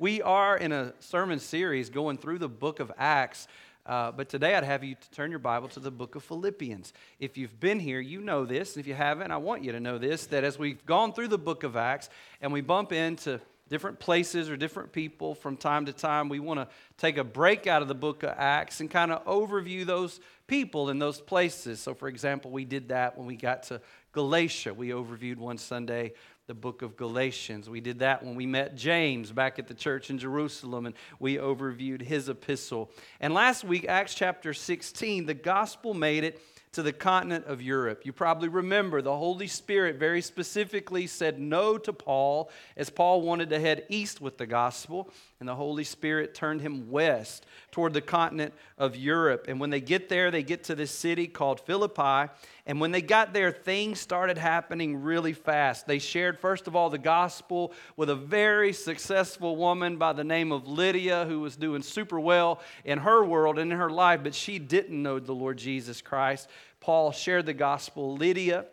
We 0.00 0.22
are 0.22 0.56
in 0.56 0.70
a 0.70 0.92
sermon 1.00 1.40
series 1.40 1.90
going 1.90 2.18
through 2.18 2.38
the 2.38 2.48
book 2.48 2.78
of 2.78 2.92
Acts. 2.98 3.48
Uh, 3.84 4.12
but 4.12 4.28
today 4.28 4.54
I'd 4.54 4.62
have 4.62 4.84
you 4.84 4.94
to 4.94 5.10
turn 5.10 5.30
your 5.30 5.40
Bible 5.40 5.66
to 5.70 5.80
the 5.80 5.90
book 5.90 6.14
of 6.14 6.22
Philippians. 6.22 6.92
If 7.18 7.36
you've 7.36 7.58
been 7.58 7.80
here, 7.80 7.98
you 7.98 8.20
know 8.20 8.44
this. 8.44 8.76
And 8.76 8.80
if 8.80 8.86
you 8.86 8.94
haven't, 8.94 9.32
I 9.32 9.38
want 9.38 9.64
you 9.64 9.72
to 9.72 9.80
know 9.80 9.98
this 9.98 10.26
that 10.26 10.44
as 10.44 10.56
we've 10.56 10.86
gone 10.86 11.12
through 11.12 11.26
the 11.26 11.38
book 11.38 11.64
of 11.64 11.74
Acts 11.74 12.10
and 12.40 12.52
we 12.52 12.60
bump 12.60 12.92
into 12.92 13.40
different 13.68 13.98
places 13.98 14.48
or 14.48 14.56
different 14.56 14.92
people 14.92 15.34
from 15.34 15.56
time 15.56 15.86
to 15.86 15.92
time, 15.92 16.28
we 16.28 16.38
want 16.38 16.60
to 16.60 16.68
take 16.96 17.16
a 17.16 17.24
break 17.24 17.66
out 17.66 17.82
of 17.82 17.88
the 17.88 17.94
book 17.94 18.22
of 18.22 18.34
Acts 18.38 18.78
and 18.78 18.88
kind 18.88 19.10
of 19.10 19.24
overview 19.24 19.84
those 19.84 20.20
people 20.46 20.90
in 20.90 21.00
those 21.00 21.20
places. 21.20 21.80
So, 21.80 21.92
for 21.92 22.06
example, 22.06 22.52
we 22.52 22.64
did 22.64 22.90
that 22.90 23.18
when 23.18 23.26
we 23.26 23.34
got 23.34 23.64
to 23.64 23.80
Galatia. 24.12 24.74
We 24.74 24.90
overviewed 24.90 25.38
one 25.38 25.58
Sunday 25.58 26.12
the 26.48 26.54
book 26.54 26.80
of 26.80 26.96
Galatians. 26.96 27.68
We 27.68 27.82
did 27.82 27.98
that 27.98 28.24
when 28.24 28.34
we 28.34 28.46
met 28.46 28.74
James 28.74 29.30
back 29.30 29.58
at 29.58 29.68
the 29.68 29.74
church 29.74 30.08
in 30.08 30.16
Jerusalem 30.16 30.86
and 30.86 30.94
we 31.20 31.36
overviewed 31.36 32.00
his 32.00 32.30
epistle. 32.30 32.90
And 33.20 33.34
last 33.34 33.64
week, 33.64 33.84
Acts 33.86 34.14
chapter 34.14 34.54
16, 34.54 35.26
the 35.26 35.34
gospel 35.34 35.92
made 35.92 36.24
it 36.24 36.40
to 36.72 36.82
the 36.82 36.92
continent 36.92 37.44
of 37.44 37.60
Europe. 37.60 38.00
You 38.04 38.14
probably 38.14 38.48
remember 38.48 39.02
the 39.02 39.14
Holy 39.14 39.46
Spirit 39.46 39.96
very 39.96 40.22
specifically 40.22 41.06
said 41.06 41.38
no 41.38 41.76
to 41.76 41.92
Paul 41.92 42.50
as 42.78 42.88
Paul 42.88 43.20
wanted 43.20 43.50
to 43.50 43.60
head 43.60 43.84
east 43.90 44.22
with 44.22 44.38
the 44.38 44.46
gospel, 44.46 45.10
and 45.40 45.48
the 45.48 45.54
Holy 45.54 45.84
Spirit 45.84 46.34
turned 46.34 46.60
him 46.60 46.90
west 46.90 47.46
toward 47.70 47.92
the 47.92 48.00
continent 48.00 48.52
of 48.76 48.96
Europe. 48.96 49.46
And 49.46 49.60
when 49.60 49.70
they 49.70 49.80
get 49.80 50.08
there, 50.08 50.32
they 50.32 50.42
get 50.42 50.64
to 50.64 50.74
this 50.74 50.90
city 50.90 51.28
called 51.28 51.60
Philippi. 51.60 52.32
And 52.66 52.80
when 52.80 52.90
they 52.90 53.02
got 53.02 53.32
there, 53.32 53.52
things 53.52 54.00
started 54.00 54.36
happening 54.36 55.00
really 55.00 55.32
fast. 55.32 55.86
They 55.86 56.00
shared, 56.00 56.40
first 56.40 56.66
of 56.66 56.74
all, 56.74 56.90
the 56.90 56.98
gospel 56.98 57.72
with 57.96 58.10
a 58.10 58.16
very 58.16 58.72
successful 58.72 59.54
woman 59.56 59.96
by 59.96 60.12
the 60.12 60.24
name 60.24 60.50
of 60.50 60.66
Lydia, 60.66 61.24
who 61.26 61.38
was 61.38 61.54
doing 61.54 61.82
super 61.82 62.18
well 62.18 62.60
in 62.84 62.98
her 62.98 63.24
world 63.24 63.60
and 63.60 63.70
in 63.70 63.78
her 63.78 63.90
life, 63.90 64.20
but 64.24 64.34
she 64.34 64.58
didn't 64.58 65.00
know 65.00 65.20
the 65.20 65.32
Lord 65.32 65.56
Jesus 65.56 66.02
Christ. 66.02 66.48
Paul 66.80 67.12
shared 67.12 67.46
the 67.46 67.54
gospel. 67.54 68.16
Lydia 68.16 68.66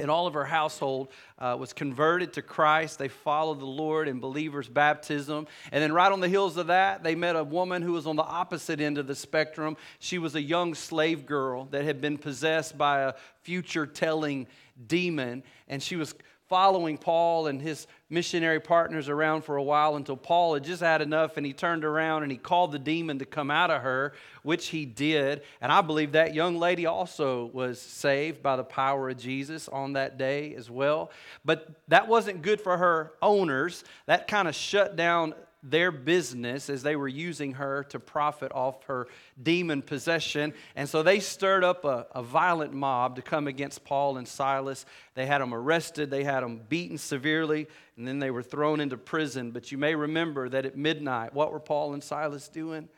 and 0.00 0.12
all 0.12 0.28
of 0.28 0.34
her 0.34 0.44
household 0.44 1.08
uh, 1.40 1.56
was 1.58 1.72
converted 1.72 2.32
to 2.34 2.42
Christ. 2.42 3.00
They 3.00 3.08
followed 3.08 3.58
the 3.58 3.66
Lord 3.66 4.06
in 4.06 4.20
believers' 4.20 4.68
baptism. 4.68 5.48
And 5.72 5.82
then, 5.82 5.92
right 5.92 6.12
on 6.12 6.20
the 6.20 6.28
heels 6.28 6.56
of 6.56 6.68
that, 6.68 7.02
they 7.02 7.16
met 7.16 7.34
a 7.34 7.42
woman 7.42 7.82
who 7.82 7.94
was 7.94 8.06
on 8.06 8.14
the 8.14 8.22
opposite 8.22 8.80
end 8.80 8.98
of 8.98 9.08
the 9.08 9.16
spectrum. 9.16 9.76
She 9.98 10.18
was 10.18 10.36
a 10.36 10.40
young 10.40 10.76
slave 10.76 11.26
girl 11.26 11.64
that 11.72 11.82
had 11.82 12.00
been 12.00 12.16
possessed 12.16 12.78
by 12.78 13.00
a 13.00 13.14
future 13.42 13.86
telling 13.86 14.46
demon, 14.86 15.42
and 15.66 15.82
she 15.82 15.96
was 15.96 16.14
following 16.48 16.96
Paul 16.96 17.46
and 17.46 17.60
his 17.60 17.86
missionary 18.10 18.58
partners 18.58 19.08
around 19.08 19.42
for 19.42 19.56
a 19.56 19.62
while 19.62 19.96
until 19.96 20.16
Paul 20.16 20.54
had 20.54 20.64
just 20.64 20.82
had 20.82 21.02
enough 21.02 21.36
and 21.36 21.44
he 21.44 21.52
turned 21.52 21.84
around 21.84 22.22
and 22.22 22.32
he 22.32 22.38
called 22.38 22.72
the 22.72 22.78
demon 22.78 23.18
to 23.18 23.26
come 23.26 23.50
out 23.50 23.70
of 23.70 23.82
her, 23.82 24.14
which 24.42 24.68
he 24.68 24.86
did. 24.86 25.42
And 25.60 25.70
I 25.70 25.82
believe 25.82 26.12
that 26.12 26.34
young 26.34 26.58
lady 26.58 26.86
also 26.86 27.46
was 27.52 27.80
saved 27.80 28.42
by 28.42 28.56
the 28.56 28.64
power 28.64 29.10
of 29.10 29.18
Jesus 29.18 29.68
on 29.68 29.92
that 29.92 30.16
day 30.16 30.54
as 30.54 30.70
well. 30.70 31.10
But 31.44 31.68
that 31.88 32.08
wasn't 32.08 32.40
good 32.40 32.60
for 32.60 32.78
her 32.78 33.12
owners. 33.20 33.84
That 34.06 34.26
kind 34.26 34.48
of 34.48 34.54
shut 34.54 34.96
down 34.96 35.34
their 35.70 35.90
business 35.90 36.70
as 36.70 36.82
they 36.82 36.96
were 36.96 37.08
using 37.08 37.54
her 37.54 37.84
to 37.90 37.98
profit 37.98 38.52
off 38.52 38.84
her 38.84 39.08
demon 39.42 39.82
possession. 39.82 40.54
And 40.76 40.88
so 40.88 41.02
they 41.02 41.20
stirred 41.20 41.64
up 41.64 41.84
a, 41.84 42.06
a, 42.12 42.22
violent 42.22 42.72
mob 42.72 43.16
to 43.16 43.22
come 43.22 43.46
against 43.46 43.84
Paul 43.84 44.16
and 44.16 44.26
Silas. 44.26 44.86
They 45.14 45.26
had 45.26 45.40
them 45.40 45.54
arrested, 45.54 46.10
they 46.10 46.24
had 46.24 46.42
them 46.42 46.60
beaten 46.68 46.98
severely, 46.98 47.66
and 47.96 48.06
then 48.06 48.18
they 48.18 48.30
were 48.30 48.42
thrown 48.42 48.80
into 48.80 48.96
prison. 48.96 49.50
But 49.50 49.72
you 49.72 49.78
may 49.78 49.94
remember 49.94 50.48
that 50.48 50.66
at 50.66 50.76
midnight, 50.76 51.34
what 51.34 51.52
were 51.52 51.60
Paul 51.60 51.94
and 51.94 52.02
Silas 52.02 52.48
doing? 52.48 52.88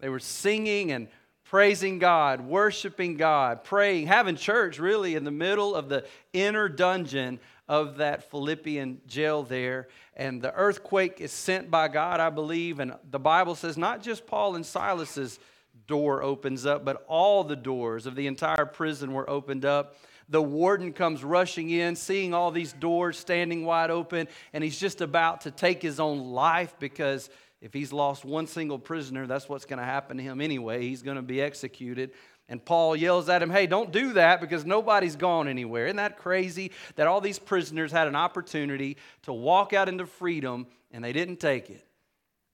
They 0.00 0.08
were 0.08 0.20
singing 0.20 0.92
and 0.92 1.08
praising 1.44 1.98
God, 1.98 2.42
worshiping 2.42 3.16
God, 3.16 3.64
praying, 3.64 4.06
having 4.06 4.36
church 4.36 4.78
really 4.78 5.14
in 5.14 5.24
the 5.24 5.30
middle 5.30 5.74
of 5.74 5.88
the 5.88 6.04
inner 6.32 6.68
dungeon 6.68 7.40
of 7.68 7.98
that 7.98 8.30
Philippian 8.30 9.00
jail 9.06 9.42
there. 9.42 9.88
And 10.16 10.40
the 10.40 10.54
earthquake 10.54 11.20
is 11.20 11.32
sent 11.32 11.70
by 11.70 11.88
God, 11.88 12.20
I 12.20 12.30
believe. 12.30 12.80
And 12.80 12.94
the 13.10 13.18
Bible 13.18 13.54
says 13.54 13.76
not 13.76 14.02
just 14.02 14.26
Paul 14.26 14.56
and 14.56 14.64
Silas's 14.64 15.38
door 15.86 16.22
opens 16.22 16.66
up, 16.66 16.84
but 16.84 17.04
all 17.08 17.44
the 17.44 17.56
doors 17.56 18.06
of 18.06 18.14
the 18.14 18.26
entire 18.26 18.66
prison 18.66 19.12
were 19.12 19.28
opened 19.28 19.64
up. 19.64 19.96
The 20.30 20.42
warden 20.42 20.92
comes 20.92 21.24
rushing 21.24 21.70
in, 21.70 21.96
seeing 21.96 22.34
all 22.34 22.50
these 22.50 22.74
doors 22.74 23.18
standing 23.18 23.64
wide 23.64 23.90
open, 23.90 24.28
and 24.52 24.62
he's 24.62 24.78
just 24.78 25.00
about 25.00 25.42
to 25.42 25.50
take 25.50 25.80
his 25.80 25.98
own 25.98 26.32
life 26.32 26.74
because 26.78 27.30
if 27.60 27.72
he's 27.72 27.92
lost 27.92 28.24
one 28.24 28.46
single 28.46 28.78
prisoner, 28.78 29.26
that's 29.26 29.48
what's 29.48 29.64
going 29.64 29.80
to 29.80 29.84
happen 29.84 30.16
to 30.16 30.22
him 30.22 30.40
anyway. 30.40 30.82
He's 30.82 31.02
going 31.02 31.16
to 31.16 31.22
be 31.22 31.40
executed. 31.42 32.12
And 32.48 32.64
Paul 32.64 32.94
yells 32.94 33.28
at 33.28 33.42
him, 33.42 33.50
Hey, 33.50 33.66
don't 33.66 33.92
do 33.92 34.12
that 34.14 34.40
because 34.40 34.64
nobody's 34.64 35.16
gone 35.16 35.48
anywhere. 35.48 35.86
Isn't 35.86 35.96
that 35.96 36.18
crazy 36.18 36.70
that 36.94 37.06
all 37.06 37.20
these 37.20 37.38
prisoners 37.38 37.92
had 37.92 38.08
an 38.08 38.16
opportunity 38.16 38.96
to 39.22 39.32
walk 39.32 39.72
out 39.72 39.88
into 39.88 40.06
freedom 40.06 40.66
and 40.90 41.04
they 41.04 41.12
didn't 41.12 41.40
take 41.40 41.68
it 41.68 41.84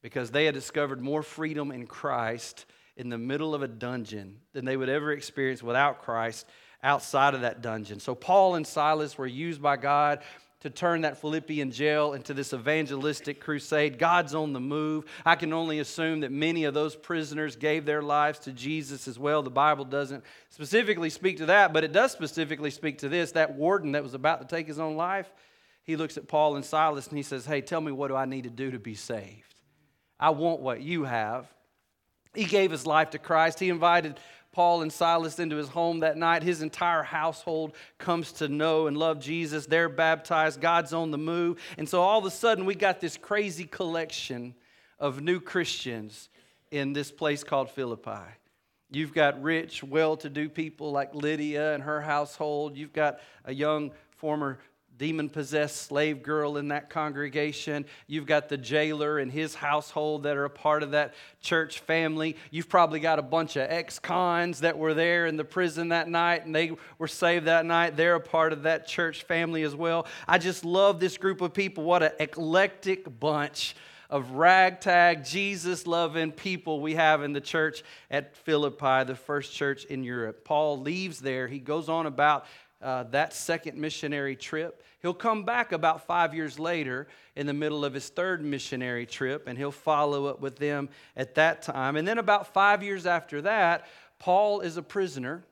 because 0.02 0.30
they 0.30 0.46
had 0.46 0.54
discovered 0.54 1.00
more 1.00 1.22
freedom 1.22 1.70
in 1.70 1.86
Christ 1.86 2.66
in 2.96 3.08
the 3.08 3.18
middle 3.18 3.54
of 3.54 3.62
a 3.62 3.68
dungeon 3.68 4.40
than 4.52 4.64
they 4.64 4.76
would 4.76 4.88
ever 4.88 5.12
experience 5.12 5.62
without 5.62 6.02
Christ 6.02 6.46
outside 6.82 7.34
of 7.34 7.40
that 7.42 7.62
dungeon. 7.62 8.00
So 8.00 8.14
Paul 8.14 8.54
and 8.54 8.66
Silas 8.66 9.16
were 9.16 9.26
used 9.26 9.62
by 9.62 9.76
God 9.76 10.20
to 10.64 10.70
turn 10.70 11.02
that 11.02 11.20
Philippian 11.20 11.70
jail 11.70 12.14
into 12.14 12.32
this 12.32 12.54
evangelistic 12.54 13.38
crusade. 13.38 13.98
God's 13.98 14.34
on 14.34 14.54
the 14.54 14.60
move. 14.60 15.04
I 15.22 15.36
can 15.36 15.52
only 15.52 15.78
assume 15.78 16.20
that 16.20 16.32
many 16.32 16.64
of 16.64 16.72
those 16.72 16.96
prisoners 16.96 17.54
gave 17.54 17.84
their 17.84 18.00
lives 18.00 18.38
to 18.40 18.52
Jesus 18.52 19.06
as 19.06 19.18
well. 19.18 19.42
The 19.42 19.50
Bible 19.50 19.84
doesn't 19.84 20.24
specifically 20.48 21.10
speak 21.10 21.36
to 21.36 21.46
that, 21.46 21.74
but 21.74 21.84
it 21.84 21.92
does 21.92 22.12
specifically 22.12 22.70
speak 22.70 22.96
to 23.00 23.10
this. 23.10 23.32
That 23.32 23.56
warden 23.56 23.92
that 23.92 24.02
was 24.02 24.14
about 24.14 24.40
to 24.40 24.46
take 24.46 24.66
his 24.66 24.78
own 24.78 24.96
life, 24.96 25.30
he 25.82 25.96
looks 25.96 26.16
at 26.16 26.28
Paul 26.28 26.56
and 26.56 26.64
Silas 26.64 27.08
and 27.08 27.18
he 27.18 27.22
says, 27.22 27.44
Hey, 27.44 27.60
tell 27.60 27.82
me 27.82 27.92
what 27.92 28.08
do 28.08 28.16
I 28.16 28.24
need 28.24 28.44
to 28.44 28.50
do 28.50 28.70
to 28.70 28.78
be 28.78 28.94
saved? 28.94 29.54
I 30.18 30.30
want 30.30 30.60
what 30.60 30.80
you 30.80 31.04
have. 31.04 31.46
He 32.34 32.46
gave 32.46 32.70
his 32.70 32.86
life 32.86 33.10
to 33.10 33.18
Christ. 33.18 33.60
He 33.60 33.68
invited 33.68 34.18
Paul 34.54 34.82
and 34.82 34.92
Silas 34.92 35.40
into 35.40 35.56
his 35.56 35.68
home 35.68 36.00
that 36.00 36.16
night. 36.16 36.44
His 36.44 36.62
entire 36.62 37.02
household 37.02 37.74
comes 37.98 38.30
to 38.34 38.46
know 38.46 38.86
and 38.86 38.96
love 38.96 39.18
Jesus. 39.18 39.66
They're 39.66 39.88
baptized. 39.88 40.60
God's 40.60 40.92
on 40.92 41.10
the 41.10 41.18
move. 41.18 41.60
And 41.76 41.88
so 41.88 42.00
all 42.00 42.20
of 42.20 42.24
a 42.24 42.30
sudden, 42.30 42.64
we 42.64 42.76
got 42.76 43.00
this 43.00 43.16
crazy 43.16 43.64
collection 43.64 44.54
of 45.00 45.20
new 45.20 45.40
Christians 45.40 46.28
in 46.70 46.92
this 46.92 47.10
place 47.10 47.42
called 47.42 47.68
Philippi. 47.68 48.22
You've 48.90 49.12
got 49.12 49.42
rich, 49.42 49.82
well 49.82 50.16
to 50.18 50.30
do 50.30 50.48
people 50.48 50.92
like 50.92 51.16
Lydia 51.16 51.74
and 51.74 51.82
her 51.82 52.00
household. 52.00 52.76
You've 52.76 52.92
got 52.92 53.18
a 53.44 53.52
young 53.52 53.90
former 54.16 54.60
demon 54.98 55.28
possessed 55.28 55.82
slave 55.82 56.22
girl 56.22 56.56
in 56.56 56.68
that 56.68 56.90
congregation. 56.90 57.84
You've 58.06 58.26
got 58.26 58.48
the 58.48 58.56
jailer 58.56 59.18
and 59.18 59.30
his 59.30 59.54
household 59.54 60.22
that 60.24 60.36
are 60.36 60.44
a 60.44 60.50
part 60.50 60.82
of 60.82 60.92
that 60.92 61.14
church 61.40 61.80
family. 61.80 62.36
You've 62.50 62.68
probably 62.68 63.00
got 63.00 63.18
a 63.18 63.22
bunch 63.22 63.56
of 63.56 63.70
ex 63.70 63.98
cons 63.98 64.60
that 64.60 64.78
were 64.78 64.94
there 64.94 65.26
in 65.26 65.36
the 65.36 65.44
prison 65.44 65.88
that 65.88 66.08
night 66.08 66.46
and 66.46 66.54
they 66.54 66.72
were 66.98 67.08
saved 67.08 67.46
that 67.46 67.66
night. 67.66 67.96
They're 67.96 68.14
a 68.14 68.20
part 68.20 68.52
of 68.52 68.62
that 68.62 68.86
church 68.86 69.24
family 69.24 69.62
as 69.62 69.74
well. 69.74 70.06
I 70.28 70.38
just 70.38 70.64
love 70.64 71.00
this 71.00 71.18
group 71.18 71.40
of 71.40 71.52
people. 71.52 71.84
What 71.84 72.02
an 72.02 72.12
eclectic 72.20 73.18
bunch 73.20 73.74
of 74.10 74.32
ragtag, 74.32 75.24
Jesus 75.24 75.86
loving 75.86 76.30
people 76.30 76.80
we 76.80 76.94
have 76.94 77.22
in 77.22 77.32
the 77.32 77.40
church 77.40 77.82
at 78.10 78.36
Philippi, 78.36 79.04
the 79.04 79.16
first 79.16 79.52
church 79.52 79.84
in 79.86 80.04
Europe. 80.04 80.44
Paul 80.44 80.78
leaves 80.78 81.18
there. 81.18 81.48
He 81.48 81.58
goes 81.58 81.88
on 81.88 82.06
about 82.06 82.46
uh, 82.84 83.04
that 83.04 83.32
second 83.32 83.78
missionary 83.78 84.36
trip. 84.36 84.84
He'll 85.00 85.14
come 85.14 85.44
back 85.44 85.72
about 85.72 86.06
five 86.06 86.34
years 86.34 86.58
later 86.58 87.08
in 87.34 87.46
the 87.46 87.54
middle 87.54 87.82
of 87.82 87.94
his 87.94 88.10
third 88.10 88.44
missionary 88.44 89.06
trip, 89.06 89.48
and 89.48 89.56
he'll 89.56 89.72
follow 89.72 90.26
up 90.26 90.40
with 90.40 90.58
them 90.58 90.90
at 91.16 91.34
that 91.36 91.62
time. 91.62 91.96
And 91.96 92.06
then, 92.06 92.18
about 92.18 92.52
five 92.52 92.82
years 92.82 93.06
after 93.06 93.40
that, 93.42 93.86
Paul 94.18 94.60
is 94.60 94.76
a 94.76 94.82
prisoner 94.82 95.42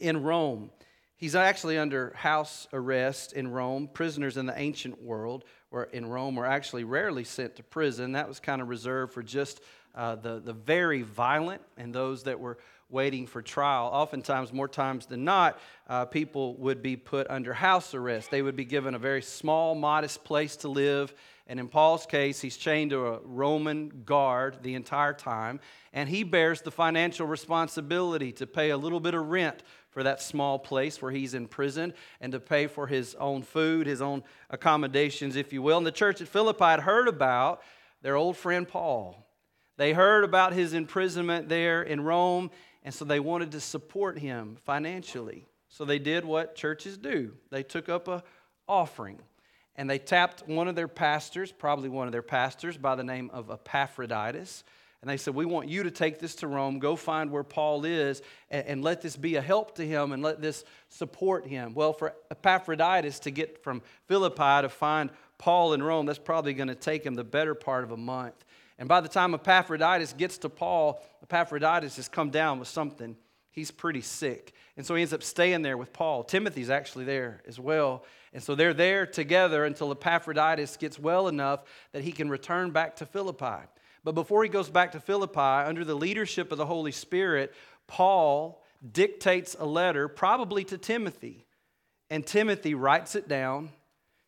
in 0.00 0.22
Rome. 0.22 0.70
He's 1.16 1.34
actually 1.34 1.76
under 1.76 2.12
house 2.14 2.66
arrest 2.72 3.34
in 3.34 3.48
Rome. 3.48 3.88
Prisoners 3.92 4.36
in 4.38 4.46
the 4.46 4.58
ancient 4.58 5.02
world 5.02 5.44
were 5.70 5.84
in 5.84 6.06
Rome 6.06 6.34
were 6.34 6.46
actually 6.46 6.84
rarely 6.84 7.24
sent 7.24 7.56
to 7.56 7.62
prison. 7.62 8.12
That 8.12 8.26
was 8.26 8.40
kind 8.40 8.62
of 8.62 8.68
reserved 8.68 9.12
for 9.12 9.22
just 9.22 9.60
uh, 9.94 10.14
the, 10.14 10.40
the 10.40 10.52
very 10.52 11.02
violent 11.02 11.60
and 11.76 11.94
those 11.94 12.22
that 12.22 12.40
were 12.40 12.56
waiting 12.90 13.26
for 13.26 13.42
trial. 13.42 13.86
Oftentimes, 13.92 14.52
more 14.52 14.68
times 14.68 15.06
than 15.06 15.24
not, 15.24 15.58
uh, 15.88 16.04
people 16.06 16.56
would 16.56 16.82
be 16.82 16.96
put 16.96 17.28
under 17.30 17.52
house 17.52 17.94
arrest. 17.94 18.30
They 18.30 18.42
would 18.42 18.56
be 18.56 18.64
given 18.64 18.94
a 18.94 18.98
very 18.98 19.22
small, 19.22 19.74
modest 19.74 20.24
place 20.24 20.56
to 20.56 20.68
live, 20.68 21.12
And 21.48 21.58
in 21.58 21.68
Paul's 21.68 22.04
case, 22.04 22.42
he's 22.42 22.58
chained 22.58 22.90
to 22.90 23.06
a 23.06 23.20
Roman 23.24 24.02
guard 24.04 24.58
the 24.62 24.74
entire 24.74 25.14
time, 25.14 25.60
and 25.94 26.06
he 26.06 26.22
bears 26.22 26.60
the 26.60 26.70
financial 26.70 27.26
responsibility 27.26 28.32
to 28.32 28.46
pay 28.46 28.68
a 28.68 28.76
little 28.76 29.00
bit 29.00 29.14
of 29.14 29.28
rent 29.28 29.62
for 29.88 30.02
that 30.02 30.20
small 30.20 30.58
place 30.58 31.00
where 31.00 31.10
he's 31.10 31.32
imprisoned 31.32 31.94
and 32.20 32.32
to 32.32 32.40
pay 32.40 32.66
for 32.66 32.86
his 32.86 33.14
own 33.14 33.42
food, 33.42 33.86
his 33.86 34.02
own 34.02 34.22
accommodations, 34.50 35.36
if 35.36 35.50
you 35.50 35.62
will. 35.62 35.78
And 35.78 35.86
the 35.86 35.90
church 35.90 36.20
at 36.20 36.28
Philippi 36.28 36.64
had 36.64 36.80
heard 36.80 37.08
about 37.08 37.62
their 38.02 38.14
old 38.14 38.36
friend 38.36 38.68
Paul. 38.68 39.24
They 39.78 39.94
heard 39.94 40.24
about 40.24 40.52
his 40.52 40.74
imprisonment 40.74 41.48
there 41.48 41.82
in 41.82 42.02
Rome, 42.02 42.50
and 42.82 42.94
so 42.94 43.04
they 43.04 43.20
wanted 43.20 43.52
to 43.52 43.60
support 43.60 44.18
him 44.18 44.56
financially. 44.64 45.46
So 45.68 45.84
they 45.84 45.98
did 45.98 46.24
what 46.24 46.54
churches 46.54 46.96
do 46.96 47.32
they 47.50 47.62
took 47.62 47.88
up 47.88 48.08
a 48.08 48.22
offering 48.66 49.18
and 49.76 49.88
they 49.88 49.98
tapped 49.98 50.46
one 50.48 50.66
of 50.66 50.74
their 50.74 50.88
pastors, 50.88 51.52
probably 51.52 51.88
one 51.88 52.08
of 52.08 52.12
their 52.12 52.20
pastors 52.20 52.76
by 52.76 52.96
the 52.96 53.04
name 53.04 53.30
of 53.32 53.48
Epaphroditus. 53.48 54.64
And 55.00 55.08
they 55.08 55.16
said, 55.16 55.34
We 55.34 55.44
want 55.44 55.68
you 55.68 55.84
to 55.84 55.92
take 55.92 56.18
this 56.18 56.34
to 56.36 56.48
Rome, 56.48 56.80
go 56.80 56.96
find 56.96 57.30
where 57.30 57.44
Paul 57.44 57.84
is, 57.84 58.20
and, 58.50 58.66
and, 58.66 58.82
let 58.82 59.00
this 59.00 59.16
be 59.16 59.36
a 59.36 59.40
help 59.40 59.76
to 59.76 59.86
him 59.86 60.10
and 60.10 60.20
let 60.20 60.42
this 60.42 60.64
support 60.88 61.46
him. 61.46 61.74
Well, 61.74 61.92
for 61.92 62.14
Epaphroditus 62.32 63.20
to 63.20 63.30
get 63.30 63.62
from 63.62 63.80
Philippi 64.06 64.62
to 64.62 64.68
find 64.68 65.10
Paul 65.38 65.74
in 65.74 65.82
Rome, 65.82 66.06
that's 66.06 66.18
probably 66.18 66.54
going 66.54 66.68
to 66.68 66.74
take 66.74 67.06
him 67.06 67.14
the 67.14 67.22
better 67.22 67.54
part 67.54 67.84
of 67.84 67.92
a 67.92 67.96
month. 67.96 68.44
And 68.78 68.88
by 68.88 69.00
the 69.00 69.08
time 69.08 69.34
Epaphroditus 69.34 70.12
gets 70.12 70.38
to 70.38 70.48
Paul, 70.48 71.02
Epaphroditus 71.22 71.96
has 71.96 72.08
come 72.08 72.30
down 72.30 72.58
with 72.58 72.68
something. 72.68 73.16
He's 73.50 73.70
pretty 73.72 74.02
sick. 74.02 74.52
And 74.76 74.86
so 74.86 74.94
he 74.94 75.02
ends 75.02 75.12
up 75.12 75.24
staying 75.24 75.62
there 75.62 75.76
with 75.76 75.92
Paul. 75.92 76.22
Timothy's 76.22 76.70
actually 76.70 77.04
there 77.04 77.42
as 77.48 77.58
well. 77.58 78.04
And 78.32 78.40
so 78.40 78.54
they're 78.54 78.74
there 78.74 79.04
together 79.04 79.64
until 79.64 79.90
Epaphroditus 79.90 80.76
gets 80.76 80.98
well 80.98 81.26
enough 81.26 81.64
that 81.92 82.04
he 82.04 82.12
can 82.12 82.30
return 82.30 82.70
back 82.70 82.96
to 82.96 83.06
Philippi. 83.06 83.66
But 84.04 84.14
before 84.14 84.44
he 84.44 84.48
goes 84.48 84.70
back 84.70 84.92
to 84.92 85.00
Philippi, 85.00 85.40
under 85.40 85.84
the 85.84 85.96
leadership 85.96 86.52
of 86.52 86.58
the 86.58 86.66
Holy 86.66 86.92
Spirit, 86.92 87.52
Paul 87.88 88.62
dictates 88.92 89.56
a 89.58 89.66
letter, 89.66 90.06
probably 90.06 90.62
to 90.64 90.78
Timothy. 90.78 91.46
And 92.10 92.24
Timothy 92.24 92.74
writes 92.74 93.16
it 93.16 93.28
down, 93.28 93.70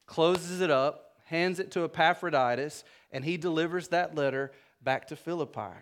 closes 0.06 0.61
it 0.61 0.70
up, 0.70 1.14
hands 1.26 1.61
it 1.61 1.70
to 1.70 1.85
Epaphroditus, 1.85 2.82
and 3.12 3.25
he 3.25 3.37
delivers 3.37 3.89
that 3.89 4.15
letter 4.15 4.53
back 4.83 5.09
to 5.09 5.17
Philippi. 5.17 5.77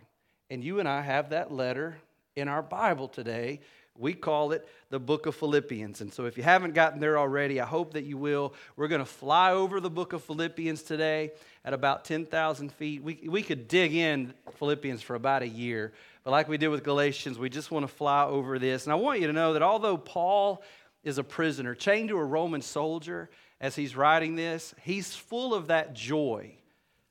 And 0.51 0.65
you 0.65 0.81
and 0.81 0.89
I 0.89 1.03
have 1.03 1.31
that 1.31 1.53
letter 1.53 1.97
in 2.37 2.49
our 2.49 2.63
Bible 2.63 3.09
today. 3.09 3.61
We 3.97 4.15
call 4.15 4.53
it 4.53 4.67
the 4.91 5.01
book 5.01 5.27
of 5.27 5.35
Philippians. 5.35 6.01
And 6.01 6.13
so, 6.13 6.27
if 6.27 6.37
you 6.37 6.45
haven't 6.45 6.73
gotten 6.73 7.01
there 7.01 7.19
already, 7.19 7.61
I 7.61 7.67
hope 7.67 7.95
that 7.95 8.05
you 8.05 8.17
will. 8.17 8.55
We're 8.77 8.89
going 8.89 9.01
to 9.01 9.05
fly 9.05 9.53
over 9.53 9.81
the 9.81 9.91
book 9.91 10.13
of 10.13 10.23
Philippians 10.23 10.83
today 10.83 11.33
at 11.65 11.73
about 11.73 12.05
10,000 12.05 12.73
feet. 12.73 13.03
We, 13.03 13.29
we 13.29 13.43
could 13.43 13.67
dig 13.67 13.95
in 13.95 14.35
Philippians 14.55 15.03
for 15.03 15.17
about 15.17 15.43
a 15.43 15.49
year, 15.49 15.93
but 16.23 16.31
like 16.31 16.49
we 16.49 16.59
did 16.59 16.69
with 16.69 16.85
Galatians, 16.85 17.39
we 17.39 17.49
just 17.49 17.73
want 17.73 17.83
to 17.83 17.93
fly 17.93 18.25
over 18.25 18.59
this. 18.59 18.85
And 18.85 18.93
I 18.93 18.97
want 18.97 19.21
you 19.21 19.27
to 19.27 19.33
know 19.33 19.55
that 19.55 19.63
although 19.63 19.97
Paul 19.97 20.63
is 21.03 21.19
a 21.19 21.25
prisoner, 21.25 21.75
chained 21.75 22.11
to 22.11 22.19
a 22.19 22.25
Roman 22.25 22.63
soldier 22.63 23.29
as 23.61 23.75
he's 23.75 23.97
writing 23.97 24.37
this, 24.37 24.75
he's 24.83 25.13
full 25.15 25.55
of 25.55 25.67
that 25.67 25.95
joy 25.95 26.58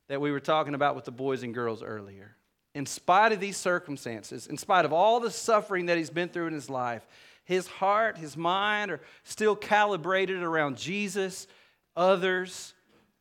that 0.07 0.21
we 0.21 0.31
were 0.31 0.39
talking 0.39 0.73
about 0.73 0.95
with 0.95 1.05
the 1.05 1.11
boys 1.11 1.43
and 1.43 1.53
girls 1.53 1.83
earlier. 1.83 2.35
In 2.73 2.85
spite 2.85 3.31
of 3.31 3.39
these 3.39 3.57
circumstances, 3.57 4.47
in 4.47 4.57
spite 4.57 4.85
of 4.85 4.93
all 4.93 5.19
the 5.19 5.31
suffering 5.31 5.87
that 5.87 5.97
he's 5.97 6.09
been 6.09 6.29
through 6.29 6.47
in 6.47 6.53
his 6.53 6.69
life, 6.69 7.05
his 7.43 7.67
heart, 7.67 8.17
his 8.17 8.35
mind 8.35 8.91
are 8.91 9.01
still 9.23 9.55
calibrated 9.55 10.43
around 10.43 10.77
Jesus, 10.77 11.47
others, 11.95 12.73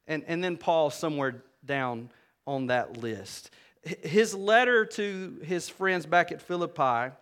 and, 0.06 0.24
and 0.26 0.42
then 0.42 0.56
Paul 0.56 0.90
somewhere 0.90 1.42
down 1.64 2.10
on 2.46 2.66
that 2.66 2.96
list. 2.96 3.50
His 4.02 4.34
letter 4.34 4.84
to 4.84 5.40
his 5.44 5.68
friends 5.68 6.06
back 6.06 6.32
at 6.32 6.42
Philippi 6.42 7.14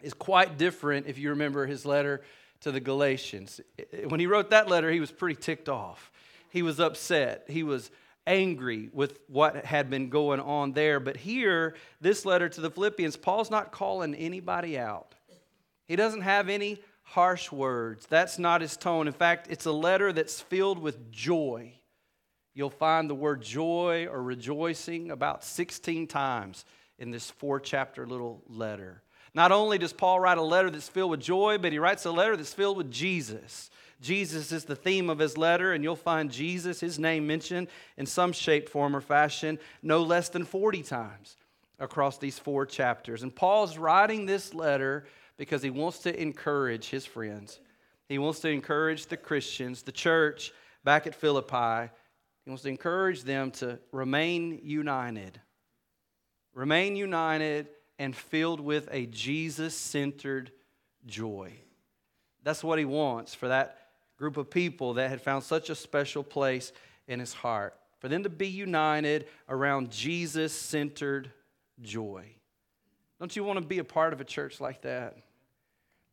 is 0.00 0.14
quite 0.14 0.58
different 0.58 1.06
if 1.06 1.18
you 1.18 1.30
remember 1.30 1.66
his 1.66 1.84
letter 1.84 2.22
to 2.60 2.70
the 2.70 2.80
Galatians. 2.80 3.60
When 4.06 4.20
he 4.20 4.26
wrote 4.26 4.50
that 4.50 4.68
letter, 4.68 4.90
he 4.90 5.00
was 5.00 5.10
pretty 5.10 5.40
ticked 5.40 5.68
off. 5.68 6.12
He 6.50 6.62
was 6.62 6.78
upset. 6.78 7.44
He 7.48 7.62
was 7.62 7.90
angry 8.26 8.88
with 8.92 9.18
what 9.28 9.64
had 9.64 9.90
been 9.90 10.08
going 10.08 10.40
on 10.40 10.72
there. 10.72 11.00
But 11.00 11.16
here, 11.16 11.74
this 12.00 12.24
letter 12.24 12.48
to 12.48 12.60
the 12.60 12.70
Philippians, 12.70 13.16
Paul's 13.16 13.50
not 13.50 13.72
calling 13.72 14.14
anybody 14.14 14.78
out. 14.78 15.14
He 15.86 15.96
doesn't 15.96 16.22
have 16.22 16.48
any 16.48 16.80
harsh 17.02 17.50
words. 17.50 18.06
That's 18.06 18.38
not 18.38 18.60
his 18.60 18.76
tone. 18.76 19.06
In 19.06 19.12
fact, 19.12 19.48
it's 19.50 19.66
a 19.66 19.72
letter 19.72 20.12
that's 20.12 20.40
filled 20.40 20.78
with 20.78 21.10
joy. 21.10 21.74
You'll 22.54 22.70
find 22.70 23.08
the 23.08 23.14
word 23.14 23.42
joy 23.42 24.06
or 24.10 24.22
rejoicing 24.22 25.10
about 25.10 25.44
16 25.44 26.06
times 26.06 26.64
in 26.98 27.10
this 27.10 27.30
four 27.30 27.60
chapter 27.60 28.06
little 28.06 28.42
letter. 28.48 29.02
Not 29.34 29.50
only 29.50 29.78
does 29.78 29.94
Paul 29.94 30.20
write 30.20 30.38
a 30.38 30.42
letter 30.42 30.70
that's 30.70 30.88
filled 30.88 31.10
with 31.10 31.20
joy, 31.20 31.56
but 31.58 31.72
he 31.72 31.78
writes 31.78 32.04
a 32.04 32.10
letter 32.10 32.36
that's 32.36 32.52
filled 32.52 32.76
with 32.76 32.90
Jesus. 32.90 33.70
Jesus 34.02 34.50
is 34.50 34.64
the 34.64 34.76
theme 34.76 35.08
of 35.08 35.20
his 35.20 35.38
letter, 35.38 35.72
and 35.72 35.84
you'll 35.84 35.96
find 35.96 36.30
Jesus, 36.30 36.80
his 36.80 36.98
name 36.98 37.26
mentioned 37.26 37.68
in 37.96 38.04
some 38.04 38.32
shape, 38.32 38.68
form, 38.68 38.96
or 38.96 39.00
fashion, 39.00 39.58
no 39.80 40.02
less 40.02 40.28
than 40.28 40.44
40 40.44 40.82
times 40.82 41.36
across 41.78 42.18
these 42.18 42.38
four 42.38 42.66
chapters. 42.66 43.22
And 43.22 43.34
Paul's 43.34 43.78
writing 43.78 44.26
this 44.26 44.54
letter 44.54 45.06
because 45.36 45.62
he 45.62 45.70
wants 45.70 46.00
to 46.00 46.20
encourage 46.20 46.88
his 46.88 47.06
friends. 47.06 47.60
He 48.08 48.18
wants 48.18 48.40
to 48.40 48.48
encourage 48.48 49.06
the 49.06 49.16
Christians, 49.16 49.82
the 49.82 49.92
church 49.92 50.52
back 50.84 51.06
at 51.06 51.14
Philippi. 51.14 51.90
He 52.44 52.50
wants 52.50 52.64
to 52.64 52.68
encourage 52.68 53.22
them 53.22 53.52
to 53.52 53.78
remain 53.92 54.60
united. 54.64 55.40
Remain 56.54 56.96
united 56.96 57.68
and 57.98 58.16
filled 58.16 58.60
with 58.60 58.88
a 58.90 59.06
Jesus 59.06 59.76
centered 59.76 60.50
joy. 61.06 61.52
That's 62.42 62.64
what 62.64 62.80
he 62.80 62.84
wants 62.84 63.34
for 63.34 63.48
that 63.48 63.81
group 64.22 64.36
of 64.36 64.48
people 64.48 64.94
that 64.94 65.10
had 65.10 65.20
found 65.20 65.42
such 65.42 65.68
a 65.68 65.74
special 65.74 66.22
place 66.22 66.70
in 67.08 67.18
his 67.18 67.32
heart. 67.32 67.74
For 67.98 68.06
them 68.06 68.22
to 68.22 68.28
be 68.28 68.46
united 68.46 69.26
around 69.48 69.90
Jesus 69.90 70.52
centered 70.52 71.32
joy. 71.80 72.26
Don't 73.18 73.34
you 73.34 73.42
want 73.42 73.58
to 73.58 73.66
be 73.66 73.80
a 73.80 73.84
part 73.84 74.12
of 74.12 74.20
a 74.20 74.24
church 74.24 74.60
like 74.60 74.82
that? 74.82 75.16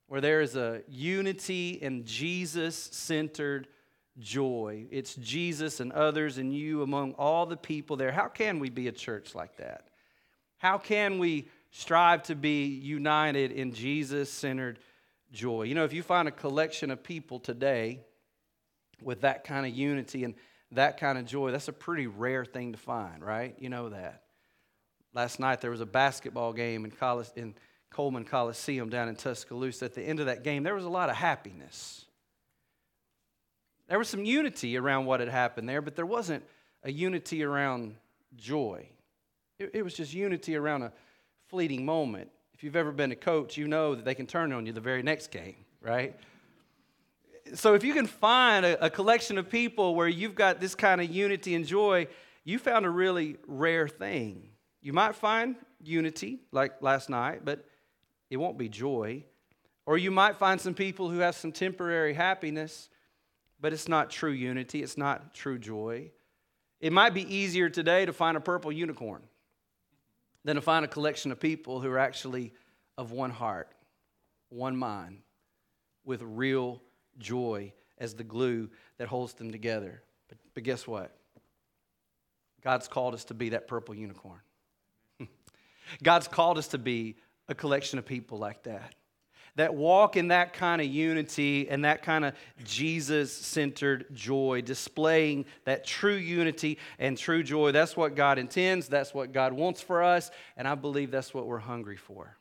Where 0.08 0.22
there 0.22 0.42
is 0.42 0.56
a 0.56 0.82
unity 0.88 1.74
in 1.74 2.04
Jesus 2.04 2.76
centered 2.76 3.68
joy. 4.18 4.88
It's 4.90 5.14
Jesus 5.14 5.80
and 5.80 5.92
others 5.92 6.40
and 6.40 6.52
you 6.52 6.82
among 6.82 7.14
all 7.14 7.46
the 7.46 7.58
people 7.58 7.96
there. 7.96 8.12
How 8.12 8.28
can 8.28 8.58
we 8.58 8.72
be 8.72 8.88
a 8.88 8.92
church 8.92 9.36
like 9.36 9.58
that? 9.58 9.90
How 10.58 10.80
can 10.80 11.20
we 11.20 11.48
strive 11.70 12.24
to 12.24 12.34
be 12.34 12.66
united 12.66 13.52
in 13.52 13.72
Jesus 13.72 14.32
centered 14.32 14.80
joy. 15.32 15.64
You 15.64 15.76
know, 15.76 15.86
if 15.86 15.94
you 15.94 16.04
find 16.04 16.28
a 16.28 16.32
collection 16.32 16.92
of 16.92 17.04
people 17.04 17.40
today 17.40 18.02
with 19.02 19.22
that 19.22 19.44
kind 19.44 19.66
of 19.66 19.74
unity 19.74 20.24
and 20.24 20.36
that 20.72 21.00
kind 21.00 21.18
of 21.18 21.26
joy, 21.26 21.52
that's 21.52 21.68
a 21.68 21.74
pretty 21.74 22.08
rare 22.08 22.46
thing 22.46 22.74
to 22.74 22.78
find, 22.78 23.24
right? 23.24 23.56
You 23.60 23.70
know 23.70 23.90
that. 23.90 24.24
Last 25.14 25.40
night 25.40 25.62
there 25.62 25.72
was 25.72 25.82
a 25.82 25.86
basketball 25.86 26.54
game 26.54 26.86
in, 26.86 26.94
in 27.36 27.56
Coleman 27.90 28.24
Coliseum 28.24 28.90
down 28.90 29.10
in 29.10 29.16
Tuscaloosa. 29.16 29.86
At 29.86 29.96
the 29.96 30.04
end 30.04 30.20
of 30.20 30.28
that 30.28 30.44
game, 30.44 30.64
there 30.64 30.76
was 30.76 30.86
a 30.86 30.90
lot 30.90 31.10
of 31.10 31.16
happiness. 31.16 32.06
There 33.88 33.98
was 33.98 34.08
some 34.08 34.24
unity 34.24 34.78
around 34.78 35.06
what 35.06 35.20
had 35.20 35.30
happened 35.30 35.68
there, 35.68 35.82
but 35.82 35.96
there 35.96 36.06
wasn't 36.06 36.44
a 36.84 36.92
unity 36.92 37.44
around 37.44 37.96
joy. 38.36 38.88
It, 39.58 39.72
it 39.74 39.84
was 39.84 39.96
just 39.96 40.14
unity 40.14 40.56
around 40.56 40.84
a 40.84 40.94
fleeting 41.48 41.84
moment. 41.86 42.30
If 42.60 42.66
you've 42.66 42.76
ever 42.76 42.92
been 42.92 43.14
a 43.14 43.16
coach, 43.16 43.56
you 43.56 43.70
know 43.70 43.96
that 43.96 44.04
they 44.04 44.14
can 44.14 44.28
turn 44.28 44.52
on 44.52 44.66
you 44.66 44.74
the 44.74 44.82
very 44.82 45.02
next 45.02 45.32
game, 45.32 45.56
right? 45.82 46.14
So 47.54 47.74
if 47.74 47.86
you 47.86 47.94
can 47.94 48.06
find 48.06 48.66
a, 48.66 48.88
a 48.88 48.90
collection 48.90 49.38
of 49.38 49.50
people 49.50 49.96
where 49.96 50.10
you've 50.10 50.36
got 50.36 50.60
this 50.60 50.76
kind 50.76 51.00
of 51.00 51.10
unity 51.10 51.56
and 51.56 51.66
joy, 51.66 52.08
you 52.44 52.60
found 52.60 52.86
a 52.86 52.90
really 52.90 53.38
rare 53.48 53.88
thing. 53.88 54.50
You 54.82 54.92
might 54.92 55.16
find 55.16 55.56
unity, 55.82 56.42
like 56.52 56.82
last 56.82 57.10
night, 57.10 57.46
but 57.46 57.64
it 58.30 58.36
won't 58.36 58.58
be 58.58 58.68
joy. 58.68 59.24
Or 59.86 59.98
you 59.98 60.12
might 60.12 60.36
find 60.36 60.60
some 60.60 60.74
people 60.74 61.10
who 61.10 61.20
have 61.20 61.38
some 61.38 61.54
temporary 61.54 62.14
happiness, 62.14 62.90
but 63.62 63.72
it's 63.72 63.88
not 63.88 64.10
true 64.10 64.32
unity, 64.32 64.84
it's 64.84 64.98
not 64.98 65.34
true 65.34 65.60
joy. 65.60 66.12
It 66.82 66.92
might 66.92 67.14
be 67.14 67.24
easier 67.34 67.70
today 67.70 68.06
to 68.06 68.12
find 68.12 68.36
a 68.36 68.42
purple 68.42 68.70
unicorn 68.70 69.22
than 70.46 70.56
to 70.56 70.62
find 70.62 70.86
a 70.86 70.88
collection 70.88 71.32
of 71.32 71.40
people 71.40 71.80
who 71.80 71.90
are 71.90 72.00
actually 72.00 72.54
of 72.98 73.12
one 73.12 73.32
heart, 73.32 73.72
one 74.50 74.76
mind, 74.76 75.20
with 76.06 76.22
real 76.22 76.82
joy 77.18 77.74
as 77.98 78.14
the 78.14 78.24
glue 78.24 78.70
that 78.98 79.08
holds 79.08 79.34
them 79.34 79.52
together. 79.52 80.02
But, 80.28 80.38
but 80.54 80.64
guess 80.64 80.88
what? 80.88 81.16
God's 82.64 82.88
called 82.88 83.14
us 83.14 83.26
to 83.26 83.34
be 83.34 83.50
that 83.50 83.68
purple 83.68 83.96
unicorn. 83.96 84.42
God's 86.04 86.28
called 86.28 86.58
us 86.58 86.70
to 86.70 86.78
be 86.78 87.18
a 87.48 87.56
collection 87.56 88.00
of 88.00 88.06
people 88.06 88.38
like 88.38 88.64
that. 88.64 88.96
That 89.56 89.74
walk 89.74 90.16
in 90.16 90.30
that 90.30 90.54
kind 90.54 90.82
of 90.82 90.88
unity 90.88 91.70
and 91.70 91.86
that 91.86 92.04
kind 92.04 92.26
of 92.26 92.34
Jesus 92.64 93.32
centered 93.32 94.06
joy, 94.14 94.62
displaying 94.62 95.46
that 95.66 95.86
true 95.86 96.16
unity 96.16 96.78
and 96.98 97.18
true 97.18 97.44
joy. 97.44 97.72
That's 97.72 97.98
what 97.98 98.16
God 98.16 98.38
intends, 98.38 98.88
that's 98.88 99.14
what 99.14 99.32
God 99.32 99.54
wants 99.54 99.82
for 99.82 100.04
us, 100.04 100.32
and 100.58 100.68
I 100.68 100.76
believe 100.76 101.12
that's 101.12 101.34
what 101.34 101.48
we're 101.48 101.58
hungry 101.60 101.98
for. 101.98 102.36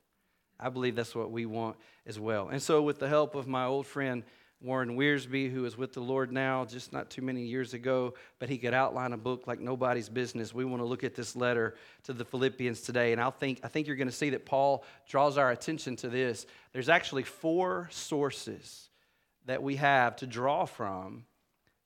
I 0.60 0.70
believe 0.70 0.96
that's 0.96 1.14
what 1.14 1.30
we 1.30 1.46
want 1.46 1.76
as 2.06 2.18
well. 2.18 2.48
And 2.48 2.60
so, 2.60 2.82
with 2.82 2.98
the 2.98 3.08
help 3.08 3.34
of 3.34 3.46
my 3.46 3.64
old 3.64 3.86
friend, 3.86 4.24
Warren 4.60 4.96
Wiersbe, 4.96 5.52
who 5.52 5.64
is 5.64 5.78
with 5.78 5.92
the 5.92 6.00
Lord 6.00 6.32
now, 6.32 6.64
just 6.64 6.92
not 6.92 7.10
too 7.10 7.22
many 7.22 7.42
years 7.42 7.74
ago, 7.74 8.14
but 8.40 8.48
he 8.48 8.58
could 8.58 8.74
outline 8.74 9.12
a 9.12 9.16
book 9.16 9.46
like 9.46 9.60
nobody's 9.60 10.08
business. 10.08 10.52
We 10.52 10.64
want 10.64 10.82
to 10.82 10.86
look 10.86 11.04
at 11.04 11.14
this 11.14 11.36
letter 11.36 11.76
to 12.04 12.12
the 12.12 12.24
Philippians 12.24 12.80
today, 12.80 13.12
and 13.12 13.20
I 13.20 13.30
think, 13.30 13.60
I 13.62 13.68
think 13.68 13.86
you're 13.86 13.94
going 13.94 14.08
to 14.08 14.14
see 14.14 14.30
that 14.30 14.44
Paul 14.44 14.84
draws 15.08 15.38
our 15.38 15.52
attention 15.52 15.94
to 15.96 16.08
this. 16.08 16.44
There's 16.72 16.88
actually 16.88 17.22
four 17.22 17.88
sources 17.92 18.88
that 19.46 19.62
we 19.62 19.76
have 19.76 20.16
to 20.16 20.26
draw 20.26 20.64
from 20.64 21.24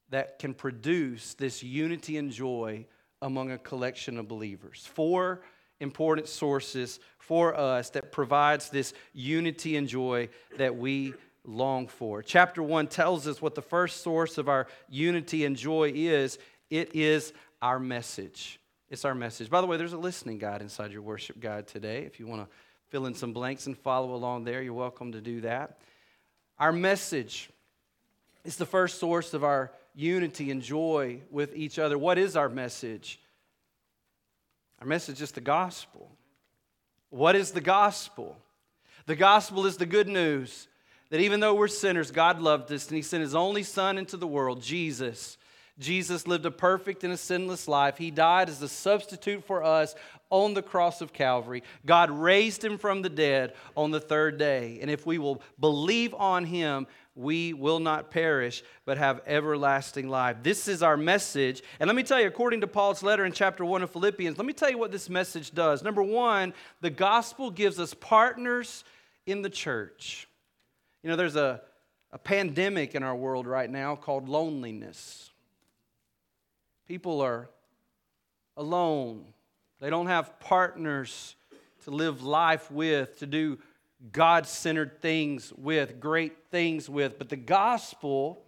that 0.08 0.38
can 0.38 0.54
produce 0.54 1.34
this 1.34 1.62
unity 1.62 2.16
and 2.16 2.30
joy 2.30 2.86
among 3.20 3.50
a 3.50 3.58
collection 3.58 4.18
of 4.18 4.28
believers. 4.28 4.88
Four 4.94 5.42
important 5.80 6.28
sources 6.28 7.00
for 7.18 7.54
us 7.54 7.90
that 7.90 8.12
provides 8.12 8.70
this 8.70 8.94
unity 9.12 9.76
and 9.76 9.88
joy 9.88 10.28
that 10.56 10.76
we 10.76 11.12
long 11.44 11.88
for. 11.88 12.22
Chapter 12.22 12.62
1 12.62 12.86
tells 12.88 13.26
us 13.26 13.42
what 13.42 13.54
the 13.54 13.62
first 13.62 14.02
source 14.02 14.38
of 14.38 14.48
our 14.48 14.66
unity 14.88 15.44
and 15.44 15.56
joy 15.56 15.92
is 15.94 16.38
it 16.70 16.94
is 16.94 17.32
our 17.60 17.78
message. 17.78 18.58
It's 18.88 19.04
our 19.04 19.14
message. 19.14 19.50
By 19.50 19.60
the 19.60 19.66
way, 19.66 19.76
there's 19.76 19.92
a 19.92 19.98
listening 19.98 20.38
guide 20.38 20.62
inside 20.62 20.92
your 20.92 21.02
worship 21.02 21.40
guide 21.40 21.66
today. 21.66 22.04
If 22.04 22.20
you 22.20 22.26
want 22.26 22.42
to 22.42 22.56
fill 22.88 23.06
in 23.06 23.14
some 23.14 23.32
blanks 23.32 23.66
and 23.66 23.76
follow 23.76 24.14
along 24.14 24.44
there, 24.44 24.62
you're 24.62 24.74
welcome 24.74 25.12
to 25.12 25.20
do 25.20 25.40
that. 25.42 25.78
Our 26.58 26.72
message 26.72 27.50
is 28.44 28.56
the 28.56 28.66
first 28.66 28.98
source 28.98 29.34
of 29.34 29.44
our 29.44 29.72
unity 29.94 30.50
and 30.50 30.62
joy 30.62 31.20
with 31.30 31.54
each 31.54 31.78
other. 31.78 31.98
What 31.98 32.18
is 32.18 32.36
our 32.36 32.48
message? 32.48 33.20
Our 34.80 34.86
message 34.86 35.22
is 35.22 35.32
the 35.32 35.40
gospel. 35.40 36.10
What 37.10 37.36
is 37.36 37.52
the 37.52 37.60
gospel? 37.60 38.36
The 39.06 39.16
gospel 39.16 39.66
is 39.66 39.76
the 39.76 39.86
good 39.86 40.08
news 40.08 40.68
that 41.12 41.20
even 41.20 41.40
though 41.40 41.52
we're 41.52 41.68
sinners, 41.68 42.10
God 42.10 42.40
loved 42.40 42.72
us 42.72 42.88
and 42.88 42.96
He 42.96 43.02
sent 43.02 43.20
His 43.20 43.34
only 43.34 43.64
Son 43.64 43.98
into 43.98 44.16
the 44.16 44.26
world, 44.26 44.62
Jesus. 44.62 45.36
Jesus 45.78 46.26
lived 46.26 46.46
a 46.46 46.50
perfect 46.50 47.04
and 47.04 47.12
a 47.12 47.18
sinless 47.18 47.68
life. 47.68 47.98
He 47.98 48.10
died 48.10 48.48
as 48.48 48.62
a 48.62 48.68
substitute 48.68 49.44
for 49.44 49.62
us 49.62 49.94
on 50.30 50.54
the 50.54 50.62
cross 50.62 51.02
of 51.02 51.12
Calvary. 51.12 51.64
God 51.84 52.10
raised 52.10 52.64
him 52.64 52.78
from 52.78 53.02
the 53.02 53.10
dead 53.10 53.52
on 53.76 53.90
the 53.90 54.00
third 54.00 54.38
day. 54.38 54.78
And 54.80 54.90
if 54.90 55.04
we 55.04 55.18
will 55.18 55.42
believe 55.60 56.14
on 56.14 56.46
him, 56.46 56.86
we 57.14 57.52
will 57.52 57.78
not 57.78 58.10
perish, 58.10 58.62
but 58.86 58.96
have 58.96 59.20
everlasting 59.26 60.08
life. 60.08 60.38
This 60.42 60.66
is 60.66 60.82
our 60.82 60.96
message. 60.96 61.62
And 61.78 61.88
let 61.88 61.96
me 61.96 62.04
tell 62.04 62.22
you, 62.22 62.26
according 62.26 62.62
to 62.62 62.66
Paul's 62.66 63.02
letter 63.02 63.26
in 63.26 63.32
chapter 63.32 63.66
1 63.66 63.82
of 63.82 63.90
Philippians, 63.90 64.38
let 64.38 64.46
me 64.46 64.54
tell 64.54 64.70
you 64.70 64.78
what 64.78 64.92
this 64.92 65.10
message 65.10 65.52
does. 65.52 65.82
Number 65.82 66.02
one, 66.02 66.54
the 66.80 66.88
gospel 66.88 67.50
gives 67.50 67.78
us 67.78 67.92
partners 67.92 68.82
in 69.26 69.42
the 69.42 69.50
church. 69.50 70.26
You 71.02 71.10
know, 71.10 71.16
there's 71.16 71.36
a, 71.36 71.60
a 72.12 72.18
pandemic 72.18 72.94
in 72.94 73.02
our 73.02 73.16
world 73.16 73.46
right 73.46 73.68
now 73.68 73.96
called 73.96 74.28
loneliness. 74.28 75.30
People 76.86 77.20
are 77.20 77.48
alone, 78.56 79.24
they 79.80 79.90
don't 79.90 80.06
have 80.06 80.38
partners 80.38 81.34
to 81.84 81.90
live 81.90 82.22
life 82.22 82.70
with, 82.70 83.18
to 83.18 83.26
do 83.26 83.58
God 84.12 84.46
centered 84.46 85.00
things 85.00 85.52
with, 85.56 85.98
great 85.98 86.36
things 86.50 86.88
with. 86.88 87.18
But 87.18 87.28
the 87.28 87.36
gospel 87.36 88.44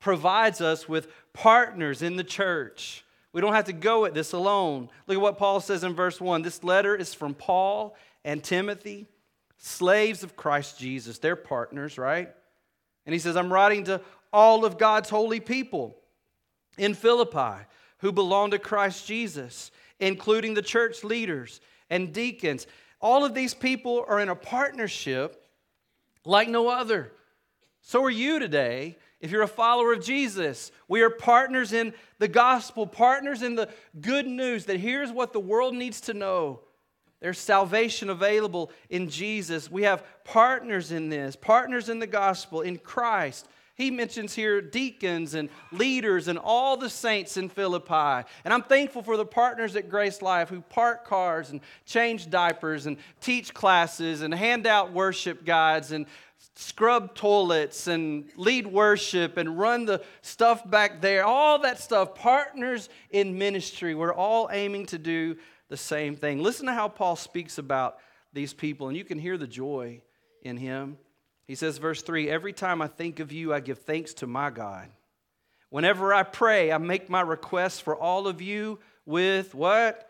provides 0.00 0.60
us 0.60 0.88
with 0.88 1.08
partners 1.32 2.02
in 2.02 2.16
the 2.16 2.24
church. 2.24 3.04
We 3.32 3.40
don't 3.40 3.54
have 3.54 3.66
to 3.66 3.72
go 3.72 4.04
at 4.04 4.14
this 4.14 4.32
alone. 4.32 4.88
Look 5.06 5.16
at 5.16 5.20
what 5.20 5.38
Paul 5.38 5.60
says 5.60 5.84
in 5.84 5.94
verse 5.94 6.20
1. 6.20 6.42
This 6.42 6.64
letter 6.64 6.94
is 6.94 7.14
from 7.14 7.34
Paul 7.34 7.96
and 8.24 8.42
Timothy 8.42 9.06
slaves 9.66 10.22
of 10.22 10.36
Christ 10.36 10.78
Jesus. 10.78 11.18
They're 11.18 11.36
partners, 11.36 11.98
right? 11.98 12.32
And 13.04 13.12
he 13.12 13.18
says, 13.18 13.36
I'm 13.36 13.52
writing 13.52 13.84
to 13.84 14.00
all 14.32 14.64
of 14.64 14.78
God's 14.78 15.10
holy 15.10 15.40
people 15.40 15.96
in 16.78 16.94
Philippi 16.94 17.64
who 17.98 18.12
belong 18.12 18.50
to 18.50 18.58
Christ 18.58 19.06
Jesus, 19.06 19.70
including 19.98 20.54
the 20.54 20.62
church 20.62 21.02
leaders 21.04 21.60
and 21.90 22.12
deacons. 22.12 22.66
All 23.00 23.24
of 23.24 23.34
these 23.34 23.54
people 23.54 24.04
are 24.08 24.20
in 24.20 24.28
a 24.28 24.36
partnership 24.36 25.42
like 26.24 26.48
no 26.48 26.68
other. 26.68 27.12
So 27.82 28.02
are 28.04 28.10
you 28.10 28.38
today 28.38 28.96
if 29.20 29.30
you're 29.30 29.42
a 29.42 29.48
follower 29.48 29.92
of 29.92 30.04
Jesus. 30.04 30.70
We 30.88 31.02
are 31.02 31.10
partners 31.10 31.72
in 31.72 31.94
the 32.18 32.28
gospel, 32.28 32.86
partners 32.86 33.42
in 33.42 33.54
the 33.54 33.68
good 34.00 34.26
news 34.26 34.66
that 34.66 34.78
here's 34.78 35.10
what 35.10 35.32
the 35.32 35.40
world 35.40 35.74
needs 35.74 36.00
to 36.02 36.14
know 36.14 36.60
there's 37.20 37.38
salvation 37.38 38.10
available 38.10 38.70
in 38.90 39.08
Jesus. 39.08 39.70
We 39.70 39.82
have 39.84 40.04
partners 40.24 40.92
in 40.92 41.08
this, 41.08 41.34
partners 41.34 41.88
in 41.88 41.98
the 41.98 42.06
gospel, 42.06 42.60
in 42.60 42.78
Christ. 42.78 43.48
He 43.74 43.90
mentions 43.90 44.34
here 44.34 44.62
deacons 44.62 45.34
and 45.34 45.50
leaders 45.70 46.28
and 46.28 46.38
all 46.38 46.78
the 46.78 46.88
saints 46.88 47.36
in 47.36 47.50
Philippi. 47.50 48.26
And 48.44 48.52
I'm 48.54 48.62
thankful 48.62 49.02
for 49.02 49.18
the 49.18 49.26
partners 49.26 49.76
at 49.76 49.90
Grace 49.90 50.22
Life 50.22 50.48
who 50.48 50.62
park 50.62 51.06
cars 51.06 51.50
and 51.50 51.60
change 51.84 52.30
diapers 52.30 52.86
and 52.86 52.96
teach 53.20 53.52
classes 53.52 54.22
and 54.22 54.34
hand 54.34 54.66
out 54.66 54.92
worship 54.92 55.44
guides 55.44 55.92
and 55.92 56.06
scrub 56.54 57.14
toilets 57.14 57.86
and 57.86 58.30
lead 58.36 58.66
worship 58.66 59.36
and 59.36 59.58
run 59.58 59.84
the 59.84 60.02
stuff 60.22 60.68
back 60.70 61.02
there. 61.02 61.24
All 61.24 61.58
that 61.58 61.78
stuff, 61.78 62.14
partners 62.14 62.88
in 63.10 63.36
ministry. 63.36 63.94
We're 63.94 64.14
all 64.14 64.48
aiming 64.50 64.86
to 64.86 64.98
do 64.98 65.36
the 65.68 65.76
same 65.76 66.16
thing. 66.16 66.42
Listen 66.42 66.66
to 66.66 66.72
how 66.72 66.88
Paul 66.88 67.16
speaks 67.16 67.58
about 67.58 67.98
these 68.32 68.52
people, 68.52 68.88
and 68.88 68.96
you 68.96 69.04
can 69.04 69.18
hear 69.18 69.36
the 69.36 69.46
joy 69.46 70.00
in 70.42 70.56
him. 70.56 70.98
He 71.46 71.54
says, 71.54 71.78
verse 71.78 72.02
3 72.02 72.28
Every 72.28 72.52
time 72.52 72.82
I 72.82 72.88
think 72.88 73.20
of 73.20 73.32
you, 73.32 73.52
I 73.52 73.60
give 73.60 73.78
thanks 73.78 74.14
to 74.14 74.26
my 74.26 74.50
God. 74.50 74.88
Whenever 75.70 76.14
I 76.14 76.22
pray, 76.22 76.72
I 76.72 76.78
make 76.78 77.10
my 77.10 77.20
requests 77.20 77.80
for 77.80 77.96
all 77.96 78.28
of 78.28 78.40
you 78.40 78.78
with 79.04 79.54
what? 79.54 80.08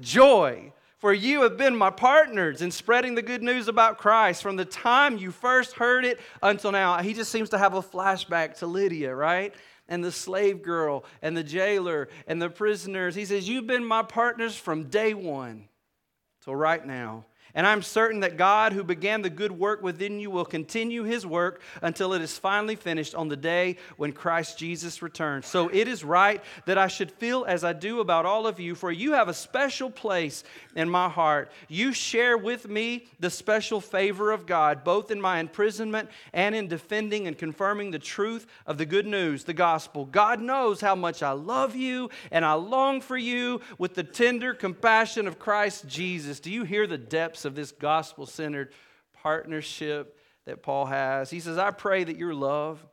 Joy. 0.00 0.72
For 0.98 1.12
you 1.12 1.42
have 1.42 1.58
been 1.58 1.76
my 1.76 1.90
partners 1.90 2.62
in 2.62 2.70
spreading 2.70 3.14
the 3.14 3.22
good 3.22 3.42
news 3.42 3.68
about 3.68 3.98
Christ 3.98 4.42
from 4.42 4.56
the 4.56 4.64
time 4.64 5.18
you 5.18 5.30
first 5.30 5.74
heard 5.74 6.06
it 6.06 6.18
until 6.42 6.72
now. 6.72 6.96
He 7.02 7.12
just 7.12 7.30
seems 7.30 7.50
to 7.50 7.58
have 7.58 7.74
a 7.74 7.82
flashback 7.82 8.58
to 8.58 8.66
Lydia, 8.66 9.14
right? 9.14 9.54
And 9.88 10.02
the 10.02 10.12
slave 10.12 10.62
girl 10.62 11.04
and 11.22 11.36
the 11.36 11.44
jailer 11.44 12.08
and 12.26 12.40
the 12.40 12.50
prisoners. 12.50 13.14
He 13.14 13.24
says, 13.24 13.48
You've 13.48 13.66
been 13.66 13.84
my 13.84 14.02
partners 14.02 14.56
from 14.56 14.84
day 14.84 15.14
one 15.14 15.68
till 16.42 16.56
right 16.56 16.84
now. 16.84 17.26
And 17.56 17.66
I'm 17.66 17.80
certain 17.80 18.20
that 18.20 18.36
God, 18.36 18.74
who 18.74 18.84
began 18.84 19.22
the 19.22 19.30
good 19.30 19.50
work 19.50 19.82
within 19.82 20.20
you, 20.20 20.30
will 20.30 20.44
continue 20.44 21.04
his 21.04 21.26
work 21.26 21.62
until 21.80 22.12
it 22.12 22.20
is 22.20 22.36
finally 22.36 22.76
finished 22.76 23.14
on 23.14 23.28
the 23.28 23.36
day 23.36 23.78
when 23.96 24.12
Christ 24.12 24.58
Jesus 24.58 25.00
returns. 25.00 25.46
So 25.46 25.68
it 25.72 25.88
is 25.88 26.04
right 26.04 26.44
that 26.66 26.76
I 26.76 26.86
should 26.86 27.10
feel 27.10 27.46
as 27.46 27.64
I 27.64 27.72
do 27.72 28.00
about 28.00 28.26
all 28.26 28.46
of 28.46 28.60
you, 28.60 28.74
for 28.74 28.92
you 28.92 29.14
have 29.14 29.28
a 29.28 29.34
special 29.34 29.90
place 29.90 30.44
in 30.74 30.90
my 30.90 31.08
heart. 31.08 31.50
You 31.66 31.94
share 31.94 32.36
with 32.36 32.68
me 32.68 33.06
the 33.20 33.30
special 33.30 33.80
favor 33.80 34.32
of 34.32 34.44
God, 34.44 34.84
both 34.84 35.10
in 35.10 35.18
my 35.18 35.40
imprisonment 35.40 36.10
and 36.34 36.54
in 36.54 36.68
defending 36.68 37.26
and 37.26 37.38
confirming 37.38 37.90
the 37.90 37.98
truth 37.98 38.46
of 38.66 38.76
the 38.76 38.84
good 38.84 39.06
news, 39.06 39.44
the 39.44 39.54
gospel. 39.54 40.04
God 40.04 40.42
knows 40.42 40.82
how 40.82 40.94
much 40.94 41.22
I 41.22 41.32
love 41.32 41.74
you 41.74 42.10
and 42.30 42.44
I 42.44 42.52
long 42.52 43.00
for 43.00 43.16
you 43.16 43.62
with 43.78 43.94
the 43.94 44.04
tender 44.04 44.52
compassion 44.52 45.26
of 45.26 45.38
Christ 45.38 45.88
Jesus. 45.88 46.38
Do 46.38 46.50
you 46.50 46.64
hear 46.64 46.86
the 46.86 46.98
depths 46.98 47.45
of 47.46 47.54
this 47.54 47.72
gospel 47.72 48.26
centered 48.26 48.72
partnership 49.14 50.18
that 50.44 50.62
Paul 50.62 50.86
has. 50.86 51.30
He 51.30 51.40
says, 51.40 51.58
I 51.58 51.70
pray 51.70 52.04
that 52.04 52.16
your 52.16 52.34
love 52.34 52.84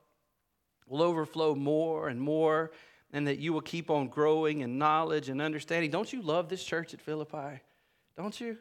will 0.87 1.01
overflow 1.01 1.55
more 1.55 2.07
and 2.07 2.19
more 2.19 2.71
and 3.11 3.27
that 3.27 3.37
you 3.37 3.53
will 3.53 3.61
keep 3.61 3.89
on 3.91 4.07
growing 4.07 4.61
in 4.61 4.77
knowledge 4.77 5.29
and 5.29 5.41
understanding. 5.41 5.91
Don't 5.91 6.11
you 6.11 6.21
love 6.21 6.49
this 6.49 6.63
church 6.63 6.93
at 6.93 7.01
Philippi? 7.01 7.61
Don't 8.17 8.39
you? 8.39 8.57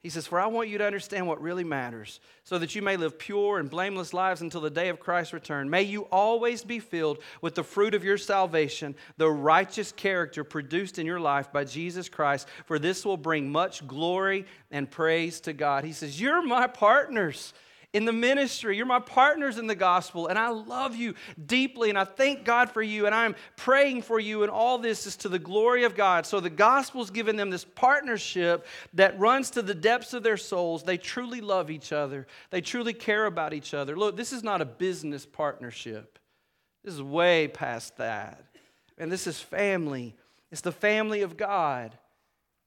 He 0.00 0.10
says, 0.10 0.28
For 0.28 0.38
I 0.38 0.46
want 0.46 0.68
you 0.68 0.78
to 0.78 0.86
understand 0.86 1.26
what 1.26 1.42
really 1.42 1.64
matters, 1.64 2.20
so 2.44 2.58
that 2.58 2.74
you 2.74 2.82
may 2.82 2.96
live 2.96 3.18
pure 3.18 3.58
and 3.58 3.68
blameless 3.68 4.14
lives 4.14 4.40
until 4.40 4.60
the 4.60 4.70
day 4.70 4.90
of 4.90 5.00
Christ's 5.00 5.32
return. 5.32 5.68
May 5.68 5.82
you 5.82 6.02
always 6.12 6.62
be 6.62 6.78
filled 6.78 7.18
with 7.42 7.56
the 7.56 7.64
fruit 7.64 7.94
of 7.94 8.04
your 8.04 8.16
salvation, 8.16 8.94
the 9.16 9.30
righteous 9.30 9.90
character 9.90 10.44
produced 10.44 11.00
in 11.00 11.06
your 11.06 11.18
life 11.18 11.52
by 11.52 11.64
Jesus 11.64 12.08
Christ, 12.08 12.46
for 12.66 12.78
this 12.78 13.04
will 13.04 13.16
bring 13.16 13.50
much 13.50 13.86
glory 13.88 14.46
and 14.70 14.88
praise 14.88 15.40
to 15.40 15.52
God. 15.52 15.82
He 15.82 15.92
says, 15.92 16.20
You're 16.20 16.42
my 16.42 16.68
partners 16.68 17.52
in 17.92 18.04
the 18.04 18.12
ministry. 18.12 18.76
You're 18.76 18.86
my 18.86 19.00
partners 19.00 19.58
in 19.58 19.66
the 19.66 19.74
gospel, 19.74 20.26
and 20.26 20.38
I 20.38 20.48
love 20.48 20.94
you 20.94 21.14
deeply, 21.46 21.88
and 21.88 21.98
I 21.98 22.04
thank 22.04 22.44
God 22.44 22.70
for 22.70 22.82
you, 22.82 23.06
and 23.06 23.14
I'm 23.14 23.34
praying 23.56 24.02
for 24.02 24.20
you, 24.20 24.42
and 24.42 24.50
all 24.50 24.78
this 24.78 25.06
is 25.06 25.16
to 25.18 25.28
the 25.28 25.38
glory 25.38 25.84
of 25.84 25.94
God. 25.94 26.26
So 26.26 26.40
the 26.40 26.50
gospel's 26.50 27.10
given 27.10 27.36
them 27.36 27.50
this 27.50 27.64
partnership 27.64 28.66
that 28.94 29.18
runs 29.18 29.50
to 29.50 29.62
the 29.62 29.74
depths 29.74 30.12
of 30.12 30.22
their 30.22 30.36
souls. 30.36 30.82
They 30.82 30.98
truly 30.98 31.40
love 31.40 31.70
each 31.70 31.92
other, 31.92 32.26
they 32.50 32.60
truly 32.60 32.92
care 32.92 33.26
about 33.26 33.54
each 33.54 33.72
other. 33.72 33.96
Look, 33.96 34.16
this 34.16 34.32
is 34.32 34.42
not 34.42 34.60
a 34.60 34.66
business 34.66 35.24
partnership, 35.24 36.18
this 36.84 36.94
is 36.94 37.02
way 37.02 37.48
past 37.48 37.96
that. 37.96 38.44
And 39.00 39.12
this 39.12 39.26
is 39.26 39.40
family, 39.40 40.14
it's 40.50 40.60
the 40.60 40.72
family 40.72 41.22
of 41.22 41.36
God. 41.36 41.96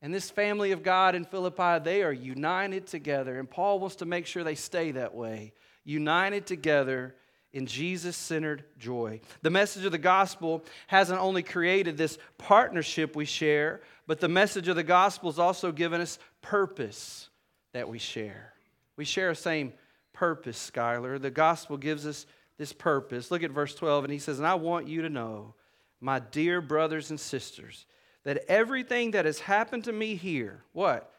And 0.01 0.13
this 0.13 0.31
family 0.31 0.71
of 0.71 0.81
God 0.81 1.13
in 1.13 1.25
Philippi, 1.25 1.79
they 1.83 2.01
are 2.01 2.11
united 2.11 2.87
together. 2.87 3.37
And 3.37 3.49
Paul 3.49 3.79
wants 3.79 3.97
to 3.97 4.05
make 4.05 4.25
sure 4.25 4.43
they 4.43 4.55
stay 4.55 4.91
that 4.91 5.13
way, 5.13 5.53
united 5.83 6.47
together 6.47 7.15
in 7.53 7.65
Jesus 7.65 8.15
centered 8.15 8.63
joy. 8.79 9.19
The 9.41 9.49
message 9.49 9.85
of 9.85 9.91
the 9.91 9.97
gospel 9.97 10.63
hasn't 10.87 11.19
only 11.19 11.43
created 11.43 11.97
this 11.97 12.17
partnership 12.37 13.15
we 13.15 13.25
share, 13.25 13.81
but 14.07 14.19
the 14.19 14.29
message 14.29 14.67
of 14.67 14.75
the 14.75 14.83
gospel 14.83 15.29
has 15.29 15.39
also 15.39 15.71
given 15.71 16.01
us 16.01 16.17
purpose 16.41 17.29
that 17.73 17.89
we 17.89 17.99
share. 17.99 18.53
We 18.95 19.05
share 19.05 19.29
the 19.29 19.35
same 19.35 19.73
purpose, 20.13 20.71
Skylar. 20.73 21.21
The 21.21 21.31
gospel 21.31 21.77
gives 21.77 22.07
us 22.07 22.25
this 22.57 22.73
purpose. 22.73 23.31
Look 23.31 23.43
at 23.43 23.51
verse 23.51 23.75
12, 23.75 24.05
and 24.05 24.13
he 24.13 24.19
says, 24.19 24.39
And 24.39 24.47
I 24.47 24.55
want 24.55 24.87
you 24.87 25.01
to 25.01 25.09
know, 25.09 25.53
my 25.99 26.19
dear 26.19 26.61
brothers 26.61 27.09
and 27.09 27.19
sisters, 27.19 27.85
that 28.23 28.45
everything 28.47 29.11
that 29.11 29.25
has 29.25 29.39
happened 29.39 29.85
to 29.85 29.91
me 29.91 30.15
here, 30.15 30.63
what? 30.73 31.11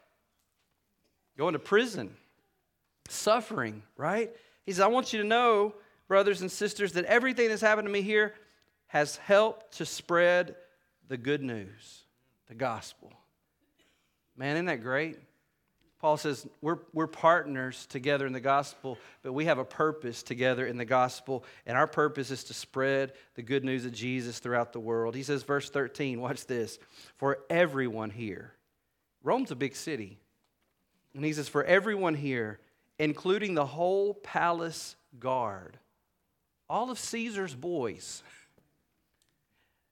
Going 1.36 1.54
to 1.54 1.58
prison, 1.58 2.14
suffering, 3.08 3.82
right? 3.96 4.30
He 4.64 4.72
says, 4.72 4.80
I 4.80 4.86
want 4.86 5.12
you 5.12 5.20
to 5.22 5.26
know, 5.26 5.74
brothers 6.08 6.40
and 6.40 6.50
sisters, 6.50 6.92
that 6.92 7.04
everything 7.06 7.48
that's 7.48 7.62
happened 7.62 7.86
to 7.86 7.92
me 7.92 8.02
here 8.02 8.34
has 8.86 9.16
helped 9.16 9.78
to 9.78 9.86
spread 9.86 10.54
the 11.08 11.16
good 11.16 11.42
news, 11.42 12.04
the 12.48 12.54
gospel. 12.54 13.12
Man, 14.36 14.56
isn't 14.56 14.66
that 14.66 14.82
great? 14.82 15.18
Paul 16.02 16.16
says 16.16 16.44
we're, 16.60 16.80
we're 16.92 17.06
partners 17.06 17.86
together 17.86 18.26
in 18.26 18.32
the 18.32 18.40
gospel, 18.40 18.98
but 19.22 19.32
we 19.32 19.44
have 19.44 19.58
a 19.58 19.64
purpose 19.64 20.24
together 20.24 20.66
in 20.66 20.76
the 20.76 20.84
gospel, 20.84 21.44
and 21.64 21.78
our 21.78 21.86
purpose 21.86 22.32
is 22.32 22.42
to 22.44 22.54
spread 22.54 23.12
the 23.36 23.42
good 23.42 23.64
news 23.64 23.86
of 23.86 23.92
Jesus 23.92 24.40
throughout 24.40 24.72
the 24.72 24.80
world. 24.80 25.14
He 25.14 25.22
says, 25.22 25.44
verse 25.44 25.70
13, 25.70 26.20
watch 26.20 26.44
this. 26.46 26.80
For 27.18 27.38
everyone 27.48 28.10
here, 28.10 28.52
Rome's 29.22 29.52
a 29.52 29.56
big 29.56 29.76
city. 29.76 30.18
And 31.14 31.24
he 31.24 31.32
says, 31.32 31.48
for 31.48 31.62
everyone 31.62 32.16
here, 32.16 32.58
including 32.98 33.54
the 33.54 33.66
whole 33.66 34.14
palace 34.14 34.96
guard, 35.20 35.78
all 36.68 36.90
of 36.90 36.98
Caesar's 36.98 37.54
boys, 37.54 38.24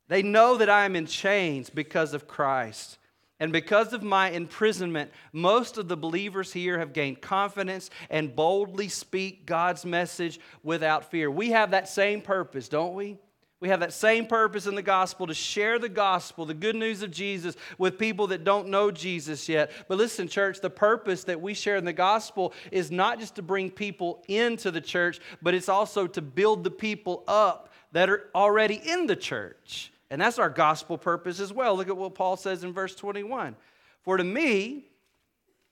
they 0.08 0.22
know 0.22 0.56
that 0.56 0.68
I 0.68 0.86
am 0.86 0.96
in 0.96 1.06
chains 1.06 1.70
because 1.70 2.14
of 2.14 2.26
Christ. 2.26 2.98
And 3.40 3.52
because 3.52 3.94
of 3.94 4.02
my 4.02 4.30
imprisonment, 4.30 5.11
most 5.32 5.78
of 5.78 5.88
the 5.88 5.97
believers 5.97 6.52
here 6.52 6.78
have 6.78 6.92
gained 6.92 7.23
confidence 7.23 7.88
and 8.11 8.37
boldly 8.37 8.88
speak 8.88 9.47
God's 9.47 9.87
message 9.87 10.38
without 10.62 11.11
fear. 11.11 11.30
We 11.30 11.50
have 11.50 11.70
that 11.70 11.88
same 11.88 12.20
purpose, 12.20 12.68
don't 12.68 12.94
we? 12.94 13.16
We 13.61 13.68
have 13.68 13.80
that 13.80 13.92
same 13.92 14.26
purpose 14.26 14.66
in 14.66 14.75
the 14.75 14.82
gospel 14.82 15.26
to 15.26 15.35
share 15.35 15.78
the 15.78 15.90
gospel, 15.90 16.47
the 16.47 16.54
good 16.54 16.76
news 16.76 17.02
of 17.02 17.11
Jesus, 17.11 17.56
with 17.76 17.99
people 17.99 18.28
that 18.28 18.44
don't 18.44 18.68
know 18.68 18.90
Jesus 18.90 19.50
yet. 19.50 19.70
But 19.87 19.99
listen, 19.99 20.28
church, 20.28 20.61
the 20.61 20.70
purpose 20.70 21.25
that 21.25 21.42
we 21.42 21.52
share 21.52 21.76
in 21.76 21.85
the 21.85 21.92
gospel 21.92 22.54
is 22.70 22.90
not 22.90 23.20
just 23.20 23.37
to 23.37 23.42
bring 23.42 23.70
people 23.70 24.23
into 24.28 24.70
the 24.70 24.80
church, 24.80 25.20
but 25.42 25.54
it's 25.54 25.68
also 25.68 26.06
to 26.06 26.23
build 26.23 26.64
the 26.64 26.70
people 26.70 27.23
up 27.28 27.70
that 27.92 28.09
are 28.09 28.30
already 28.35 28.76
in 28.76 29.06
the 29.06 29.16
church. 29.16 29.92
And 30.10 30.20
that's 30.20 30.38
our 30.38 30.50
gospel 30.50 30.98
purpose 30.98 31.38
as 31.38 31.52
well. 31.52 31.76
Look 31.76 31.88
at 31.88 31.96
what 31.96 32.14
Paul 32.14 32.36
says 32.36 32.64
in 32.64 32.72
verse 32.72 32.94
21. 32.94 33.54
For 34.02 34.16
to 34.16 34.24
me, 34.24 34.86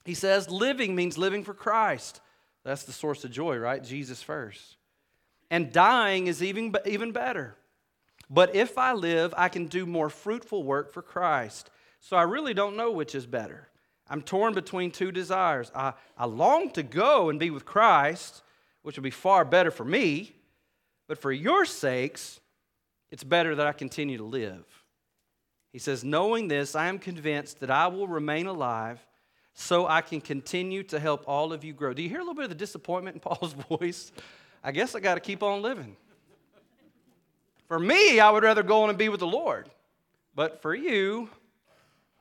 he 0.04 0.14
says, 0.14 0.48
living 0.48 0.94
means 0.94 1.18
living 1.18 1.42
for 1.42 1.54
Christ. 1.54 2.20
That's 2.64 2.84
the 2.84 2.92
source 2.92 3.24
of 3.24 3.30
joy, 3.30 3.56
right? 3.56 3.82
Jesus 3.82 4.22
first. 4.22 4.76
And 5.50 5.72
dying 5.72 6.26
is 6.26 6.42
even, 6.42 6.74
even 6.86 7.12
better. 7.12 7.56
But 8.30 8.54
if 8.54 8.78
I 8.78 8.92
live, 8.92 9.34
I 9.36 9.48
can 9.48 9.66
do 9.66 9.86
more 9.86 10.10
fruitful 10.10 10.62
work 10.62 10.92
for 10.92 11.02
Christ. 11.02 11.70
So 12.00 12.16
I 12.16 12.22
really 12.22 12.54
don't 12.54 12.76
know 12.76 12.92
which 12.92 13.14
is 13.14 13.26
better. 13.26 13.68
I'm 14.10 14.22
torn 14.22 14.54
between 14.54 14.90
two 14.90 15.12
desires. 15.12 15.70
I, 15.74 15.94
I 16.16 16.26
long 16.26 16.70
to 16.72 16.82
go 16.82 17.30
and 17.30 17.38
be 17.38 17.50
with 17.50 17.64
Christ, 17.64 18.42
which 18.82 18.96
would 18.96 19.02
be 19.02 19.10
far 19.10 19.44
better 19.44 19.70
for 19.70 19.84
me. 19.84 20.34
But 21.06 21.18
for 21.18 21.32
your 21.32 21.64
sakes, 21.64 22.40
it's 23.10 23.24
better 23.24 23.54
that 23.54 23.66
I 23.66 23.72
continue 23.72 24.18
to 24.18 24.24
live. 24.24 24.64
He 25.72 25.78
says, 25.78 26.04
Knowing 26.04 26.48
this, 26.48 26.74
I 26.74 26.88
am 26.88 26.98
convinced 26.98 27.60
that 27.60 27.70
I 27.70 27.86
will 27.88 28.08
remain 28.08 28.46
alive 28.46 29.04
so 29.54 29.86
I 29.86 30.02
can 30.02 30.20
continue 30.20 30.82
to 30.84 31.00
help 31.00 31.24
all 31.26 31.52
of 31.52 31.64
you 31.64 31.72
grow. 31.72 31.92
Do 31.92 32.02
you 32.02 32.08
hear 32.08 32.18
a 32.18 32.22
little 32.22 32.34
bit 32.34 32.44
of 32.44 32.50
the 32.50 32.56
disappointment 32.56 33.16
in 33.16 33.20
Paul's 33.20 33.54
voice? 33.54 34.12
I 34.62 34.72
guess 34.72 34.94
I 34.94 35.00
got 35.00 35.14
to 35.14 35.20
keep 35.20 35.42
on 35.42 35.62
living. 35.62 35.96
For 37.66 37.78
me, 37.78 38.18
I 38.18 38.30
would 38.30 38.42
rather 38.42 38.62
go 38.62 38.82
on 38.82 38.88
and 38.88 38.98
be 38.98 39.08
with 39.08 39.20
the 39.20 39.26
Lord. 39.26 39.68
But 40.34 40.62
for 40.62 40.74
you, 40.74 41.28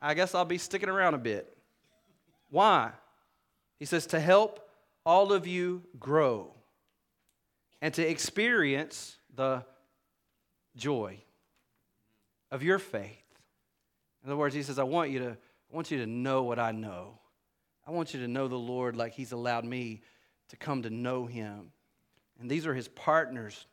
I 0.01 0.13
guess 0.13 0.35
I'll 0.35 0.45
be 0.45 0.57
sticking 0.57 0.89
around 0.89 1.13
a 1.13 1.19
bit. 1.19 1.57
Why? 2.49 2.91
He 3.79 3.85
says, 3.85 4.05
to 4.07 4.19
help 4.19 4.69
all 5.05 5.31
of 5.31 5.47
you 5.47 5.83
grow 5.99 6.53
and 7.81 7.93
to 7.93 8.07
experience 8.07 9.17
the 9.35 9.63
joy 10.77 11.19
of 12.51 12.63
your 12.63 12.79
faith. 12.79 13.23
In 14.23 14.29
other 14.29 14.37
words, 14.37 14.55
he 14.55 14.63
says, 14.63 14.79
I 14.79 14.83
want 14.83 15.11
you 15.11 15.19
to, 15.19 15.31
I 15.31 15.75
want 15.75 15.91
you 15.91 15.99
to 15.99 16.07
know 16.07 16.43
what 16.43 16.59
I 16.59 16.71
know. 16.71 17.19
I 17.85 17.91
want 17.91 18.13
you 18.13 18.19
to 18.21 18.27
know 18.27 18.47
the 18.47 18.55
Lord 18.55 18.95
like 18.95 19.13
he's 19.13 19.31
allowed 19.31 19.65
me 19.65 20.01
to 20.49 20.57
come 20.57 20.83
to 20.83 20.89
know 20.89 21.25
him. 21.25 21.71
And 22.39 22.49
these 22.49 22.67
are 22.67 22.73
his 22.73 22.87
partners. 22.87 23.65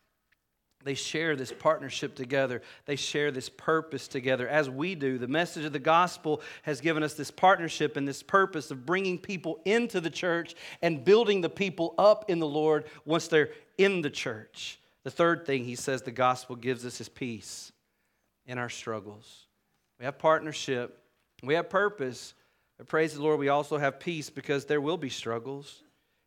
They 0.85 0.95
share 0.95 1.35
this 1.35 1.53
partnership 1.53 2.15
together. 2.15 2.63
They 2.85 2.97
share 2.97 3.31
this 3.31 3.49
purpose 3.49 4.07
together, 4.07 4.47
as 4.47 4.69
we 4.69 4.95
do. 4.95 5.19
The 5.19 5.27
message 5.27 5.65
of 5.65 5.73
the 5.73 5.79
gospel 5.79 6.43
has 6.63 6.81
given 6.81 7.03
us 7.03 7.15
this 7.15 7.31
partnership 7.31 7.97
and 7.97 8.07
this 8.07 8.23
purpose 8.23 8.71
of 8.71 8.85
bringing 8.85 9.19
people 9.19 9.61
into 9.65 10.01
the 10.01 10.11
church 10.11 10.55
and 10.83 11.05
building 11.05 11.41
the 11.41 11.49
people 11.49 11.95
up 11.97 12.29
in 12.29 12.39
the 12.39 12.47
Lord 12.47 12.85
once 13.07 13.29
they're 13.29 13.51
in 13.79 14.03
the 14.03 14.11
church. 14.11 14.79
The 15.05 15.11
third 15.11 15.47
thing 15.47 15.65
he 15.65 15.77
says 15.77 16.03
the 16.03 16.11
gospel 16.11 16.57
gives 16.57 16.85
us 16.85 17.01
is 17.01 17.09
peace 17.09 17.73
in 18.47 18.59
our 18.59 18.71
struggles. 18.71 19.47
We 19.99 20.07
have 20.07 20.19
partnership, 20.19 20.99
we 21.43 21.55
have 21.55 21.69
purpose, 21.69 22.35
but 22.79 22.89
praise 22.89 23.15
the 23.15 23.23
Lord, 23.23 23.39
we 23.39 23.49
also 23.49 23.79
have 23.79 24.01
peace 24.01 24.31
because 24.31 24.65
there 24.65 24.81
will 24.81 24.97
be 24.97 25.11
struggles. 25.11 25.83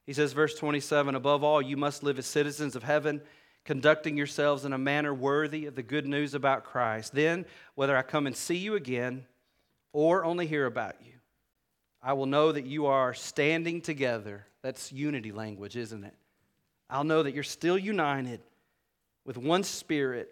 He 0.06 0.13
says, 0.13 0.32
verse 0.32 0.56
27 0.56 1.16
Above 1.16 1.44
all, 1.44 1.62
you 1.62 1.76
must 1.76 2.04
live 2.04 2.18
as 2.20 2.26
citizens 2.26 2.76
of 2.76 2.84
heaven, 2.84 3.22
conducting 3.66 4.16
yourselves 4.16 4.63
in 4.63 4.72
a 4.72 4.78
manner 4.78 5.13
worthy 5.13 5.66
of 5.66 5.76
the 5.76 5.84
good 5.84 6.08
news 6.08 6.34
about 6.34 6.63
Christ. 6.63 7.13
Then, 7.13 7.46
whether 7.76 7.98
I 7.98 8.04
come 8.04 8.28
and 8.28 8.36
see 8.36 8.58
you 8.58 8.76
again 8.76 9.26
or 9.92 10.24
only 10.24 10.48
hear 10.48 10.66
about 10.66 10.96
you, 11.04 11.13
I 12.02 12.13
will 12.13 12.28
know 12.28 12.52
that 12.52 12.66
you 12.66 12.86
are 12.86 13.13
standing 13.13 13.82
together. 13.82 14.46
That's 14.62 14.94
unity 14.94 15.32
language, 15.32 15.76
isn't 15.76 16.04
it? 16.04 16.13
I'll 16.90 17.04
know 17.04 17.24
that 17.24 17.34
you're 17.34 17.44
still 17.44 17.78
united 17.78 18.40
with 19.28 19.38
one 19.38 19.63
spirit 19.63 20.30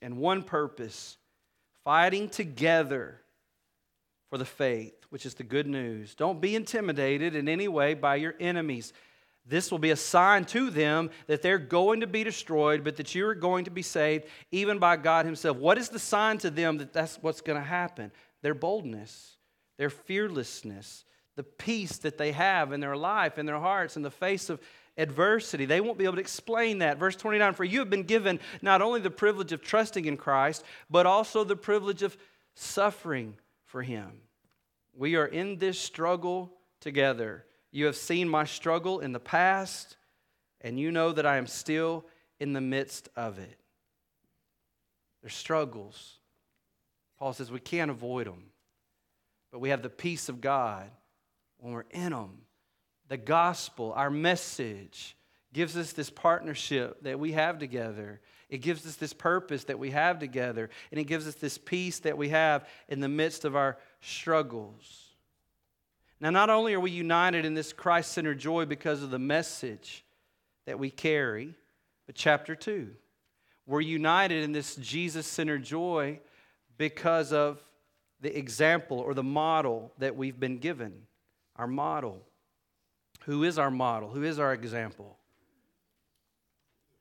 and 0.00 0.18
one 0.18 0.44
purpose, 0.44 1.16
fighting 1.82 2.28
together 2.28 3.20
for 4.28 4.38
the 4.38 4.44
faith, 4.44 4.94
which 5.08 5.26
is 5.26 5.34
the 5.34 5.42
good 5.42 5.66
news. 5.66 6.14
Don't 6.14 6.40
be 6.40 6.54
intimidated 6.54 7.34
in 7.34 7.48
any 7.48 7.66
way 7.66 7.94
by 7.94 8.16
your 8.16 8.34
enemies. 8.38 8.92
This 9.46 9.70
will 9.70 9.78
be 9.78 9.90
a 9.90 9.96
sign 9.96 10.44
to 10.46 10.70
them 10.70 11.10
that 11.26 11.42
they're 11.42 11.58
going 11.58 12.00
to 12.00 12.06
be 12.06 12.22
destroyed, 12.22 12.84
but 12.84 12.96
that 12.96 13.14
you 13.14 13.26
are 13.26 13.34
going 13.34 13.64
to 13.64 13.70
be 13.70 13.82
saved, 13.82 14.26
even 14.52 14.78
by 14.78 14.96
God 14.96 15.24
Himself. 15.24 15.56
What 15.56 15.78
is 15.78 15.88
the 15.88 15.98
sign 15.98 16.38
to 16.38 16.50
them 16.50 16.78
that 16.78 16.92
that's 16.92 17.16
what's 17.22 17.40
going 17.40 17.58
to 17.58 17.66
happen? 17.66 18.12
Their 18.42 18.54
boldness, 18.54 19.36
their 19.78 19.90
fearlessness, 19.90 21.04
the 21.36 21.42
peace 21.42 21.98
that 21.98 22.18
they 22.18 22.32
have 22.32 22.72
in 22.72 22.80
their 22.80 22.96
life, 22.96 23.38
in 23.38 23.46
their 23.46 23.58
hearts, 23.58 23.96
in 23.96 24.02
the 24.02 24.10
face 24.10 24.50
of 24.50 24.60
adversity. 24.96 25.64
They 25.64 25.80
won't 25.80 25.98
be 25.98 26.04
able 26.04 26.14
to 26.14 26.20
explain 26.20 26.78
that. 26.78 26.98
Verse 26.98 27.16
29 27.16 27.54
For 27.54 27.64
you 27.64 27.80
have 27.80 27.90
been 27.90 28.04
given 28.04 28.40
not 28.62 28.82
only 28.82 29.00
the 29.00 29.10
privilege 29.10 29.52
of 29.52 29.62
trusting 29.62 30.04
in 30.04 30.16
Christ, 30.16 30.64
but 30.90 31.06
also 31.06 31.44
the 31.44 31.56
privilege 31.56 32.02
of 32.02 32.16
suffering 32.54 33.36
for 33.64 33.82
Him. 33.82 34.12
We 34.96 35.16
are 35.16 35.26
in 35.26 35.58
this 35.58 35.78
struggle 35.78 36.52
together. 36.80 37.44
You 37.72 37.86
have 37.86 37.96
seen 37.96 38.28
my 38.28 38.44
struggle 38.44 39.00
in 39.00 39.12
the 39.12 39.20
past, 39.20 39.96
and 40.60 40.78
you 40.78 40.92
know 40.92 41.12
that 41.12 41.26
I 41.26 41.36
am 41.36 41.46
still 41.46 42.04
in 42.38 42.52
the 42.52 42.60
midst 42.60 43.08
of 43.16 43.38
it. 43.38 43.58
There's 45.20 45.34
struggles. 45.34 46.18
Paul 47.18 47.32
says 47.32 47.50
we 47.50 47.60
can't 47.60 47.90
avoid 47.90 48.26
them, 48.26 48.44
but 49.50 49.58
we 49.58 49.70
have 49.70 49.82
the 49.82 49.88
peace 49.88 50.28
of 50.28 50.40
God 50.40 50.90
when 51.58 51.72
we're 51.72 51.84
in 51.90 52.10
them 52.10 52.44
the 53.08 53.16
gospel, 53.16 53.92
our 53.94 54.10
message, 54.10 55.16
gives 55.52 55.76
us 55.76 55.92
this 55.92 56.10
partnership 56.10 57.02
that 57.02 57.18
we 57.18 57.32
have 57.32 57.58
together. 57.58 58.20
It 58.48 58.58
gives 58.58 58.86
us 58.86 58.96
this 58.96 59.12
purpose 59.12 59.64
that 59.64 59.78
we 59.78 59.90
have 59.90 60.18
together. 60.18 60.68
And 60.90 61.00
it 61.00 61.04
gives 61.04 61.26
us 61.26 61.34
this 61.34 61.58
peace 61.58 62.00
that 62.00 62.18
we 62.18 62.30
have 62.30 62.68
in 62.88 63.00
the 63.00 63.08
midst 63.08 63.44
of 63.44 63.56
our 63.56 63.78
struggles. 64.00 65.14
Now, 66.20 66.30
not 66.30 66.50
only 66.50 66.74
are 66.74 66.80
we 66.80 66.90
united 66.90 67.44
in 67.44 67.54
this 67.54 67.72
Christ 67.72 68.12
centered 68.12 68.38
joy 68.38 68.64
because 68.64 69.02
of 69.02 69.10
the 69.10 69.18
message 69.18 70.04
that 70.66 70.78
we 70.78 70.90
carry, 70.90 71.54
but 72.06 72.14
chapter 72.14 72.54
2, 72.54 72.90
we're 73.66 73.80
united 73.80 74.42
in 74.42 74.52
this 74.52 74.76
Jesus 74.76 75.26
centered 75.26 75.64
joy 75.64 76.20
because 76.76 77.32
of 77.32 77.62
the 78.20 78.36
example 78.36 78.98
or 78.98 79.14
the 79.14 79.22
model 79.22 79.92
that 79.98 80.16
we've 80.16 80.38
been 80.38 80.58
given. 80.58 80.92
Our 81.56 81.66
model. 81.66 82.22
Who 83.26 83.44
is 83.44 83.58
our 83.58 83.70
model? 83.70 84.10
Who 84.10 84.22
is 84.22 84.38
our 84.38 84.52
example? 84.52 85.16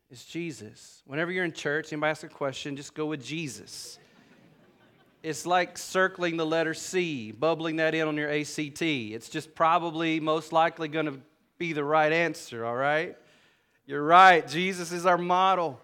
It's 0.09 0.25
Jesus. 0.25 1.01
Whenever 1.05 1.31
you're 1.31 1.43
in 1.43 1.53
church, 1.53 1.91
anybody 1.91 2.11
ask 2.11 2.23
a 2.23 2.29
question, 2.29 2.75
just 2.75 2.93
go 2.93 3.07
with 3.07 3.23
Jesus. 3.23 3.97
It's 5.23 5.45
like 5.45 5.77
circling 5.77 6.37
the 6.37 6.45
letter 6.45 6.73
C, 6.73 7.31
bubbling 7.31 7.77
that 7.77 7.95
in 7.95 8.07
on 8.07 8.17
your 8.17 8.29
ACT. 8.29 8.81
It's 8.81 9.29
just 9.29 9.55
probably 9.55 10.19
most 10.19 10.51
likely 10.51 10.87
going 10.87 11.05
to 11.07 11.19
be 11.57 11.73
the 11.73 11.83
right 11.83 12.11
answer, 12.11 12.65
all 12.65 12.75
right? 12.75 13.17
You're 13.85 14.03
right. 14.03 14.47
Jesus 14.47 14.91
is 14.91 15.05
our 15.05 15.17
model, 15.17 15.79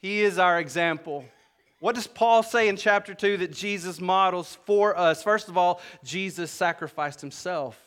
He 0.00 0.20
is 0.20 0.38
our 0.38 0.60
example. 0.60 1.24
What 1.80 1.94
does 1.94 2.06
Paul 2.06 2.42
say 2.42 2.68
in 2.68 2.76
chapter 2.76 3.14
2 3.14 3.38
that 3.38 3.52
Jesus 3.52 4.00
models 4.00 4.58
for 4.64 4.98
us? 4.98 5.22
First 5.22 5.48
of 5.48 5.56
all, 5.56 5.80
Jesus 6.02 6.50
sacrificed 6.50 7.20
himself. 7.20 7.85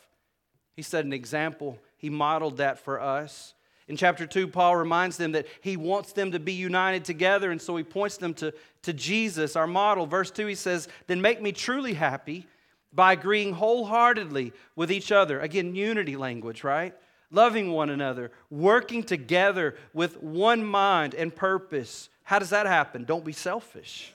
He 0.74 0.82
set 0.82 1.04
an 1.04 1.12
example, 1.12 1.78
he 1.96 2.10
modeled 2.10 2.58
that 2.58 2.78
for 2.78 3.00
us. 3.00 3.54
In 3.90 3.96
chapter 3.96 4.24
2, 4.24 4.46
Paul 4.46 4.76
reminds 4.76 5.16
them 5.16 5.32
that 5.32 5.48
he 5.62 5.76
wants 5.76 6.12
them 6.12 6.30
to 6.30 6.38
be 6.38 6.52
united 6.52 7.04
together, 7.04 7.50
and 7.50 7.60
so 7.60 7.76
he 7.76 7.82
points 7.82 8.18
them 8.18 8.34
to, 8.34 8.54
to 8.82 8.92
Jesus, 8.92 9.56
our 9.56 9.66
model. 9.66 10.06
Verse 10.06 10.30
2, 10.30 10.46
he 10.46 10.54
says, 10.54 10.86
Then 11.08 11.20
make 11.20 11.42
me 11.42 11.50
truly 11.50 11.94
happy 11.94 12.46
by 12.92 13.14
agreeing 13.14 13.52
wholeheartedly 13.52 14.52
with 14.76 14.92
each 14.92 15.10
other. 15.10 15.40
Again, 15.40 15.74
unity 15.74 16.16
language, 16.16 16.62
right? 16.62 16.94
Loving 17.32 17.72
one 17.72 17.90
another, 17.90 18.30
working 18.48 19.02
together 19.02 19.76
with 19.92 20.22
one 20.22 20.64
mind 20.64 21.14
and 21.16 21.34
purpose. 21.34 22.10
How 22.22 22.38
does 22.38 22.50
that 22.50 22.66
happen? 22.66 23.04
Don't 23.04 23.24
be 23.24 23.32
selfish. 23.32 24.12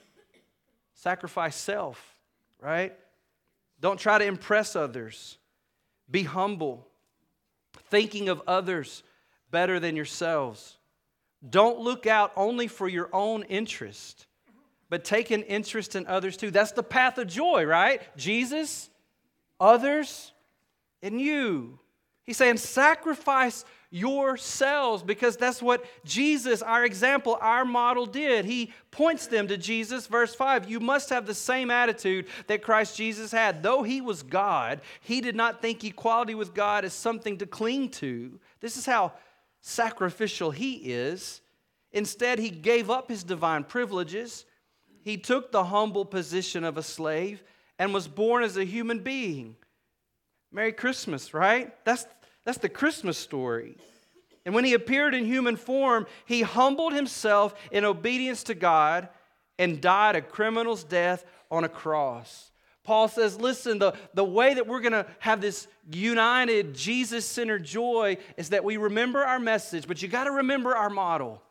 Sacrifice 0.93 1.55
self, 1.57 2.15
right? 2.61 2.97
Don't 3.81 3.99
try 3.99 4.19
to 4.19 4.25
impress 4.25 4.75
others. 4.75 5.37
Be 6.09 6.23
humble, 6.23 6.87
thinking 7.89 8.29
of 8.29 8.41
others 8.47 9.03
better 9.51 9.79
than 9.79 9.95
yourselves. 9.95 10.77
Don't 11.47 11.79
look 11.79 12.07
out 12.07 12.31
only 12.35 12.67
for 12.67 12.87
your 12.87 13.09
own 13.13 13.43
interest, 13.43 14.27
but 14.89 15.03
take 15.03 15.31
an 15.31 15.43
interest 15.43 15.95
in 15.95 16.07
others 16.07 16.37
too. 16.37 16.51
That's 16.51 16.71
the 16.71 16.83
path 16.83 17.17
of 17.17 17.27
joy, 17.27 17.65
right? 17.65 18.01
Jesus, 18.17 18.89
others, 19.59 20.31
and 21.01 21.19
you. 21.19 21.79
He's 22.23 22.37
saying, 22.37 22.57
sacrifice 22.57 23.65
yourselves 23.89 25.03
because 25.03 25.37
that's 25.37 25.61
what 25.61 25.85
Jesus, 26.03 26.61
our 26.61 26.83
example, 26.83 27.37
our 27.41 27.65
model 27.65 28.05
did. 28.05 28.45
He 28.45 28.73
points 28.91 29.27
them 29.27 29.47
to 29.47 29.57
Jesus. 29.57 30.07
Verse 30.07 30.33
5 30.35 30.69
You 30.69 30.79
must 30.79 31.09
have 31.09 31.25
the 31.25 31.33
same 31.33 31.71
attitude 31.71 32.27
that 32.47 32.61
Christ 32.61 32.97
Jesus 32.97 33.31
had. 33.31 33.63
Though 33.63 33.83
he 33.83 34.01
was 34.01 34.23
God, 34.23 34.81
he 35.01 35.21
did 35.21 35.35
not 35.35 35.61
think 35.61 35.83
equality 35.83 36.35
with 36.35 36.53
God 36.53 36.85
as 36.85 36.93
something 36.93 37.37
to 37.37 37.45
cling 37.45 37.89
to. 37.89 38.39
This 38.59 38.77
is 38.77 38.85
how 38.85 39.13
sacrificial 39.61 40.51
he 40.51 40.73
is. 40.73 41.41
Instead, 41.91 42.39
he 42.39 42.49
gave 42.49 42.89
up 42.89 43.09
his 43.09 43.23
divine 43.23 43.63
privileges. 43.63 44.45
He 45.03 45.17
took 45.17 45.51
the 45.51 45.63
humble 45.63 46.03
position 46.03 46.63
of 46.63 46.77
a 46.77 46.83
slave 46.83 47.43
and 47.79 47.93
was 47.93 48.07
born 48.07 48.43
as 48.43 48.57
a 48.57 48.65
human 48.65 48.99
being. 48.99 49.55
Merry 50.51 50.71
Christmas, 50.71 51.33
right? 51.33 51.73
That's 51.85 52.05
that's 52.45 52.59
the 52.59 52.69
Christmas 52.69 53.17
story. 53.17 53.75
And 54.45 54.53
when 54.53 54.63
he 54.63 54.73
appeared 54.73 55.15
in 55.15 55.25
human 55.25 55.55
form, 55.55 56.05
he 56.25 56.43
humbled 56.43 56.93
himself 56.93 57.55
in 57.71 57.83
obedience 57.83 58.43
to 58.43 58.53
God 58.53 59.09
and 59.57 59.81
died 59.81 60.15
a 60.15 60.21
criminal's 60.21 60.83
death 60.83 61.25
on 61.49 61.63
a 61.63 61.69
cross. 61.69 62.51
Paul 62.83 63.07
says, 63.07 63.39
listen, 63.39 63.79
the, 63.79 63.93
the 64.13 64.23
way 64.23 64.53
that 64.53 64.67
we're 64.67 64.81
going 64.81 64.91
to 64.93 65.07
have 65.17 65.41
this 65.41 65.67
united, 65.91 66.75
Jesus 66.75 67.25
centered 67.25 67.63
joy 67.63 68.17
is 68.37 68.49
that 68.49 68.63
we 68.63 68.77
remember 68.77 69.23
our 69.23 69.39
message, 69.39 69.87
but 69.87 70.03
you 70.03 70.07
got 70.07 70.25
to 70.25 70.31
remember 70.31 70.75
our 70.75 70.91
model. 70.91 71.41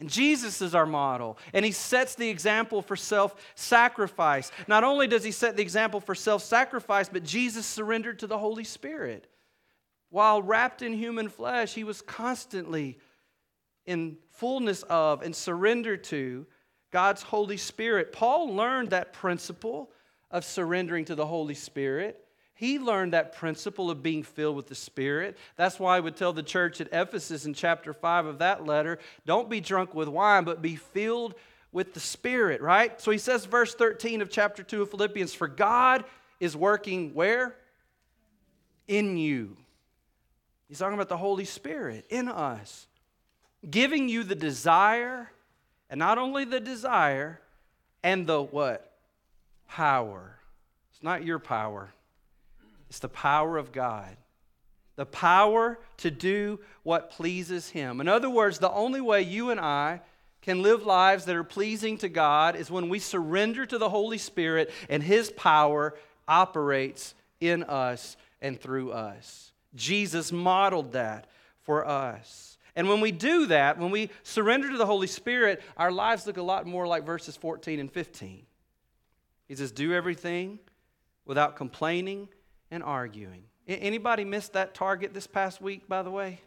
And 0.00 0.08
Jesus 0.08 0.62
is 0.62 0.74
our 0.74 0.86
model, 0.86 1.36
and 1.52 1.64
he 1.64 1.72
sets 1.72 2.14
the 2.14 2.28
example 2.28 2.82
for 2.82 2.94
self 2.94 3.34
sacrifice. 3.56 4.52
Not 4.68 4.84
only 4.84 5.08
does 5.08 5.24
he 5.24 5.32
set 5.32 5.56
the 5.56 5.62
example 5.62 5.98
for 6.00 6.14
self 6.14 6.42
sacrifice, 6.42 7.08
but 7.08 7.24
Jesus 7.24 7.66
surrendered 7.66 8.20
to 8.20 8.28
the 8.28 8.38
Holy 8.38 8.62
Spirit. 8.62 9.26
While 10.10 10.42
wrapped 10.42 10.82
in 10.82 10.92
human 10.92 11.28
flesh, 11.28 11.74
he 11.74 11.84
was 11.84 12.00
constantly 12.00 12.98
in 13.84 14.16
fullness 14.32 14.82
of 14.84 15.22
and 15.22 15.34
surrendered 15.34 16.04
to 16.04 16.46
God's 16.90 17.22
Holy 17.22 17.56
Spirit. 17.56 18.12
Paul 18.12 18.54
learned 18.54 18.90
that 18.90 19.12
principle 19.12 19.90
of 20.30 20.44
surrendering 20.44 21.04
to 21.06 21.14
the 21.14 21.26
Holy 21.26 21.54
Spirit. 21.54 22.24
He 22.54 22.78
learned 22.78 23.12
that 23.12 23.36
principle 23.36 23.90
of 23.90 24.02
being 24.02 24.22
filled 24.22 24.56
with 24.56 24.66
the 24.66 24.74
Spirit. 24.74 25.36
That's 25.56 25.78
why 25.78 25.96
I 25.96 26.00
would 26.00 26.16
tell 26.16 26.32
the 26.32 26.42
church 26.42 26.80
at 26.80 26.88
Ephesus 26.92 27.46
in 27.46 27.54
chapter 27.54 27.92
5 27.92 28.26
of 28.26 28.38
that 28.38 28.66
letter 28.66 28.98
don't 29.26 29.48
be 29.48 29.60
drunk 29.60 29.94
with 29.94 30.08
wine, 30.08 30.44
but 30.44 30.60
be 30.62 30.76
filled 30.76 31.34
with 31.70 31.94
the 31.94 32.00
Spirit, 32.00 32.60
right? 32.60 33.00
So 33.00 33.10
he 33.10 33.18
says, 33.18 33.44
verse 33.44 33.74
13 33.74 34.22
of 34.22 34.30
chapter 34.30 34.62
2 34.62 34.82
of 34.82 34.90
Philippians, 34.90 35.34
For 35.34 35.48
God 35.48 36.04
is 36.40 36.56
working 36.56 37.14
where? 37.14 37.56
In 38.86 39.18
you 39.18 39.56
He's 40.68 40.78
talking 40.78 40.94
about 40.94 41.08
the 41.08 41.16
Holy 41.16 41.46
Spirit 41.46 42.04
in 42.10 42.28
us, 42.28 42.86
giving 43.68 44.08
you 44.08 44.22
the 44.22 44.34
desire, 44.34 45.32
and 45.88 45.98
not 45.98 46.18
only 46.18 46.44
the 46.44 46.60
desire, 46.60 47.40
and 48.02 48.26
the 48.26 48.42
what? 48.42 48.92
Power. 49.66 50.38
It's 50.92 51.02
not 51.02 51.24
your 51.24 51.38
power, 51.38 51.90
it's 52.88 52.98
the 52.98 53.08
power 53.08 53.56
of 53.56 53.72
God. 53.72 54.16
The 54.96 55.06
power 55.06 55.78
to 55.98 56.10
do 56.10 56.58
what 56.82 57.10
pleases 57.10 57.70
Him. 57.70 58.00
In 58.00 58.08
other 58.08 58.28
words, 58.28 58.58
the 58.58 58.70
only 58.72 59.00
way 59.00 59.22
you 59.22 59.50
and 59.50 59.60
I 59.60 60.00
can 60.42 60.60
live 60.60 60.84
lives 60.84 61.24
that 61.26 61.36
are 61.36 61.44
pleasing 61.44 61.98
to 61.98 62.08
God 62.08 62.56
is 62.56 62.68
when 62.68 62.88
we 62.88 62.98
surrender 62.98 63.64
to 63.64 63.78
the 63.78 63.88
Holy 63.88 64.18
Spirit 64.18 64.72
and 64.88 65.00
His 65.00 65.30
power 65.30 65.94
operates 66.26 67.14
in 67.40 67.62
us 67.62 68.16
and 68.42 68.60
through 68.60 68.90
us. 68.90 69.52
Jesus 69.74 70.32
modeled 70.32 70.92
that 70.92 71.26
for 71.62 71.86
us. 71.86 72.58
And 72.74 72.88
when 72.88 73.00
we 73.00 73.10
do 73.10 73.46
that, 73.46 73.78
when 73.78 73.90
we 73.90 74.10
surrender 74.22 74.70
to 74.70 74.76
the 74.76 74.86
Holy 74.86 75.08
Spirit, 75.08 75.62
our 75.76 75.90
lives 75.90 76.26
look 76.26 76.36
a 76.36 76.42
lot 76.42 76.66
more 76.66 76.86
like 76.86 77.04
verses 77.04 77.36
14 77.36 77.80
and 77.80 77.90
15. 77.90 78.46
He 79.48 79.54
says, 79.54 79.72
Do 79.72 79.92
everything 79.92 80.58
without 81.24 81.56
complaining 81.56 82.28
and 82.70 82.82
arguing. 82.82 83.42
Anybody 83.66 84.24
missed 84.24 84.54
that 84.54 84.74
target 84.74 85.12
this 85.12 85.26
past 85.26 85.60
week, 85.60 85.88
by 85.88 86.02
the 86.02 86.10
way? 86.10 86.40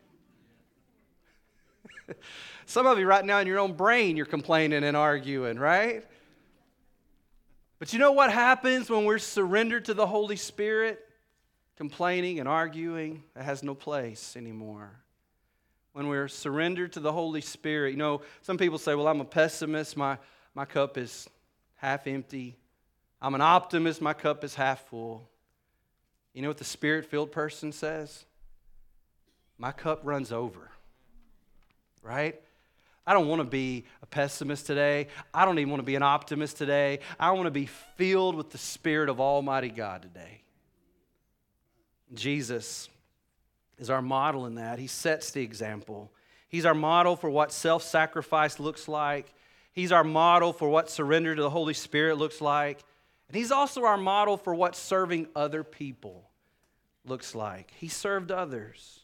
Some 2.65 2.87
of 2.87 2.97
you 2.97 3.05
right 3.05 3.25
now 3.25 3.39
in 3.39 3.47
your 3.47 3.59
own 3.59 3.73
brain, 3.73 4.17
you're 4.17 4.25
complaining 4.25 4.83
and 4.83 4.97
arguing, 4.97 5.59
right? 5.59 6.05
But 7.77 7.93
you 7.93 7.99
know 7.99 8.11
what 8.11 8.31
happens 8.31 8.89
when 8.89 9.05
we're 9.05 9.19
surrendered 9.19 9.85
to 9.85 9.93
the 9.93 10.07
Holy 10.07 10.35
Spirit? 10.35 11.05
Complaining 11.77 12.39
and 12.39 12.47
arguing, 12.47 13.23
that 13.33 13.43
has 13.43 13.63
no 13.63 13.75
place 13.75 14.35
anymore. 14.35 14.91
When 15.93 16.07
we're 16.07 16.27
surrendered 16.27 16.93
to 16.93 16.99
the 16.99 17.11
Holy 17.11 17.41
Spirit, 17.41 17.91
you 17.91 17.97
know, 17.97 18.21
some 18.41 18.57
people 18.57 18.77
say, 18.77 18.95
well, 18.95 19.07
I'm 19.07 19.19
a 19.21 19.25
pessimist, 19.25 19.97
my, 19.97 20.17
my 20.55 20.65
cup 20.65 20.97
is 20.97 21.29
half 21.75 22.07
empty. 22.07 22.55
I'm 23.21 23.35
an 23.35 23.41
optimist, 23.41 24.01
my 24.01 24.13
cup 24.13 24.43
is 24.43 24.55
half 24.55 24.87
full. 24.87 25.27
You 26.33 26.41
know 26.41 26.47
what 26.47 26.57
the 26.57 26.63
spirit 26.63 27.05
filled 27.05 27.31
person 27.31 27.71
says? 27.71 28.25
My 29.57 29.71
cup 29.71 30.01
runs 30.03 30.31
over. 30.31 30.71
Right? 32.01 32.41
I 33.05 33.13
don't 33.13 33.27
want 33.27 33.41
to 33.41 33.47
be 33.47 33.85
a 34.01 34.05
pessimist 34.05 34.65
today. 34.65 35.07
I 35.33 35.45
don't 35.45 35.59
even 35.59 35.69
want 35.69 35.81
to 35.81 35.85
be 35.85 35.95
an 35.95 36.03
optimist 36.03 36.57
today. 36.57 36.99
I 37.19 37.31
want 37.31 37.45
to 37.45 37.51
be 37.51 37.65
filled 37.65 38.35
with 38.35 38.51
the 38.51 38.57
Spirit 38.57 39.09
of 39.09 39.19
Almighty 39.19 39.69
God 39.69 40.03
today. 40.03 40.40
Jesus 42.13 42.89
is 43.77 43.89
our 43.89 44.01
model 44.01 44.45
in 44.45 44.55
that. 44.55 44.79
He 44.79 44.87
sets 44.87 45.31
the 45.31 45.41
example. 45.41 46.11
He's 46.49 46.65
our 46.65 46.75
model 46.75 47.15
for 47.15 47.29
what 47.29 47.51
self 47.51 47.83
sacrifice 47.83 48.59
looks 48.59 48.87
like. 48.87 49.33
He's 49.73 49.91
our 49.91 50.03
model 50.03 50.51
for 50.51 50.69
what 50.69 50.89
surrender 50.89 51.35
to 51.35 51.41
the 51.41 51.49
Holy 51.49 51.73
Spirit 51.73 52.17
looks 52.17 52.41
like. 52.41 52.83
And 53.27 53.37
He's 53.37 53.51
also 53.51 53.85
our 53.85 53.97
model 53.97 54.37
for 54.37 54.53
what 54.53 54.75
serving 54.75 55.27
other 55.35 55.63
people 55.63 56.29
looks 57.05 57.33
like. 57.33 57.71
He 57.77 57.87
served 57.87 58.31
others. 58.31 58.99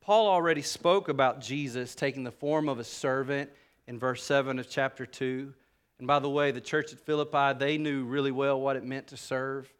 Paul 0.00 0.28
already 0.28 0.62
spoke 0.62 1.08
about 1.08 1.40
Jesus 1.40 1.96
taking 1.96 2.22
the 2.22 2.30
form 2.30 2.68
of 2.68 2.78
a 2.78 2.84
servant 2.84 3.50
in 3.88 3.98
verse 3.98 4.22
7 4.22 4.60
of 4.60 4.70
chapter 4.70 5.04
2. 5.04 5.52
And 5.98 6.06
by 6.06 6.20
the 6.20 6.30
way, 6.30 6.52
the 6.52 6.60
church 6.60 6.92
at 6.92 7.00
Philippi, 7.00 7.58
they 7.58 7.78
knew 7.78 8.04
really 8.04 8.30
well 8.30 8.60
what 8.60 8.76
it 8.76 8.84
meant 8.84 9.08
to 9.08 9.16
serve. 9.16 9.72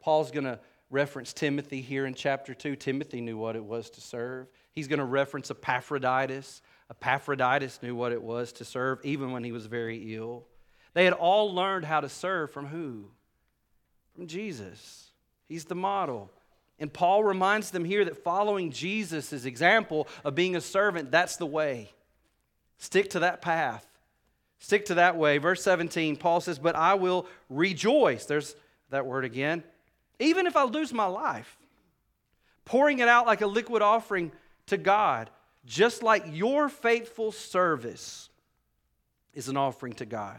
Paul's 0.00 0.30
going 0.30 0.44
to 0.44 0.60
reference 0.92 1.32
Timothy 1.32 1.80
here 1.80 2.06
in 2.06 2.14
chapter 2.14 2.54
2. 2.54 2.76
Timothy 2.76 3.20
knew 3.20 3.38
what 3.38 3.56
it 3.56 3.64
was 3.64 3.90
to 3.90 4.00
serve. 4.00 4.46
He's 4.72 4.88
going 4.88 4.98
to 4.98 5.04
reference 5.04 5.50
Epaphroditus. 5.50 6.60
Epaphroditus 6.90 7.80
knew 7.82 7.94
what 7.94 8.12
it 8.12 8.22
was 8.22 8.52
to 8.52 8.64
serve 8.64 9.00
even 9.02 9.32
when 9.32 9.42
he 9.42 9.52
was 9.52 9.66
very 9.66 10.14
ill. 10.14 10.44
They 10.92 11.04
had 11.04 11.14
all 11.14 11.54
learned 11.54 11.86
how 11.86 12.00
to 12.00 12.08
serve 12.10 12.50
from 12.50 12.66
who? 12.66 13.06
From 14.14 14.26
Jesus. 14.26 15.10
He's 15.48 15.64
the 15.64 15.74
model. 15.74 16.30
And 16.78 16.92
Paul 16.92 17.24
reminds 17.24 17.70
them 17.70 17.84
here 17.84 18.04
that 18.04 18.22
following 18.22 18.70
Jesus' 18.70 19.44
example 19.46 20.08
of 20.24 20.34
being 20.34 20.56
a 20.56 20.60
servant, 20.60 21.10
that's 21.10 21.36
the 21.36 21.46
way. 21.46 21.90
Stick 22.76 23.10
to 23.10 23.20
that 23.20 23.40
path. 23.40 23.86
Stick 24.58 24.86
to 24.86 24.94
that 24.94 25.16
way. 25.16 25.38
Verse 25.38 25.62
17, 25.62 26.16
Paul 26.16 26.40
says, 26.40 26.58
But 26.58 26.76
I 26.76 26.94
will 26.94 27.26
rejoice. 27.48 28.26
There's 28.26 28.54
that 28.90 29.06
word 29.06 29.24
again. 29.24 29.64
Even 30.22 30.46
if 30.46 30.56
I 30.56 30.64
lose 30.64 30.92
my 30.92 31.06
life, 31.06 31.58
pouring 32.64 33.00
it 33.00 33.08
out 33.08 33.26
like 33.26 33.40
a 33.40 33.46
liquid 33.46 33.82
offering 33.82 34.30
to 34.66 34.76
God, 34.76 35.28
just 35.66 36.02
like 36.02 36.24
your 36.30 36.68
faithful 36.68 37.32
service 37.32 38.30
is 39.34 39.48
an 39.48 39.56
offering 39.56 39.94
to 39.94 40.06
God. 40.06 40.38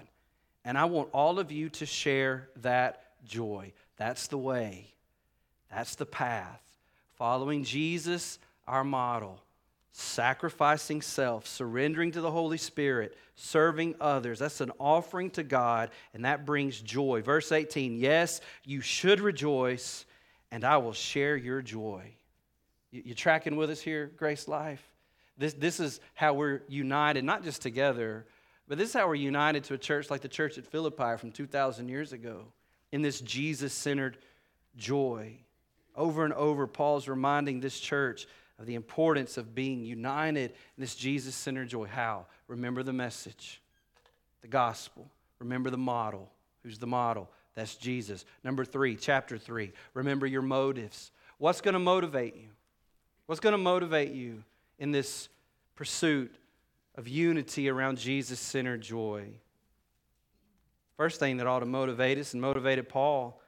And 0.64 0.78
I 0.78 0.86
want 0.86 1.10
all 1.12 1.38
of 1.38 1.52
you 1.52 1.68
to 1.70 1.86
share 1.86 2.48
that 2.62 3.04
joy. 3.26 3.74
That's 3.98 4.28
the 4.28 4.38
way, 4.38 4.88
that's 5.70 5.96
the 5.96 6.06
path. 6.06 6.62
Following 7.16 7.64
Jesus, 7.64 8.40
our 8.68 8.84
model, 8.84 9.40
sacrificing 9.94 11.04
self, 11.04 11.48
surrendering 11.48 12.12
to 12.12 12.20
the 12.20 12.32
Holy 12.32 12.58
Spirit, 12.58 13.16
serving 13.36 13.96
others. 14.02 14.40
That's 14.40 14.60
an 14.60 14.72
offering 14.80 15.30
to 15.32 15.44
God, 15.44 15.92
and 16.14 16.26
that 16.26 16.46
brings 16.46 16.82
joy. 16.82 17.22
Verse 17.22 17.52
18 17.52 17.98
Yes, 17.98 18.42
you 18.66 18.82
should 18.82 19.22
rejoice, 19.22 20.06
and 20.52 20.64
I 20.64 20.78
will 20.78 20.94
share 20.94 21.38
your 21.38 21.62
joy. 21.62 22.04
You, 22.92 23.14
tracking 23.14 23.56
with 23.56 23.70
us 23.70 23.82
here, 23.82 24.12
Grace 24.18 24.48
Life? 24.48 24.84
This, 25.38 25.54
this 25.54 25.80
is 25.80 26.00
how 26.16 26.34
we're 26.34 26.62
united, 26.68 27.24
not 27.24 27.44
just 27.44 27.62
together, 27.62 28.26
but 28.68 28.78
this 28.78 28.90
is 28.90 28.94
how 28.94 29.08
we're 29.08 29.16
united 29.16 29.64
to 29.66 29.76
a 29.76 29.80
church 29.80 30.10
like 30.10 30.22
the 30.22 30.28
church 30.28 30.58
at 30.58 30.66
Philippi 30.66 31.18
from 31.18 31.32
2,000 31.32 31.88
years 31.88 32.14
ago 32.14 32.46
in 32.92 33.02
this 33.02 33.20
Jesus 33.22 33.74
centered 33.74 34.18
joy. 34.76 35.38
Over 35.96 36.26
and 36.26 36.34
over, 36.34 36.66
Paul's 36.66 37.08
reminding 37.08 37.60
this 37.60 37.80
church 37.80 38.28
of 38.60 38.66
the 38.66 38.76
importance 38.76 39.38
of 39.38 39.56
being 39.56 39.84
united 39.84 40.52
in 40.52 40.82
this 40.82 40.96
Jesus 40.96 41.36
centered 41.36 41.70
joy. 41.70 41.86
How? 41.86 42.28
Remember 42.48 42.84
the 42.84 42.94
message, 42.94 43.62
the 44.42 44.48
gospel. 44.48 45.10
Remember 45.40 45.70
the 45.70 45.78
model. 45.78 46.32
Who's 46.64 46.78
the 46.78 46.88
model? 46.88 47.30
That's 47.56 47.76
Jesus. 47.76 48.26
Number 48.44 48.66
three, 48.66 48.96
chapter 48.96 49.38
three. 49.38 49.74
Remember 49.94 50.26
your 50.26 50.42
motives. 50.42 51.12
What's 51.38 51.62
going 51.62 51.74
to 51.74 51.80
motivate 51.80 52.36
you? 52.36 52.50
What's 53.26 53.42
going 53.42 53.54
to 53.54 53.58
motivate 53.58 54.12
you 54.12 54.44
in 54.80 54.92
this 54.92 55.30
pursuit 55.76 56.34
of 56.96 57.08
unity 57.08 57.70
around 57.70 57.98
Jesus 57.98 58.40
centered 58.40 58.82
joy? 58.82 59.26
First 60.98 61.20
thing 61.20 61.38
that 61.38 61.48
ought 61.48 61.60
to 61.60 61.66
motivate 61.66 62.18
us 62.18 62.34
and 62.34 62.42
motivated 62.42 62.88
Paul 62.88 63.40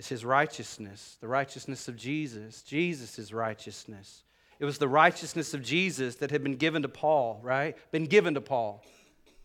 is 0.00 0.08
his 0.08 0.24
righteousness, 0.24 1.18
the 1.20 1.28
righteousness 1.28 1.86
of 1.86 1.94
Jesus, 1.94 2.62
Jesus' 2.62 3.34
righteousness. 3.34 4.24
It 4.58 4.64
was 4.64 4.78
the 4.78 4.88
righteousness 4.88 5.52
of 5.52 5.62
Jesus 5.62 6.16
that 6.16 6.30
had 6.30 6.42
been 6.42 6.56
given 6.56 6.80
to 6.82 6.88
Paul, 6.88 7.38
right? 7.42 7.76
Been 7.92 8.06
given 8.06 8.32
to 8.32 8.40
Paul. 8.40 8.82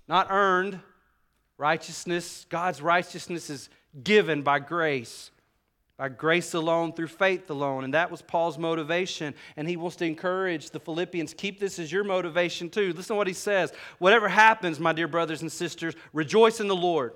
Not 0.08 0.28
earned. 0.30 0.80
Righteousness, 1.58 2.46
God's 2.48 2.82
righteousness 2.82 3.50
is 3.50 3.70
given 4.02 4.44
by 4.44 4.60
grace. 4.60 5.30
By 5.98 6.08
grace 6.08 6.54
alone, 6.54 6.94
through 6.94 7.08
faith 7.08 7.50
alone. 7.50 7.84
And 7.84 7.94
that 7.94 8.10
was 8.10 8.22
Paul's 8.22 8.58
motivation. 8.58 9.36
And 9.58 9.68
he 9.68 9.76
wants 9.76 9.98
to 9.98 10.06
encourage 10.06 10.70
the 10.70 10.80
Philippians 10.80 11.34
keep 11.34 11.60
this 11.60 11.80
as 11.80 11.92
your 11.92 12.06
motivation 12.06 12.70
too. 12.70 12.94
Listen 12.94 13.16
to 13.16 13.18
what 13.18 13.28
he 13.28 13.34
says. 13.34 13.74
Whatever 14.00 14.30
happens, 14.30 14.80
my 14.80 14.94
dear 14.94 15.10
brothers 15.10 15.42
and 15.42 15.52
sisters, 15.52 15.96
rejoice 16.14 16.62
in 16.62 16.70
the 16.70 16.76
Lord. 16.78 17.12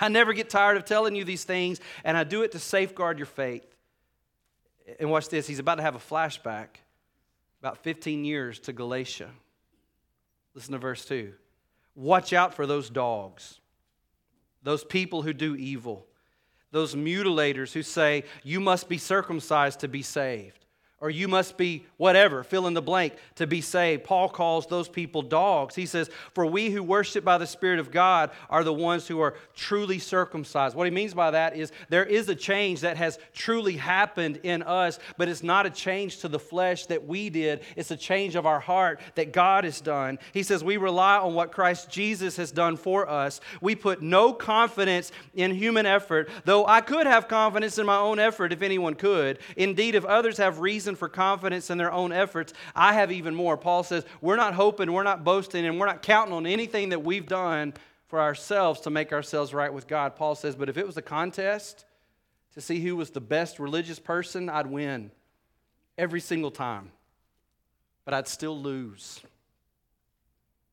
I 0.00 0.08
never 0.08 0.32
get 0.32 0.50
tired 0.50 0.76
of 0.76 0.84
telling 0.84 1.14
you 1.14 1.24
these 1.24 1.44
things, 1.44 1.80
and 2.02 2.16
I 2.16 2.24
do 2.24 2.42
it 2.42 2.52
to 2.52 2.58
safeguard 2.58 3.18
your 3.18 3.26
faith. 3.26 3.66
And 4.98 5.10
watch 5.10 5.28
this, 5.28 5.46
he's 5.46 5.58
about 5.58 5.76
to 5.76 5.82
have 5.82 5.94
a 5.94 5.98
flashback 5.98 6.68
about 7.60 7.78
15 7.78 8.24
years 8.24 8.58
to 8.60 8.72
Galatia. 8.72 9.30
Listen 10.54 10.72
to 10.72 10.78
verse 10.78 11.04
2. 11.04 11.32
Watch 11.94 12.32
out 12.32 12.54
for 12.54 12.66
those 12.66 12.90
dogs, 12.90 13.60
those 14.62 14.84
people 14.84 15.22
who 15.22 15.32
do 15.32 15.54
evil, 15.54 16.06
those 16.72 16.94
mutilators 16.94 17.72
who 17.72 17.82
say, 17.82 18.24
You 18.42 18.60
must 18.60 18.88
be 18.88 18.98
circumcised 18.98 19.80
to 19.80 19.88
be 19.88 20.02
saved 20.02 20.63
or 21.04 21.10
you 21.10 21.28
must 21.28 21.58
be 21.58 21.84
whatever, 21.98 22.42
fill 22.42 22.66
in 22.66 22.72
the 22.72 22.80
blank, 22.80 23.12
to 23.34 23.46
be 23.46 23.60
saved. 23.60 24.04
Paul 24.04 24.26
calls 24.26 24.66
those 24.66 24.88
people 24.88 25.20
dogs. 25.20 25.74
He 25.74 25.84
says, 25.84 26.08
For 26.32 26.46
we 26.46 26.70
who 26.70 26.82
worship 26.82 27.26
by 27.26 27.36
the 27.36 27.46
Spirit 27.46 27.78
of 27.78 27.90
God 27.90 28.30
are 28.48 28.64
the 28.64 28.72
ones 28.72 29.06
who 29.06 29.20
are 29.20 29.34
truly 29.54 29.98
circumcised. 29.98 30.74
What 30.74 30.86
he 30.86 30.90
means 30.90 31.12
by 31.12 31.32
that 31.32 31.58
is 31.58 31.72
there 31.90 32.06
is 32.06 32.30
a 32.30 32.34
change 32.34 32.80
that 32.80 32.96
has 32.96 33.18
truly 33.34 33.76
happened 33.76 34.40
in 34.44 34.62
us, 34.62 34.98
but 35.18 35.28
it's 35.28 35.42
not 35.42 35.66
a 35.66 35.70
change 35.70 36.20
to 36.20 36.28
the 36.28 36.38
flesh 36.38 36.86
that 36.86 37.06
we 37.06 37.28
did, 37.28 37.60
it's 37.76 37.90
a 37.90 37.98
change 37.98 38.34
of 38.34 38.46
our 38.46 38.60
heart 38.60 38.98
that 39.16 39.30
God 39.30 39.64
has 39.64 39.82
done. 39.82 40.18
He 40.32 40.42
says, 40.42 40.64
We 40.64 40.78
rely 40.78 41.18
on 41.18 41.34
what 41.34 41.52
Christ 41.52 41.90
Jesus 41.90 42.38
has 42.38 42.50
done 42.50 42.78
for 42.78 43.10
us. 43.10 43.42
We 43.60 43.74
put 43.74 44.00
no 44.00 44.32
confidence 44.32 45.12
in 45.34 45.54
human 45.54 45.84
effort, 45.84 46.30
though 46.46 46.66
I 46.66 46.80
could 46.80 47.06
have 47.06 47.28
confidence 47.28 47.76
in 47.76 47.84
my 47.84 47.98
own 47.98 48.18
effort 48.18 48.54
if 48.54 48.62
anyone 48.62 48.94
could. 48.94 49.38
Indeed, 49.54 49.96
if 49.96 50.06
others 50.06 50.38
have 50.38 50.60
reason 50.60 50.93
reason 50.94 50.98
for 50.98 51.08
confidence 51.08 51.70
in 51.70 51.78
their 51.78 51.92
own 51.92 52.12
efforts. 52.12 52.52
I 52.74 52.94
have 52.94 53.10
even 53.10 53.34
more. 53.34 53.56
Paul 53.56 53.82
says, 53.82 54.04
We're 54.20 54.36
not 54.36 54.54
hoping, 54.54 54.92
we're 54.92 55.02
not 55.02 55.24
boasting, 55.24 55.66
and 55.66 55.78
we're 55.78 55.86
not 55.86 56.02
counting 56.02 56.34
on 56.34 56.46
anything 56.46 56.90
that 56.90 57.02
we've 57.02 57.26
done 57.26 57.74
for 58.08 58.20
ourselves 58.20 58.80
to 58.82 58.90
make 58.90 59.12
ourselves 59.12 59.52
right 59.52 59.72
with 59.72 59.86
God. 59.86 60.16
Paul 60.16 60.34
says, 60.34 60.54
But 60.54 60.68
if 60.68 60.76
it 60.76 60.86
was 60.86 60.96
a 60.96 61.02
contest 61.02 61.84
to 62.54 62.60
see 62.60 62.80
who 62.80 62.96
was 62.96 63.10
the 63.10 63.20
best 63.20 63.58
religious 63.58 63.98
person, 63.98 64.48
I'd 64.48 64.66
win 64.66 65.10
every 65.98 66.20
single 66.20 66.50
time. 66.50 66.90
But 68.04 68.14
I'd 68.14 68.28
still 68.28 68.58
lose. 68.58 69.20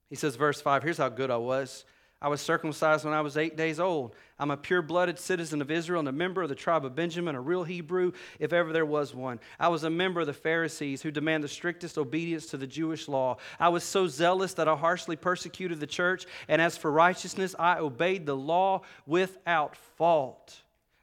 He 0.09 0.15
says, 0.15 0.35
verse 0.35 0.61
5, 0.61 0.83
here's 0.83 0.97
how 0.97 1.07
good 1.07 1.31
I 1.31 1.37
was. 1.37 1.85
I 2.21 2.27
was 2.27 2.39
circumcised 2.39 3.03
when 3.03 3.15
I 3.15 3.21
was 3.21 3.35
eight 3.35 3.57
days 3.57 3.79
old. 3.79 4.15
I'm 4.37 4.51
a 4.51 4.57
pure 4.57 4.83
blooded 4.83 5.17
citizen 5.17 5.59
of 5.59 5.71
Israel 5.71 5.99
and 5.99 6.07
a 6.07 6.11
member 6.11 6.43
of 6.43 6.49
the 6.49 6.55
tribe 6.55 6.85
of 6.85 6.93
Benjamin, 6.93 7.33
a 7.33 7.41
real 7.41 7.63
Hebrew, 7.63 8.11
if 8.37 8.53
ever 8.53 8.71
there 8.71 8.85
was 8.85 9.15
one. 9.15 9.39
I 9.59 9.69
was 9.69 9.83
a 9.83 9.89
member 9.89 10.21
of 10.21 10.27
the 10.27 10.33
Pharisees 10.33 11.01
who 11.01 11.09
demand 11.09 11.43
the 11.43 11.47
strictest 11.47 11.97
obedience 11.97 12.45
to 12.47 12.57
the 12.57 12.67
Jewish 12.67 13.07
law. 13.07 13.37
I 13.59 13.69
was 13.69 13.83
so 13.83 14.07
zealous 14.07 14.53
that 14.53 14.67
I 14.67 14.75
harshly 14.75 15.15
persecuted 15.15 15.79
the 15.79 15.87
church, 15.87 16.27
and 16.47 16.61
as 16.61 16.77
for 16.77 16.91
righteousness, 16.91 17.55
I 17.57 17.79
obeyed 17.79 18.27
the 18.27 18.37
law 18.37 18.81
without 19.07 19.75
fault. 19.75 20.61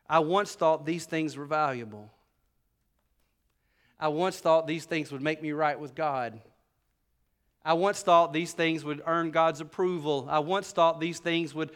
I 0.09 0.21
once 0.21 0.55
thought 0.55 0.87
these 0.87 1.05
things 1.05 1.37
were 1.37 1.47
valuable. 1.47 2.11
I 3.99 4.07
once 4.09 4.39
thought 4.39 4.69
these 4.69 4.85
things 4.85 5.11
would 5.11 5.23
make 5.23 5.43
me 5.43 5.51
right 5.51 5.79
with 5.79 5.97
God. 5.97 6.41
I 7.69 7.75
once 7.75 8.01
thought 8.01 8.33
these 8.33 8.55
things 8.55 8.83
would 8.83 9.03
earn 9.05 9.31
God's 9.31 9.61
approval. 9.61 10.27
I 10.31 10.39
once 10.39 10.73
thought 10.73 11.01
these 11.01 11.19
things 11.19 11.55
would 11.55 11.71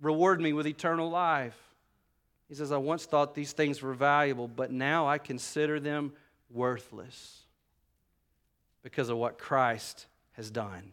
reward 0.00 0.40
me 0.40 0.54
with 0.54 0.66
eternal 0.66 1.10
life. 1.10 1.58
He 2.48 2.54
says, 2.54 2.72
I 2.72 2.78
once 2.78 3.04
thought 3.04 3.34
these 3.34 3.52
things 3.52 3.82
were 3.82 3.92
valuable, 3.92 4.48
but 4.48 4.72
now 4.72 5.06
I 5.06 5.18
consider 5.18 5.78
them 5.78 6.14
worthless 6.50 7.42
because 8.82 9.10
of 9.10 9.18
what 9.18 9.36
Christ 9.36 10.06
has 10.38 10.50
done. 10.50 10.92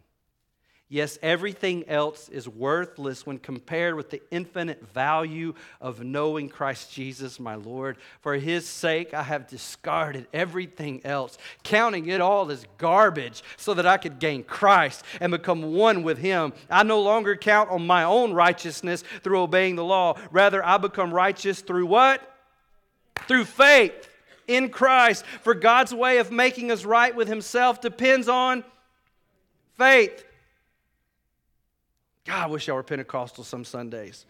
Yes, 0.90 1.18
everything 1.20 1.86
else 1.86 2.30
is 2.30 2.48
worthless 2.48 3.26
when 3.26 3.38
compared 3.38 3.94
with 3.94 4.08
the 4.08 4.22
infinite 4.30 4.82
value 4.94 5.52
of 5.82 6.02
knowing 6.02 6.48
Christ 6.48 6.90
Jesus, 6.90 7.38
my 7.38 7.56
Lord. 7.56 7.98
For 8.22 8.36
his 8.36 8.66
sake, 8.66 9.12
I 9.12 9.22
have 9.22 9.46
discarded 9.48 10.26
everything 10.32 11.04
else, 11.04 11.36
counting 11.62 12.08
it 12.08 12.22
all 12.22 12.50
as 12.50 12.64
garbage 12.78 13.42
so 13.58 13.74
that 13.74 13.84
I 13.84 13.98
could 13.98 14.18
gain 14.18 14.44
Christ 14.44 15.04
and 15.20 15.30
become 15.30 15.74
one 15.74 16.04
with 16.04 16.16
him. 16.16 16.54
I 16.70 16.84
no 16.84 17.02
longer 17.02 17.36
count 17.36 17.68
on 17.68 17.86
my 17.86 18.04
own 18.04 18.32
righteousness 18.32 19.04
through 19.22 19.42
obeying 19.42 19.76
the 19.76 19.84
law. 19.84 20.18
Rather, 20.30 20.64
I 20.64 20.78
become 20.78 21.12
righteous 21.12 21.60
through 21.60 21.84
what? 21.84 22.22
Through 23.26 23.44
faith 23.44 24.08
in 24.46 24.70
Christ. 24.70 25.26
For 25.42 25.52
God's 25.52 25.92
way 25.92 26.16
of 26.16 26.32
making 26.32 26.70
us 26.70 26.86
right 26.86 27.14
with 27.14 27.28
himself 27.28 27.82
depends 27.82 28.26
on 28.26 28.64
faith. 29.76 30.24
God, 32.28 32.44
I 32.44 32.46
wish 32.46 32.66
y'all 32.66 32.76
were 32.76 32.82
Pentecostal 32.82 33.42
some 33.42 33.64
Sundays. 33.64 34.26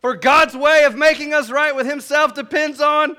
For 0.00 0.14
God's 0.14 0.54
way 0.54 0.84
of 0.84 0.94
making 0.94 1.34
us 1.34 1.50
right 1.50 1.74
with 1.74 1.88
Himself 1.88 2.34
depends 2.34 2.80
on 2.80 3.16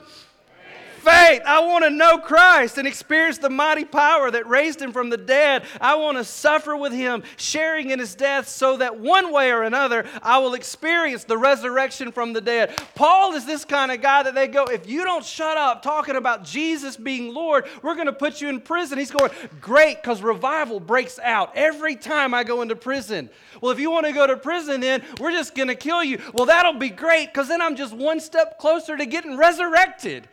faith. 1.02 1.42
I 1.46 1.60
want 1.66 1.84
to 1.84 1.90
know 1.90 2.18
Christ 2.20 2.78
and 2.78 2.88
experience 2.88 3.38
the 3.40 3.50
mighty 3.50 3.86
power 3.86 4.30
that 4.30 4.48
raised 4.48 4.82
him 4.82 4.92
from 4.92 5.10
the 5.10 5.18
dead. 5.18 5.64
I 5.80 5.96
want 5.96 6.18
to 6.18 6.24
suffer 6.24 6.76
with 6.76 6.94
him, 6.94 7.24
sharing 7.38 7.90
in 7.90 8.00
his 8.00 8.16
death, 8.16 8.48
so 8.48 8.78
that 8.78 9.00
one 9.00 9.34
way 9.34 9.52
or 9.52 9.64
another 9.64 10.06
I 10.22 10.38
will 10.38 10.54
experience 10.54 11.24
the 11.24 11.38
resurrection 11.38 12.12
from 12.12 12.34
the 12.34 12.42
dead. 12.42 12.80
Paul 12.96 13.34
is 13.34 13.46
this 13.46 13.66
kind 13.66 13.92
of 13.92 14.02
guy 14.02 14.24
that 14.24 14.36
they 14.36 14.48
go, 14.48 14.66
if 14.66 14.88
you 14.88 15.04
don't 15.04 15.26
shut 15.26 15.58
up 15.58 15.82
talking 15.82 16.16
about 16.16 16.44
Jesus 16.44 16.98
being 16.98 17.34
Lord, 17.34 17.66
we're 17.82 17.96
going 17.96 18.06
to 18.06 18.14
put 18.14 18.42
you 18.42 18.50
in 18.50 18.62
prison. 18.62 19.00
He's 19.00 19.12
going, 19.12 19.32
great, 19.60 20.02
because 20.02 20.22
revival 20.22 20.80
breaks 20.80 21.18
out 21.20 21.56
every 21.56 21.96
time 21.96 22.34
I 22.34 22.44
go 22.44 22.62
into 22.62 22.76
prison. 22.76 23.30
Well, 23.60 23.72
if 23.72 23.80
you 23.80 23.90
want 23.92 24.06
to 24.06 24.14
go 24.14 24.28
to 24.28 24.38
prison, 24.38 24.82
then 24.82 25.04
we're 25.20 25.32
just 25.32 25.56
going 25.56 25.68
to 25.68 25.76
kill 25.76 26.04
you. 26.04 26.20
Well, 26.34 26.46
that'll 26.46 26.74
be 26.74 26.90
great, 26.90 27.28
because 27.28 27.48
then 27.48 27.62
I'm 27.62 27.76
just 27.76 27.94
one 27.94 28.20
step 28.20 28.60
closer 28.60 28.96
to 28.98 29.06
getting 29.06 29.38
resurrected. 29.38 30.28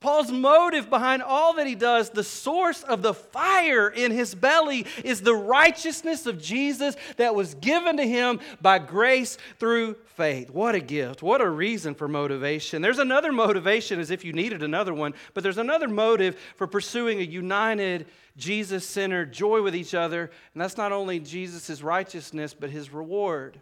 Paul's 0.00 0.30
motive 0.30 0.88
behind 0.88 1.22
all 1.22 1.54
that 1.54 1.66
he 1.66 1.74
does, 1.74 2.10
the 2.10 2.22
source 2.22 2.84
of 2.84 3.02
the 3.02 3.14
fire 3.14 3.88
in 3.88 4.12
his 4.12 4.32
belly, 4.32 4.86
is 5.02 5.22
the 5.22 5.34
righteousness 5.34 6.24
of 6.26 6.40
Jesus 6.40 6.94
that 7.16 7.34
was 7.34 7.54
given 7.54 7.96
to 7.96 8.06
him 8.06 8.38
by 8.60 8.78
grace 8.78 9.38
through 9.58 9.96
faith. 10.14 10.50
What 10.50 10.76
a 10.76 10.80
gift. 10.80 11.20
What 11.20 11.40
a 11.40 11.50
reason 11.50 11.96
for 11.96 12.06
motivation. 12.06 12.80
There's 12.80 13.00
another 13.00 13.32
motivation, 13.32 13.98
as 13.98 14.12
if 14.12 14.24
you 14.24 14.32
needed 14.32 14.62
another 14.62 14.94
one, 14.94 15.14
but 15.34 15.42
there's 15.42 15.58
another 15.58 15.88
motive 15.88 16.38
for 16.54 16.68
pursuing 16.68 17.18
a 17.18 17.24
united, 17.24 18.06
Jesus 18.36 18.86
centered 18.86 19.32
joy 19.32 19.62
with 19.62 19.74
each 19.74 19.94
other. 19.94 20.30
And 20.54 20.62
that's 20.62 20.76
not 20.76 20.92
only 20.92 21.18
Jesus' 21.18 21.82
righteousness, 21.82 22.54
but 22.54 22.70
his 22.70 22.92
reward. 22.92 23.60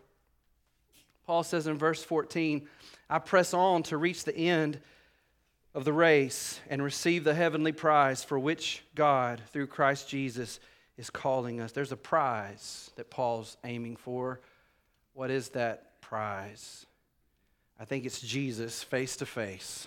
Paul 1.27 1.42
says 1.44 1.66
in 1.66 1.79
verse 1.79 2.05
14, 2.05 2.68
I 3.09 3.20
press 3.20 3.55
on 3.55 3.83
to 3.85 3.96
reach 3.96 4.25
the 4.25 4.37
end 4.37 4.81
of 5.77 5.85
the 5.85 5.93
race 5.93 6.59
and 6.71 6.83
receive 6.83 7.23
the 7.23 7.35
heavenly 7.35 7.71
prize 7.71 8.25
for 8.25 8.39
which 8.39 8.83
God, 8.95 9.43
through 9.53 9.67
Christ 9.67 10.09
Jesus, 10.09 10.59
is 10.97 11.11
calling 11.11 11.61
us. 11.61 11.73
There's 11.73 11.93
a 11.93 11.99
prize 11.99 12.91
that 12.97 13.11
Paul's 13.11 13.59
aiming 13.62 13.97
for. 13.97 14.41
What 15.12 15.31
is 15.31 15.51
that 15.51 16.01
prize? 16.01 16.87
I 17.79 17.85
think 17.85 18.07
it's 18.07 18.23
Jesus 18.23 18.83
face 18.83 19.19
to 19.19 19.27
face. 19.27 19.87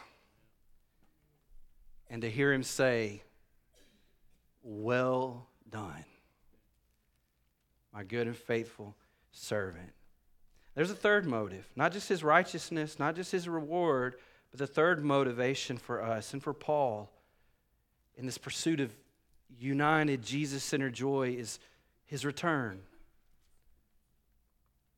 And 2.07 2.21
to 2.21 2.29
hear 2.29 2.53
him 2.53 2.61
say, 2.63 3.23
Well 4.61 5.47
done, 5.71 6.05
my 7.91 8.03
good 8.03 8.27
and 8.27 8.37
faithful 8.37 8.95
servant. 9.31 9.91
There's 10.75 10.91
a 10.91 10.95
third 10.95 11.25
motive, 11.25 11.67
not 11.75 11.93
just 11.93 12.09
his 12.09 12.23
righteousness, 12.23 12.99
not 12.99 13.15
just 13.15 13.31
his 13.31 13.49
reward 13.49 14.17
but 14.51 14.59
the 14.59 14.67
third 14.67 15.03
motivation 15.03 15.77
for 15.77 16.01
us 16.01 16.33
and 16.33 16.41
for 16.41 16.53
Paul 16.53 17.11
in 18.17 18.25
this 18.25 18.37
pursuit 18.37 18.79
of 18.79 18.91
united 19.59 20.23
Jesus 20.23 20.63
centered 20.63 20.93
joy 20.93 21.35
is 21.37 21.59
his 22.05 22.25
return. 22.25 22.81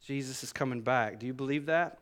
Jesus 0.05 0.43
is 0.43 0.51
coming 0.51 0.81
back. 0.81 1.19
Do 1.19 1.27
you 1.27 1.33
believe 1.33 1.67
that? 1.67 1.97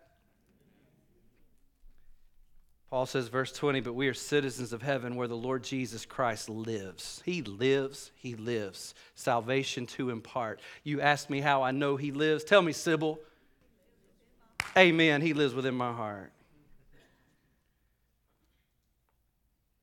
Paul 2.89 3.05
says, 3.05 3.27
verse 3.27 3.51
20, 3.51 3.81
but 3.81 3.93
we 3.93 4.07
are 4.07 4.15
citizens 4.15 4.73
of 4.73 4.81
heaven 4.81 5.15
where 5.15 5.27
the 5.27 5.37
Lord 5.37 5.63
Jesus 5.63 6.05
Christ 6.05 6.49
lives. 6.49 7.21
He 7.23 7.43
lives, 7.43 8.11
He 8.15 8.35
lives. 8.35 8.95
Salvation 9.13 9.85
to 9.87 10.09
impart. 10.09 10.59
You 10.83 10.99
ask 10.99 11.29
me 11.29 11.39
how 11.39 11.61
I 11.61 11.69
know 11.69 11.97
He 11.97 12.11
lives. 12.11 12.43
Tell 12.43 12.63
me, 12.63 12.71
Sybil. 12.71 13.19
Amen. 14.75 15.21
He 15.21 15.33
lives 15.33 15.53
within 15.53 15.75
my 15.75 15.91
heart. 15.91 16.31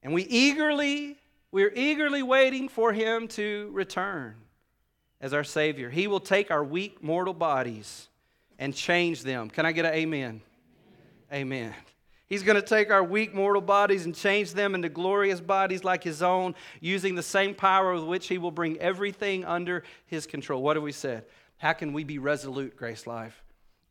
And 0.06 0.14
we 0.14 0.22
eagerly, 0.22 1.16
we're 1.50 1.72
eagerly 1.74 2.22
waiting 2.22 2.68
for 2.68 2.92
him 2.92 3.26
to 3.26 3.68
return 3.72 4.36
as 5.20 5.34
our 5.34 5.42
Savior. 5.42 5.90
He 5.90 6.06
will 6.06 6.20
take 6.20 6.52
our 6.52 6.62
weak 6.62 7.02
mortal 7.02 7.34
bodies 7.34 8.06
and 8.56 8.72
change 8.72 9.24
them. 9.24 9.50
Can 9.50 9.66
I 9.66 9.72
get 9.72 9.84
an 9.84 9.94
amen? 9.94 10.42
Amen. 11.32 11.74
He's 12.28 12.44
going 12.44 12.54
to 12.54 12.62
take 12.62 12.92
our 12.92 13.02
weak 13.02 13.34
mortal 13.34 13.60
bodies 13.60 14.04
and 14.04 14.14
change 14.14 14.52
them 14.52 14.76
into 14.76 14.88
glorious 14.88 15.40
bodies 15.40 15.82
like 15.82 16.04
his 16.04 16.22
own, 16.22 16.54
using 16.80 17.16
the 17.16 17.22
same 17.24 17.52
power 17.52 17.92
with 17.92 18.04
which 18.04 18.28
he 18.28 18.38
will 18.38 18.52
bring 18.52 18.78
everything 18.78 19.44
under 19.44 19.82
his 20.06 20.24
control. 20.24 20.62
What 20.62 20.76
have 20.76 20.84
we 20.84 20.92
said? 20.92 21.24
How 21.56 21.72
can 21.72 21.92
we 21.92 22.04
be 22.04 22.18
resolute, 22.18 22.76
Grace 22.76 23.08
Life, 23.08 23.42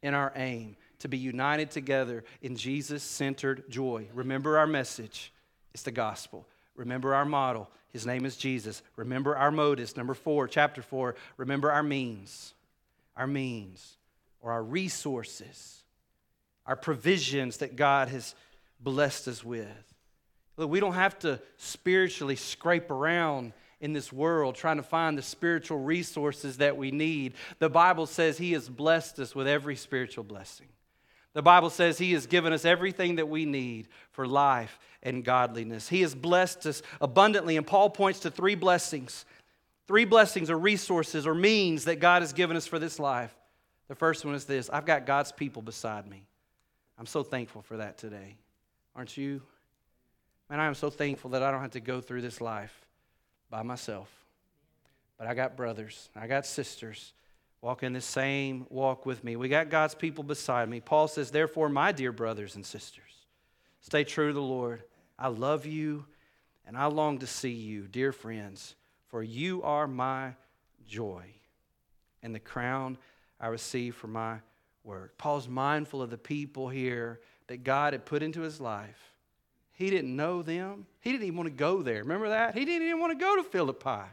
in 0.01 0.13
our 0.13 0.32
aim 0.38 0.78
to 0.99 1.10
be 1.10 1.17
united 1.17 1.71
together 1.71 2.23
in 2.41 2.56
Jesus 2.56 3.04
centered 3.04 3.69
joy? 3.69 4.08
Remember 4.13 4.58
our 4.58 4.65
message 4.67 5.34
it's 5.75 5.83
the 5.83 5.91
gospel. 5.91 6.47
Remember 6.77 7.13
our 7.13 7.25
model. 7.25 7.69
His 7.91 8.05
name 8.05 8.23
is 8.23 8.38
Jesus. 8.38 8.81
Remember 8.95 9.35
our 9.35 9.51
motives. 9.51 9.97
Number 9.97 10.13
four, 10.13 10.47
chapter 10.47 10.81
four, 10.81 11.15
remember 11.35 11.69
our 11.69 11.83
means. 11.83 12.53
Our 13.17 13.27
means 13.27 13.97
or 14.39 14.53
our 14.53 14.63
resources, 14.63 15.83
our 16.65 16.77
provisions 16.77 17.57
that 17.57 17.75
God 17.75 18.07
has 18.07 18.35
blessed 18.79 19.27
us 19.27 19.43
with. 19.43 19.67
Look, 20.55 20.69
we 20.69 20.79
don't 20.79 20.93
have 20.93 21.19
to 21.19 21.41
spiritually 21.57 22.38
scrape 22.38 22.89
around 22.89 23.51
in 23.81 23.91
this 23.91 24.13
world 24.13 24.55
trying 24.55 24.77
to 24.77 24.83
find 24.83 25.17
the 25.17 25.21
spiritual 25.21 25.79
resources 25.79 26.55
that 26.57 26.77
we 26.77 26.91
need. 26.91 27.33
The 27.59 27.69
Bible 27.69 28.05
says 28.05 28.38
He 28.38 28.53
has 28.53 28.69
blessed 28.69 29.19
us 29.19 29.35
with 29.35 29.45
every 29.45 29.75
spiritual 29.75 30.23
blessing. 30.23 30.67
The 31.36 31.41
Bible 31.41 31.69
says 31.69 31.98
He 31.98 32.13
has 32.13 32.28
given 32.28 32.54
us 32.54 32.65
everything 32.65 33.17
that 33.17 33.28
we 33.28 33.45
need 33.45 33.89
for 34.12 34.26
life 34.26 34.80
and 35.04 35.24
godliness. 35.24 35.89
He 35.89 36.02
has 36.02 36.15
blessed 36.15 36.65
us 36.65 36.82
abundantly, 37.02 37.58
and 37.58 37.67
Paul 37.67 37.89
points 37.91 38.21
to 38.21 38.32
three 38.32 38.56
blessings 38.56 39.26
three 39.88 40.06
blessings 40.06 40.50
or 40.50 40.58
resources 40.58 41.28
or 41.28 41.36
means 41.36 41.86
that 41.86 42.00
God 42.00 42.24
has 42.24 42.34
given 42.34 42.58
us 42.58 42.65
for 42.65 42.80
this 42.80 43.00
life. 43.00 43.36
The 43.88 43.93
first 43.93 44.26
one 44.26 44.34
is 44.34 44.45
this 44.45 44.69
I've 44.71 44.86
got 44.86 45.06
God's 45.06 45.32
people 45.32 45.62
beside 45.62 46.08
me. 46.08 46.24
I'm 46.98 47.06
so 47.06 47.21
thankful 47.21 47.62
for 47.62 47.78
that 47.78 47.98
today. 47.98 48.38
Aren't 48.95 49.17
you? 49.17 49.41
Man, 50.50 50.60
I 50.60 50.65
am 50.65 50.74
so 50.74 50.89
thankful 50.89 51.32
that 51.32 51.43
I 51.43 51.52
don't 51.52 51.62
have 51.62 51.71
to 51.71 51.82
go 51.82 52.00
through 52.00 52.21
this 52.21 52.39
life 52.39 52.86
by 53.50 53.62
myself. 53.62 54.10
But 55.17 55.28
I 55.28 55.34
got 55.34 55.58
brothers, 55.58 56.10
I 56.15 56.28
got 56.28 56.45
sisters 56.45 57.13
walk 57.61 57.83
in 57.83 57.93
the 57.93 58.01
same 58.01 58.67
walk 58.69 59.05
with 59.05 59.23
me. 59.23 59.35
We 59.35 59.49
got 59.49 59.69
God's 59.69 59.95
people 59.95 60.23
beside 60.23 60.69
me. 60.69 60.79
Paul 60.79 61.07
says, 61.07 61.31
Therefore, 61.31 61.69
my 61.69 61.91
dear 61.91 62.11
brothers 62.11 62.55
and 62.55 62.65
sisters, 62.65 63.03
stay 63.81 64.03
true 64.03 64.27
to 64.27 64.33
the 64.33 64.41
Lord. 64.41 64.83
I 65.17 65.27
love 65.29 65.65
you 65.65 66.05
and 66.67 66.77
I 66.77 66.85
long 66.87 67.19
to 67.19 67.27
see 67.27 67.51
you, 67.51 67.87
dear 67.87 68.11
friends, 68.11 68.75
for 69.07 69.23
you 69.23 69.63
are 69.63 69.87
my 69.87 70.33
joy 70.87 71.25
and 72.23 72.33
the 72.33 72.39
crown 72.39 72.97
I 73.39 73.47
receive 73.47 73.95
for 73.95 74.07
my 74.07 74.39
work. 74.83 75.17
Paul's 75.17 75.47
mindful 75.47 76.01
of 76.01 76.09
the 76.09 76.17
people 76.17 76.69
here 76.69 77.19
that 77.47 77.63
God 77.63 77.93
had 77.93 78.05
put 78.05 78.23
into 78.23 78.41
his 78.41 78.59
life. 78.59 79.13
He 79.73 79.89
didn't 79.89 80.15
know 80.15 80.41
them. 80.41 80.87
He 81.01 81.11
didn't 81.11 81.25
even 81.25 81.37
want 81.37 81.47
to 81.47 81.55
go 81.55 81.81
there. 81.81 81.99
Remember 81.99 82.29
that? 82.29 82.55
He 82.55 82.65
didn't 82.65 82.87
even 82.87 82.99
want 82.99 83.17
to 83.17 83.23
go 83.23 83.35
to 83.35 83.43
Philippi. 83.43 84.09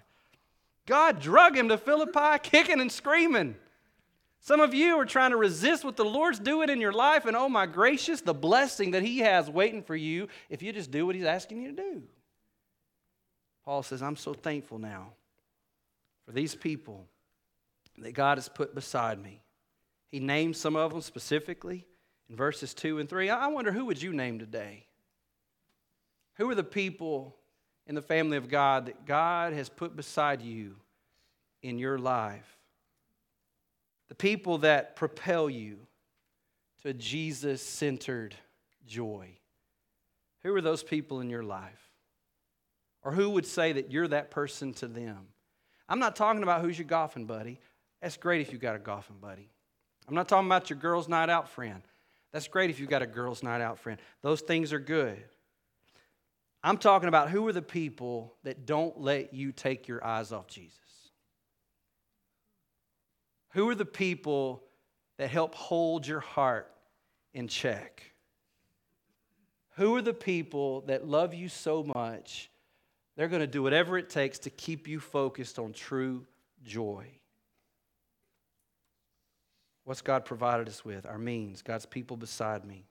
God 0.87 1.21
drug 1.21 1.57
him 1.57 1.69
to 1.69 1.79
Philippi 1.79 2.39
kicking 2.43 2.81
and 2.81 2.91
screaming. 2.91 3.57
Some 4.41 4.59
of 4.59 4.75
you 4.75 4.97
are 4.97 5.05
trying 5.05 5.31
to 5.31 5.37
resist 5.37 5.85
what 5.85 5.97
the 5.97 6.05
Lord's 6.05 6.41
doing 6.41 6.69
in 6.69 6.81
your 6.81 6.93
life, 6.93 7.27
and 7.27 7.37
oh 7.37 7.49
my 7.49 7.65
gracious, 7.65 8.21
the 8.21 8.35
blessing 8.35 8.91
that 8.91 9.05
He 9.05 9.19
has 9.19 9.49
waiting 9.49 9.85
for 9.85 9.95
you 9.95 10.27
if 10.51 10.63
you 10.63 10.73
just 10.73 10.91
do 10.91 11.07
what 11.07 11.15
He's 11.15 11.25
asking 11.25 11.63
you 11.63 11.69
to 11.69 11.77
do. 11.77 12.03
Paul 13.65 13.85
says, 13.85 14.03
I'm 14.03 14.17
so 14.17 14.35
thankful 14.35 14.81
now 14.81 15.13
for 16.27 16.33
these 16.33 16.57
people 16.57 17.07
that 17.99 18.15
God 18.15 18.37
has 18.37 18.49
put 18.49 18.75
beside 18.75 19.23
me. 19.23 19.43
He 20.09 20.19
named 20.19 20.57
some 20.57 20.75
of 20.75 20.91
them 20.91 21.03
specifically 21.03 21.87
in 22.29 22.35
verses 22.35 22.75
2 22.75 22.99
and 22.99 23.09
3. 23.09 23.31
I 23.31 23.47
wonder 23.47 23.71
who 23.71 23.85
would 23.85 24.03
you 24.03 24.13
name 24.13 24.41
today? 24.41 24.87
Who 26.39 26.51
are 26.51 26.55
the 26.57 26.65
people 26.65 27.37
in 27.87 27.95
the 27.95 28.03
family 28.03 28.37
of 28.37 28.49
God 28.49 28.87
that 28.87 29.07
God 29.07 29.53
has 29.53 29.69
put 29.69 29.97
beside 29.97 30.43
you 30.43 30.77
in 31.63 31.79
your 31.79 31.99
life. 31.99 32.57
The 34.09 34.15
people 34.15 34.59
that 34.59 34.97
propel 34.97 35.49
you 35.49 35.79
to 36.83 36.93
Jesus 36.93 37.63
centered 37.63 38.35
joy. 38.87 39.31
Who 40.43 40.55
are 40.55 40.61
those 40.61 40.83
people 40.83 41.21
in 41.21 41.31
your 41.31 41.43
life? 41.43 41.91
Or 43.03 43.13
who 43.13 43.31
would 43.31 43.47
say 43.47 43.73
that 43.73 43.91
you're 43.91 44.09
that 44.09 44.31
person 44.31 44.75
to 44.75 44.87
them? 44.87 45.29
I'm 45.89 45.99
not 45.99 46.17
talking 46.17 46.43
about 46.43 46.61
who's 46.61 46.79
your 46.79 46.87
golfing 46.87 47.27
buddy. 47.27 47.61
That's 48.01 48.17
great 48.17 48.41
if 48.41 48.53
you've 48.53 48.61
got 48.61 48.77
a 48.77 48.81
golfing 48.81 49.19
buddy. 49.21 49.49
I'm 50.09 50.15
not 50.15 50.29
talking 50.29 50.47
about 50.47 50.71
your 50.71 50.79
girls' 50.79 51.09
night 51.09 51.31
out 51.31 51.49
friend. 51.49 51.83
That's 52.33 52.49
great 52.49 52.71
if 52.71 52.81
you've 52.81 52.91
got 52.91 53.03
a 53.03 53.07
girls' 53.07 53.43
night 53.43 53.61
out 53.61 53.79
friend. 53.79 54.01
Those 54.23 54.41
things 54.41 54.73
are 54.73 54.79
good. 54.81 55.23
I'm 56.65 56.79
talking 56.79 57.09
about 57.09 57.31
who 57.31 57.47
are 57.49 57.53
the 57.53 57.63
people 57.63 58.35
that 58.45 58.67
don't 58.67 59.01
let 59.01 59.35
you 59.35 59.53
take 59.53 59.89
your 59.89 60.05
eyes 60.05 60.33
off 60.33 60.47
Jesus? 60.47 60.79
Who 63.51 63.69
are 63.69 63.75
the 63.75 63.85
people 63.85 64.63
that 65.19 65.29
help 65.29 65.55
hold 65.55 66.07
your 66.07 66.21
heart 66.21 66.73
in 67.35 67.49
check? 67.49 68.13
Who 69.77 69.97
are 69.97 70.03
the 70.03 70.15
people 70.15 70.83
that 70.83 71.07
love 71.07 71.35
you 71.35 71.49
so 71.49 71.83
much? 71.83 72.51
They're 73.17 73.29
going 73.29 73.41
to 73.41 73.47
do 73.47 73.63
whatever 73.63 73.99
it 73.99 74.09
takes 74.09 74.39
to 74.41 74.51
keep 74.51 74.87
you 74.87 75.01
focused 75.01 75.59
on 75.59 75.73
true 75.73 76.27
joy. 76.65 77.07
What's 79.85 80.01
God 80.01 80.25
provided 80.25 80.69
us 80.69 80.85
with? 80.85 81.07
Our 81.07 81.19
means, 81.19 81.61
God's 81.61 81.87
people 81.87 82.17
beside 82.17 82.65
me. 82.65 82.87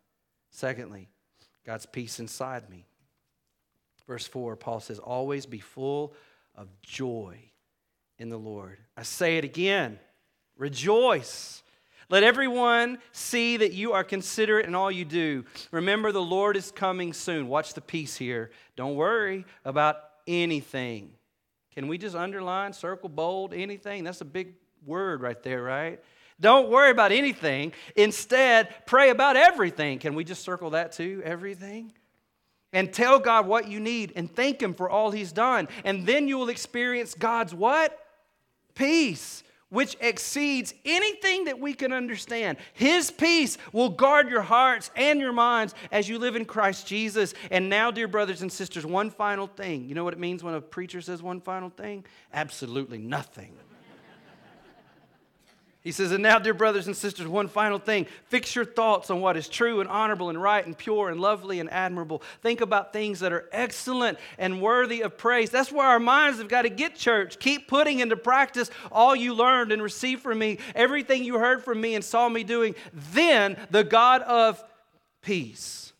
Secondly, 0.49 1.07
God's 1.65 1.85
peace 1.85 2.19
inside 2.19 2.69
me. 2.69 2.85
Verse 4.11 4.27
4, 4.27 4.57
Paul 4.57 4.81
says, 4.81 4.99
Always 4.99 5.45
be 5.45 5.59
full 5.59 6.13
of 6.53 6.67
joy 6.81 7.39
in 8.19 8.27
the 8.27 8.37
Lord. 8.37 8.77
I 8.97 9.03
say 9.03 9.37
it 9.37 9.45
again 9.45 9.99
rejoice. 10.57 11.63
Let 12.09 12.23
everyone 12.23 12.97
see 13.13 13.55
that 13.55 13.71
you 13.71 13.93
are 13.93 14.03
considerate 14.03 14.65
in 14.65 14.75
all 14.75 14.91
you 14.91 15.05
do. 15.05 15.45
Remember, 15.71 16.11
the 16.11 16.21
Lord 16.21 16.57
is 16.57 16.71
coming 16.71 17.13
soon. 17.13 17.47
Watch 17.47 17.73
the 17.73 17.79
peace 17.79 18.17
here. 18.17 18.51
Don't 18.75 18.95
worry 18.95 19.45
about 19.63 19.95
anything. 20.27 21.13
Can 21.73 21.87
we 21.87 21.97
just 21.97 22.13
underline, 22.13 22.73
circle, 22.73 23.07
bold, 23.07 23.53
anything? 23.53 24.03
That's 24.03 24.19
a 24.19 24.25
big 24.25 24.55
word 24.85 25.21
right 25.21 25.41
there, 25.41 25.63
right? 25.63 26.03
Don't 26.37 26.69
worry 26.69 26.91
about 26.91 27.13
anything. 27.13 27.71
Instead, 27.95 28.67
pray 28.85 29.09
about 29.09 29.37
everything. 29.37 29.99
Can 29.99 30.15
we 30.15 30.25
just 30.25 30.43
circle 30.43 30.71
that 30.71 30.91
too? 30.91 31.21
Everything? 31.23 31.93
And 32.73 32.93
tell 32.93 33.19
God 33.19 33.47
what 33.47 33.67
you 33.67 33.79
need 33.79 34.13
and 34.15 34.33
thank 34.33 34.61
Him 34.61 34.73
for 34.73 34.89
all 34.89 35.11
He's 35.11 35.31
done. 35.31 35.67
And 35.83 36.05
then 36.05 36.27
you 36.27 36.37
will 36.37 36.49
experience 36.49 37.13
God's 37.13 37.53
what? 37.53 37.97
Peace 38.75 39.43
which 39.71 39.95
exceeds 40.01 40.73
anything 40.85 41.45
that 41.45 41.57
we 41.59 41.73
can 41.73 41.93
understand. 41.93 42.57
His 42.73 43.09
peace 43.09 43.57
will 43.71 43.89
guard 43.89 44.29
your 44.29 44.41
hearts 44.41 44.91
and 44.95 45.19
your 45.19 45.31
minds 45.31 45.73
as 45.91 46.07
you 46.07 46.19
live 46.19 46.35
in 46.35 46.45
Christ 46.45 46.85
Jesus. 46.85 47.33
And 47.49 47.69
now, 47.69 47.89
dear 47.89 48.09
brothers 48.09 48.41
and 48.41 48.51
sisters, 48.51 48.85
one 48.85 49.09
final 49.09 49.47
thing. 49.47 49.87
You 49.87 49.95
know 49.95 50.03
what 50.03 50.13
it 50.13 50.19
means 50.19 50.43
when 50.43 50.53
a 50.53 50.61
preacher 50.61 50.99
says 51.01 51.23
one 51.23 51.39
final 51.39 51.69
thing? 51.69 52.05
Absolutely 52.33 52.97
nothing. 52.97 53.53
He 55.83 55.91
says, 55.91 56.11
And 56.11 56.21
now, 56.21 56.37
dear 56.37 56.53
brothers 56.53 56.85
and 56.85 56.95
sisters, 56.95 57.27
one 57.27 57.47
final 57.47 57.79
thing. 57.79 58.05
Fix 58.25 58.55
your 58.55 58.65
thoughts 58.65 59.09
on 59.09 59.19
what 59.19 59.35
is 59.35 59.49
true 59.49 59.81
and 59.81 59.89
honorable 59.89 60.29
and 60.29 60.41
right 60.41 60.63
and 60.63 60.77
pure 60.77 61.09
and 61.09 61.19
lovely 61.19 61.59
and 61.59 61.71
admirable. 61.71 62.21
Think 62.41 62.61
about 62.61 62.93
things 62.93 63.19
that 63.21 63.33
are 63.33 63.49
excellent 63.51 64.19
and 64.37 64.61
worthy 64.61 65.01
of 65.01 65.17
praise. 65.17 65.49
That's 65.49 65.71
where 65.71 65.87
our 65.87 65.99
minds 65.99 66.37
have 66.37 66.49
got 66.49 66.63
to 66.63 66.69
get, 66.69 66.95
church. 66.95 67.39
Keep 67.39 67.67
putting 67.67 67.99
into 67.99 68.15
practice 68.15 68.69
all 68.91 69.15
you 69.15 69.33
learned 69.33 69.71
and 69.71 69.81
received 69.81 70.21
from 70.21 70.37
me, 70.37 70.59
everything 70.75 71.23
you 71.23 71.39
heard 71.39 71.63
from 71.63 71.81
me 71.81 71.95
and 71.95 72.05
saw 72.05 72.29
me 72.29 72.43
doing. 72.43 72.75
Then 73.13 73.57
the 73.71 73.83
God 73.83 74.21
of 74.21 74.63
peace 75.23 75.93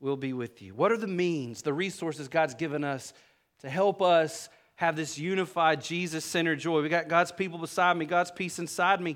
will 0.00 0.16
be 0.16 0.32
with 0.32 0.60
you. 0.60 0.74
What 0.74 0.90
are 0.90 0.96
the 0.96 1.06
means, 1.06 1.62
the 1.62 1.74
resources 1.74 2.26
God's 2.26 2.54
given 2.54 2.82
us 2.82 3.12
to 3.60 3.70
help 3.70 4.02
us? 4.02 4.48
Have 4.80 4.96
this 4.96 5.18
unified 5.18 5.82
Jesus 5.82 6.24
centered 6.24 6.58
joy. 6.58 6.80
We 6.80 6.88
got 6.88 7.06
God's 7.06 7.32
people 7.32 7.58
beside 7.58 7.98
me, 7.98 8.06
God's 8.06 8.30
peace 8.30 8.58
inside 8.58 8.98
me, 8.98 9.14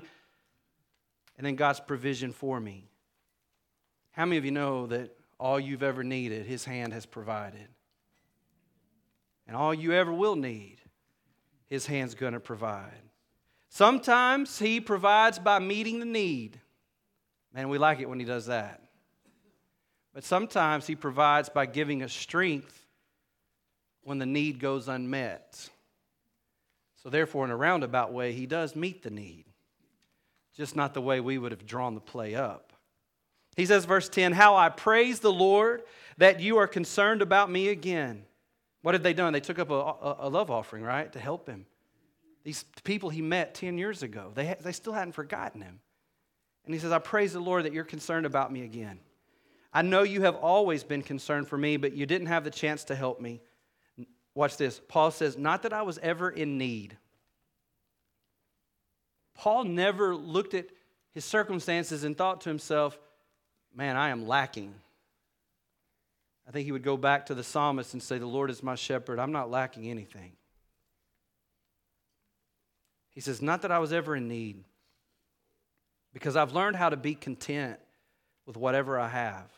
and 1.39 1.47
then 1.47 1.55
God's 1.55 1.79
provision 1.79 2.31
for 2.31 2.59
me. 2.59 2.87
How 4.11 4.25
many 4.25 4.37
of 4.37 4.45
you 4.45 4.51
know 4.51 4.85
that 4.85 5.17
all 5.39 5.59
you've 5.59 5.81
ever 5.81 6.03
needed, 6.03 6.45
His 6.45 6.65
hand 6.65 6.93
has 6.93 7.07
provided? 7.07 7.67
And 9.47 9.57
all 9.57 9.73
you 9.73 9.93
ever 9.93 10.13
will 10.13 10.35
need, 10.35 10.77
His 11.65 11.87
hand's 11.87 12.13
going 12.13 12.33
to 12.33 12.39
provide. 12.39 13.01
Sometimes 13.69 14.59
He 14.59 14.79
provides 14.79 15.39
by 15.39 15.57
meeting 15.57 15.97
the 15.97 16.05
need. 16.05 16.59
Man, 17.55 17.69
we 17.69 17.79
like 17.79 17.99
it 18.01 18.07
when 18.07 18.19
He 18.19 18.25
does 18.25 18.45
that. 18.45 18.83
But 20.13 20.23
sometimes 20.23 20.85
He 20.85 20.95
provides 20.95 21.49
by 21.49 21.65
giving 21.65 22.03
us 22.03 22.13
strength 22.13 22.84
when 24.05 24.19
the 24.19 24.25
need 24.25 24.59
goes 24.59 24.87
unmet. 24.87 25.69
So, 27.03 27.09
therefore, 27.09 27.43
in 27.43 27.51
a 27.51 27.57
roundabout 27.57 28.13
way, 28.13 28.31
he 28.31 28.45
does 28.45 28.75
meet 28.75 29.03
the 29.03 29.09
need, 29.09 29.45
just 30.55 30.75
not 30.75 30.93
the 30.93 31.01
way 31.01 31.19
we 31.19 31.37
would 31.37 31.51
have 31.51 31.65
drawn 31.65 31.93
the 31.95 32.01
play 32.01 32.35
up. 32.35 32.71
He 33.57 33.65
says, 33.65 33.85
verse 33.85 34.07
10, 34.07 34.31
How 34.31 34.55
I 34.55 34.69
praise 34.69 35.19
the 35.19 35.31
Lord 35.31 35.83
that 36.17 36.39
you 36.39 36.57
are 36.57 36.67
concerned 36.67 37.21
about 37.21 37.51
me 37.51 37.67
again. 37.67 38.23
What 38.81 38.93
had 38.93 39.03
they 39.03 39.13
done? 39.13 39.33
They 39.33 39.39
took 39.39 39.59
up 39.59 39.71
a, 39.71 39.73
a, 39.73 40.15
a 40.21 40.29
love 40.29 40.51
offering, 40.51 40.83
right, 40.83 41.11
to 41.11 41.19
help 41.19 41.47
him. 41.47 41.65
These 42.43 42.63
people 42.83 43.09
he 43.09 43.21
met 43.21 43.55
10 43.55 43.77
years 43.77 44.03
ago, 44.03 44.31
they, 44.35 44.47
ha- 44.47 44.55
they 44.61 44.71
still 44.71 44.93
hadn't 44.93 45.13
forgotten 45.13 45.61
him. 45.61 45.79
And 46.65 46.73
he 46.73 46.79
says, 46.79 46.91
I 46.91 46.99
praise 46.99 47.33
the 47.33 47.39
Lord 47.39 47.65
that 47.65 47.73
you're 47.73 47.83
concerned 47.83 48.25
about 48.25 48.51
me 48.51 48.63
again. 48.63 48.99
I 49.73 49.81
know 49.81 50.03
you 50.03 50.21
have 50.21 50.35
always 50.35 50.83
been 50.83 51.01
concerned 51.01 51.47
for 51.47 51.57
me, 51.57 51.77
but 51.77 51.93
you 51.93 52.05
didn't 52.05 52.27
have 52.27 52.43
the 52.43 52.51
chance 52.51 52.83
to 52.85 52.95
help 52.95 53.19
me. 53.19 53.41
Watch 54.35 54.57
this. 54.57 54.81
Paul 54.89 55.11
says, 55.11 55.37
Not 55.37 55.63
that 55.63 55.73
I 55.73 55.81
was 55.81 55.97
ever 55.99 56.29
in 56.29 56.57
need. 56.57 56.97
Paul 59.33 59.63
never 59.63 60.15
looked 60.15 60.53
at 60.53 60.67
his 61.13 61.25
circumstances 61.25 62.03
and 62.03 62.17
thought 62.17 62.41
to 62.41 62.49
himself, 62.49 62.99
Man, 63.73 63.95
I 63.95 64.09
am 64.09 64.27
lacking. 64.27 64.73
I 66.47 66.51
think 66.51 66.65
he 66.65 66.71
would 66.71 66.83
go 66.83 66.97
back 66.97 67.25
to 67.27 67.35
the 67.35 67.43
psalmist 67.43 67.93
and 67.93 68.03
say, 68.03 68.17
The 68.17 68.25
Lord 68.25 68.49
is 68.49 68.61
my 68.61 68.75
shepherd. 68.75 69.19
I'm 69.19 69.31
not 69.31 69.49
lacking 69.49 69.89
anything. 69.89 70.33
He 73.11 73.21
says, 73.21 73.41
Not 73.41 73.61
that 73.61 73.71
I 73.71 73.79
was 73.79 73.93
ever 73.93 74.17
in 74.17 74.27
need, 74.27 74.63
because 76.13 76.35
I've 76.35 76.53
learned 76.53 76.75
how 76.75 76.89
to 76.89 76.97
be 76.97 77.15
content 77.15 77.79
with 78.45 78.57
whatever 78.57 78.99
I 78.99 79.07
have. 79.07 79.49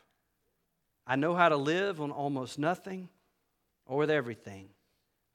I 1.05 1.15
know 1.15 1.33
how 1.33 1.49
to 1.49 1.57
live 1.57 1.99
on 1.99 2.11
almost 2.11 2.59
nothing 2.59 3.09
or 3.87 3.97
with 3.97 4.11
everything. 4.11 4.69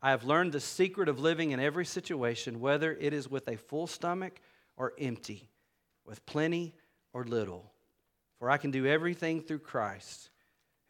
I 0.00 0.10
have 0.10 0.24
learned 0.24 0.52
the 0.52 0.60
secret 0.60 1.08
of 1.08 1.20
living 1.20 1.52
in 1.52 1.60
every 1.60 1.84
situation, 1.84 2.60
whether 2.60 2.92
it 2.92 3.12
is 3.12 3.28
with 3.28 3.48
a 3.48 3.56
full 3.56 3.86
stomach 3.86 4.40
or 4.76 4.92
empty, 4.98 5.48
with 6.04 6.24
plenty 6.26 6.74
or 7.12 7.24
little. 7.24 7.72
For 8.38 8.50
I 8.50 8.56
can 8.56 8.70
do 8.72 8.86
everything 8.86 9.40
through 9.40 9.60
Christ 9.60 10.30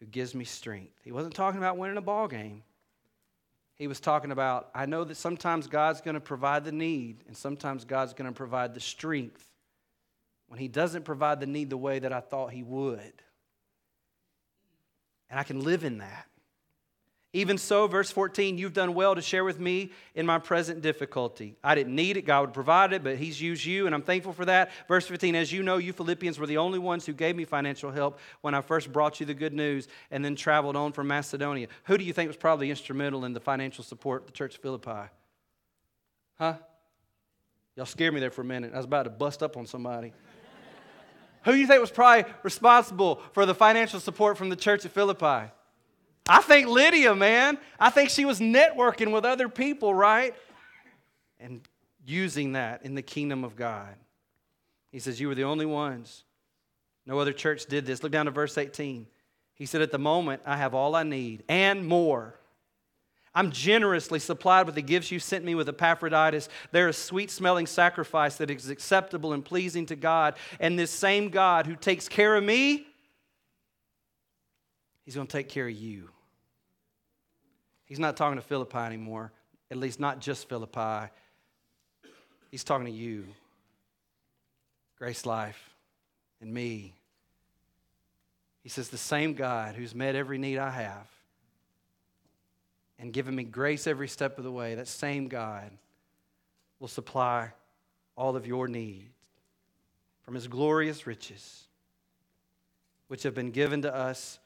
who 0.01 0.07
gives 0.07 0.35
me 0.35 0.45
strength. 0.45 0.99
He 1.05 1.13
wasn't 1.13 1.35
talking 1.35 1.59
about 1.59 1.77
winning 1.77 1.99
a 1.99 2.03
ball 2.03 2.27
game. 2.27 2.63
He 3.77 3.87
was 3.87 4.01
talking 4.01 4.33
about, 4.33 4.71
I 4.75 4.87
know 4.87 5.05
that 5.05 5.17
sometimes 5.17 5.67
God's 5.67 6.01
going 6.01 6.15
to 6.15 6.21
provide 6.21 6.65
the 6.65 6.73
need, 6.73 7.25
and 7.27 7.37
sometimes 7.37 7.85
God's 7.85 8.15
going 8.15 8.31
to 8.31 8.35
provide 8.35 8.75
the 8.75 8.81
strength 8.81 9.47
when 10.49 10.59
He 10.59 10.69
doesn't 10.69 11.05
provide 11.05 11.41
the 11.41 11.47
need 11.47 11.69
the 11.69 11.77
way 11.77 11.99
that 11.99 12.13
I 12.13 12.21
thought 12.21 12.53
He 12.53 12.63
would. 12.63 13.13
And 15.29 15.39
I 15.39 15.43
can 15.43 15.61
live 15.61 15.85
in 15.85 15.99
that. 15.99 16.27
Even 17.35 17.57
so, 17.57 17.87
verse 17.87 18.11
14, 18.11 18.59
you've 18.59 18.75
done 18.75 18.93
well 18.93 19.15
to 19.15 19.23
share 19.23 19.43
with 19.43 19.59
me 19.59 19.91
in 20.15 20.27
my 20.27 20.39
present 20.39 20.83
difficulty. 20.83 21.57
I 21.65 21.75
didn't 21.75 21.95
need 21.95 22.19
it, 22.19 22.23
God 22.27 22.43
would 22.43 22.53
provide 22.53 22.93
it, 22.93 23.03
but 23.03 23.17
He's 23.17 23.41
used 23.41 23.65
you, 23.65 23.87
and 23.87 23.95
I'm 23.95 24.03
thankful 24.03 24.35
for 24.35 24.45
that. 24.45 24.71
Verse 24.87 25.07
15, 25.07 25.35
as 25.35 25.51
you 25.51 25.63
know, 25.63 25.79
you 25.79 25.95
Philippians 25.95 26.39
were 26.39 26.47
the 26.47 26.59
only 26.59 26.79
ones 26.79 27.07
who 27.07 27.15
gave 27.15 27.35
me 27.35 27.47
financial 27.47 27.91
help 27.91 28.19
when 28.43 28.53
I 28.55 28.61
first 28.61 28.93
brought 28.93 29.19
you 29.19 29.25
the 29.25 29.33
good 29.33 29.55
news 29.55 29.89
and 30.11 30.23
then 30.23 30.37
traveled 30.37 30.77
on 30.77 30.93
from 30.93 31.07
Macedonia. 31.07 31.69
Who 31.85 31.97
do 31.97 32.05
you 32.05 32.13
think 32.13 32.29
was 32.29 32.37
probably 32.37 32.69
instrumental 32.69 33.25
in 33.25 33.33
the 33.33 33.41
financial 33.41 33.83
support 33.83 34.23
of 34.23 34.27
the 34.27 34.33
church 34.33 34.57
of 34.57 34.61
Philippi? 34.61 35.09
Huh? 36.39 36.57
Y'all 37.77 37.87
scared 37.87 38.13
me 38.13 38.21
there 38.21 38.31
for 38.31 38.43
a 38.43 38.45
minute. 38.45 38.73
I 38.75 38.77
was 38.77 38.85
about 38.85 39.05
to 39.05 39.11
bust 39.11 39.43
up 39.43 39.57
on 39.57 39.65
somebody. 39.67 40.13
Who 41.45 41.53
do 41.53 41.59
you 41.59 41.67
think 41.67 41.81
was 41.81 41.91
probably 41.91 42.31
responsible 42.43 43.23
for 43.33 43.47
the 43.47 43.55
financial 43.55 44.01
support 44.01 44.37
from 44.37 44.51
the 44.51 44.57
church 44.57 44.85
of 44.85 44.93
Philippi? 44.93 45.51
I 46.29 46.41
think 46.41 46.69
Lydia, 46.69 47.15
man, 47.15 47.59
I 47.81 47.91
think 47.91 48.11
she 48.11 48.25
was 48.25 48.39
networking 48.39 49.13
with 49.13 49.25
other 49.25 49.49
people, 49.49 49.93
right? 49.93 50.35
And 51.41 51.61
using 52.07 52.53
that 52.53 52.85
in 52.85 52.95
the 52.95 53.03
kingdom 53.03 53.43
of 53.43 53.57
God. 53.57 53.95
He 54.91 55.01
says, 55.01 55.21
You 55.21 55.29
were 55.29 55.35
the 55.35 55.45
only 55.45 55.67
ones. 55.67 56.25
No 57.07 57.19
other 57.19 57.33
church 57.33 57.67
did 57.67 57.87
this. 57.87 58.03
Look 58.03 58.13
down 58.13 58.27
to 58.27 58.31
verse 58.31 58.57
18. 58.57 59.07
He 59.55 59.67
said, 59.67 59.83
At 59.83 59.91
the 59.91 59.99
moment, 59.99 60.43
I 60.47 60.57
have 60.57 60.75
all 60.75 60.95
I 60.95 61.03
need 61.03 61.43
and 61.49 61.87
more. 61.87 62.39
I'm 63.35 63.51
generously 63.51 64.19
supplied 64.19 64.67
with 64.67 64.75
the 64.75 64.83
gifts 64.83 65.11
you 65.11 65.19
sent 65.19 65.43
me 65.45 65.55
with 65.55 65.69
Epaphroditus. 65.69 66.51
They're 66.71 66.89
a 66.89 66.93
sweet 66.93 67.31
smelling 67.31 67.67
sacrifice 67.67 68.37
that 68.37 68.51
is 68.51 68.69
acceptable 68.69 69.33
and 69.33 69.43
pleasing 69.43 69.87
to 69.87 69.97
God. 69.97 70.35
And 70.61 70.79
this 70.79 70.91
same 70.91 71.31
God 71.31 71.67
who 71.67 71.75
takes 71.75 72.09
care 72.09 72.37
of 72.37 72.45
me 72.45 72.87
He's 75.05 75.15
going 75.15 75.27
to 75.27 75.33
take 75.33 75.49
care 75.49 75.67
of 75.67 75.75
you. 75.75 76.11
He's 77.93 77.99
not 77.99 78.17
talking 78.17 78.37
to 78.37 78.43
Philippi 78.43 78.79
anymore, 78.79 79.33
at 79.71 79.77
least 79.77 80.01
not 80.01 80.19
just 80.19 80.49
Philippi. 80.49 81.13
He's 82.51 82.65
talking 82.65 82.87
to 82.87 82.91
you, 82.91 83.27
Grace 84.97 85.27
Life, 85.27 85.75
and 86.41 86.55
me. 86.55 86.95
He 88.63 88.71
says, 88.71 88.89
The 88.89 88.97
same 88.97 89.35
God 89.35 89.75
who's 89.75 89.95
met 89.95 90.15
every 90.15 90.39
need 90.39 90.57
I 90.57 90.71
have 90.71 91.07
and 92.99 93.13
given 93.13 93.37
me 93.37 93.45
grace 93.45 93.87
every 93.87 94.09
step 94.09 94.39
of 94.39 94.45
the 94.45 94.51
way, 94.51 94.77
that 94.77 94.89
same 94.89 95.29
God 95.29 95.71
will 96.81 96.89
supply 96.89 97.53
all 98.17 98.37
of 98.37 98.47
your 98.47 98.69
needs 98.69 99.13
from 100.23 100.35
his 100.35 100.49
glorious 100.49 101.07
riches, 101.07 101.65
which 103.09 103.25
have 103.25 103.35
been 103.35 103.51
given 103.51 103.83
to 103.83 103.95
us 103.95 104.39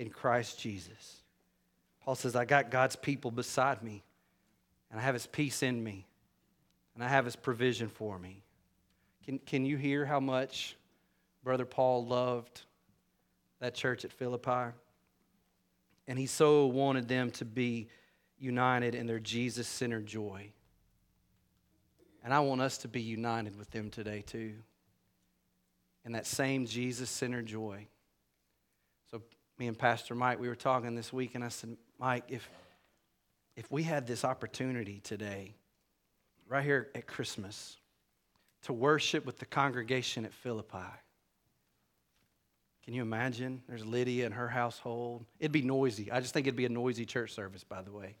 in 0.00 0.10
Christ 0.10 0.58
Jesus. 0.58 1.21
Paul 2.04 2.14
says, 2.16 2.34
I 2.34 2.44
got 2.44 2.70
God's 2.70 2.96
people 2.96 3.30
beside 3.30 3.82
me, 3.82 4.02
and 4.90 5.00
I 5.00 5.02
have 5.02 5.14
his 5.14 5.26
peace 5.26 5.62
in 5.62 5.82
me, 5.82 6.06
and 6.94 7.04
I 7.04 7.08
have 7.08 7.24
his 7.24 7.36
provision 7.36 7.88
for 7.88 8.18
me. 8.18 8.42
Can, 9.24 9.38
can 9.38 9.64
you 9.64 9.76
hear 9.76 10.04
how 10.04 10.18
much 10.18 10.76
Brother 11.44 11.64
Paul 11.64 12.06
loved 12.06 12.62
that 13.60 13.74
church 13.74 14.04
at 14.04 14.12
Philippi? 14.12 14.72
And 16.08 16.18
he 16.18 16.26
so 16.26 16.66
wanted 16.66 17.06
them 17.06 17.30
to 17.32 17.44
be 17.44 17.88
united 18.38 18.96
in 18.96 19.06
their 19.06 19.20
Jesus 19.20 19.68
centered 19.68 20.06
joy. 20.06 20.50
And 22.24 22.34
I 22.34 22.40
want 22.40 22.60
us 22.60 22.78
to 22.78 22.88
be 22.88 23.00
united 23.00 23.56
with 23.56 23.70
them 23.70 23.90
today, 23.90 24.22
too, 24.22 24.54
in 26.04 26.12
that 26.12 26.26
same 26.26 26.66
Jesus 26.66 27.08
centered 27.08 27.46
joy. 27.46 27.86
Me 29.58 29.66
and 29.66 29.78
Pastor 29.78 30.14
Mike, 30.14 30.40
we 30.40 30.48
were 30.48 30.54
talking 30.54 30.94
this 30.94 31.12
week, 31.12 31.34
and 31.34 31.44
I 31.44 31.48
said, 31.48 31.76
Mike, 31.98 32.24
if, 32.28 32.48
if 33.56 33.70
we 33.70 33.82
had 33.82 34.06
this 34.06 34.24
opportunity 34.24 35.00
today, 35.00 35.54
right 36.48 36.64
here 36.64 36.88
at 36.94 37.06
Christmas, 37.06 37.76
to 38.62 38.72
worship 38.72 39.26
with 39.26 39.38
the 39.38 39.46
congregation 39.46 40.24
at 40.24 40.32
Philippi, 40.32 40.78
can 42.84 42.94
you 42.94 43.02
imagine? 43.02 43.62
There's 43.68 43.86
Lydia 43.86 44.26
and 44.26 44.34
her 44.34 44.48
household. 44.48 45.24
It'd 45.38 45.52
be 45.52 45.62
noisy. 45.62 46.10
I 46.10 46.20
just 46.20 46.34
think 46.34 46.46
it'd 46.46 46.56
be 46.56 46.64
a 46.64 46.70
noisy 46.70 47.04
church 47.04 47.32
service, 47.32 47.62
by 47.62 47.80
the 47.82 47.92
way. 47.92 48.16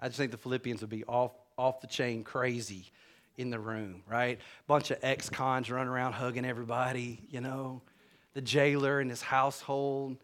I 0.00 0.08
just 0.08 0.18
think 0.18 0.32
the 0.32 0.38
Philippians 0.38 0.80
would 0.80 0.90
be 0.90 1.04
off, 1.04 1.32
off 1.56 1.80
the 1.80 1.86
chain 1.86 2.24
crazy 2.24 2.90
in 3.36 3.50
the 3.50 3.60
room, 3.60 4.02
right? 4.08 4.40
Bunch 4.66 4.90
of 4.90 4.98
ex 5.02 5.30
cons 5.30 5.70
running 5.70 5.88
around 5.88 6.14
hugging 6.14 6.44
everybody, 6.44 7.20
you 7.30 7.40
know. 7.40 7.82
The 8.34 8.40
jailer 8.40 9.00
and 9.00 9.10
his 9.10 9.22
household, 9.22 10.16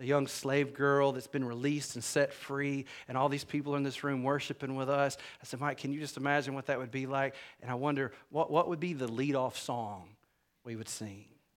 the 0.00 0.06
young 0.06 0.26
slave 0.26 0.72
girl 0.72 1.12
that's 1.12 1.26
been 1.26 1.44
released 1.44 1.94
and 1.94 2.02
set 2.02 2.32
free, 2.32 2.86
and 3.06 3.18
all 3.18 3.28
these 3.28 3.44
people 3.44 3.76
in 3.76 3.82
this 3.82 4.02
room 4.02 4.24
worshiping 4.24 4.74
with 4.74 4.88
us. 4.88 5.18
I 5.42 5.44
said, 5.44 5.60
Mike, 5.60 5.76
can 5.76 5.92
you 5.92 6.00
just 6.00 6.16
imagine 6.16 6.54
what 6.54 6.66
that 6.66 6.78
would 6.78 6.90
be 6.90 7.04
like? 7.04 7.34
And 7.60 7.70
I 7.70 7.74
wonder, 7.74 8.10
what, 8.30 8.50
what 8.50 8.66
would 8.68 8.80
be 8.80 8.94
the 8.94 9.06
lead 9.06 9.36
off 9.36 9.58
song 9.58 10.08
we 10.64 10.74
would 10.74 10.88
sing? 10.88 11.26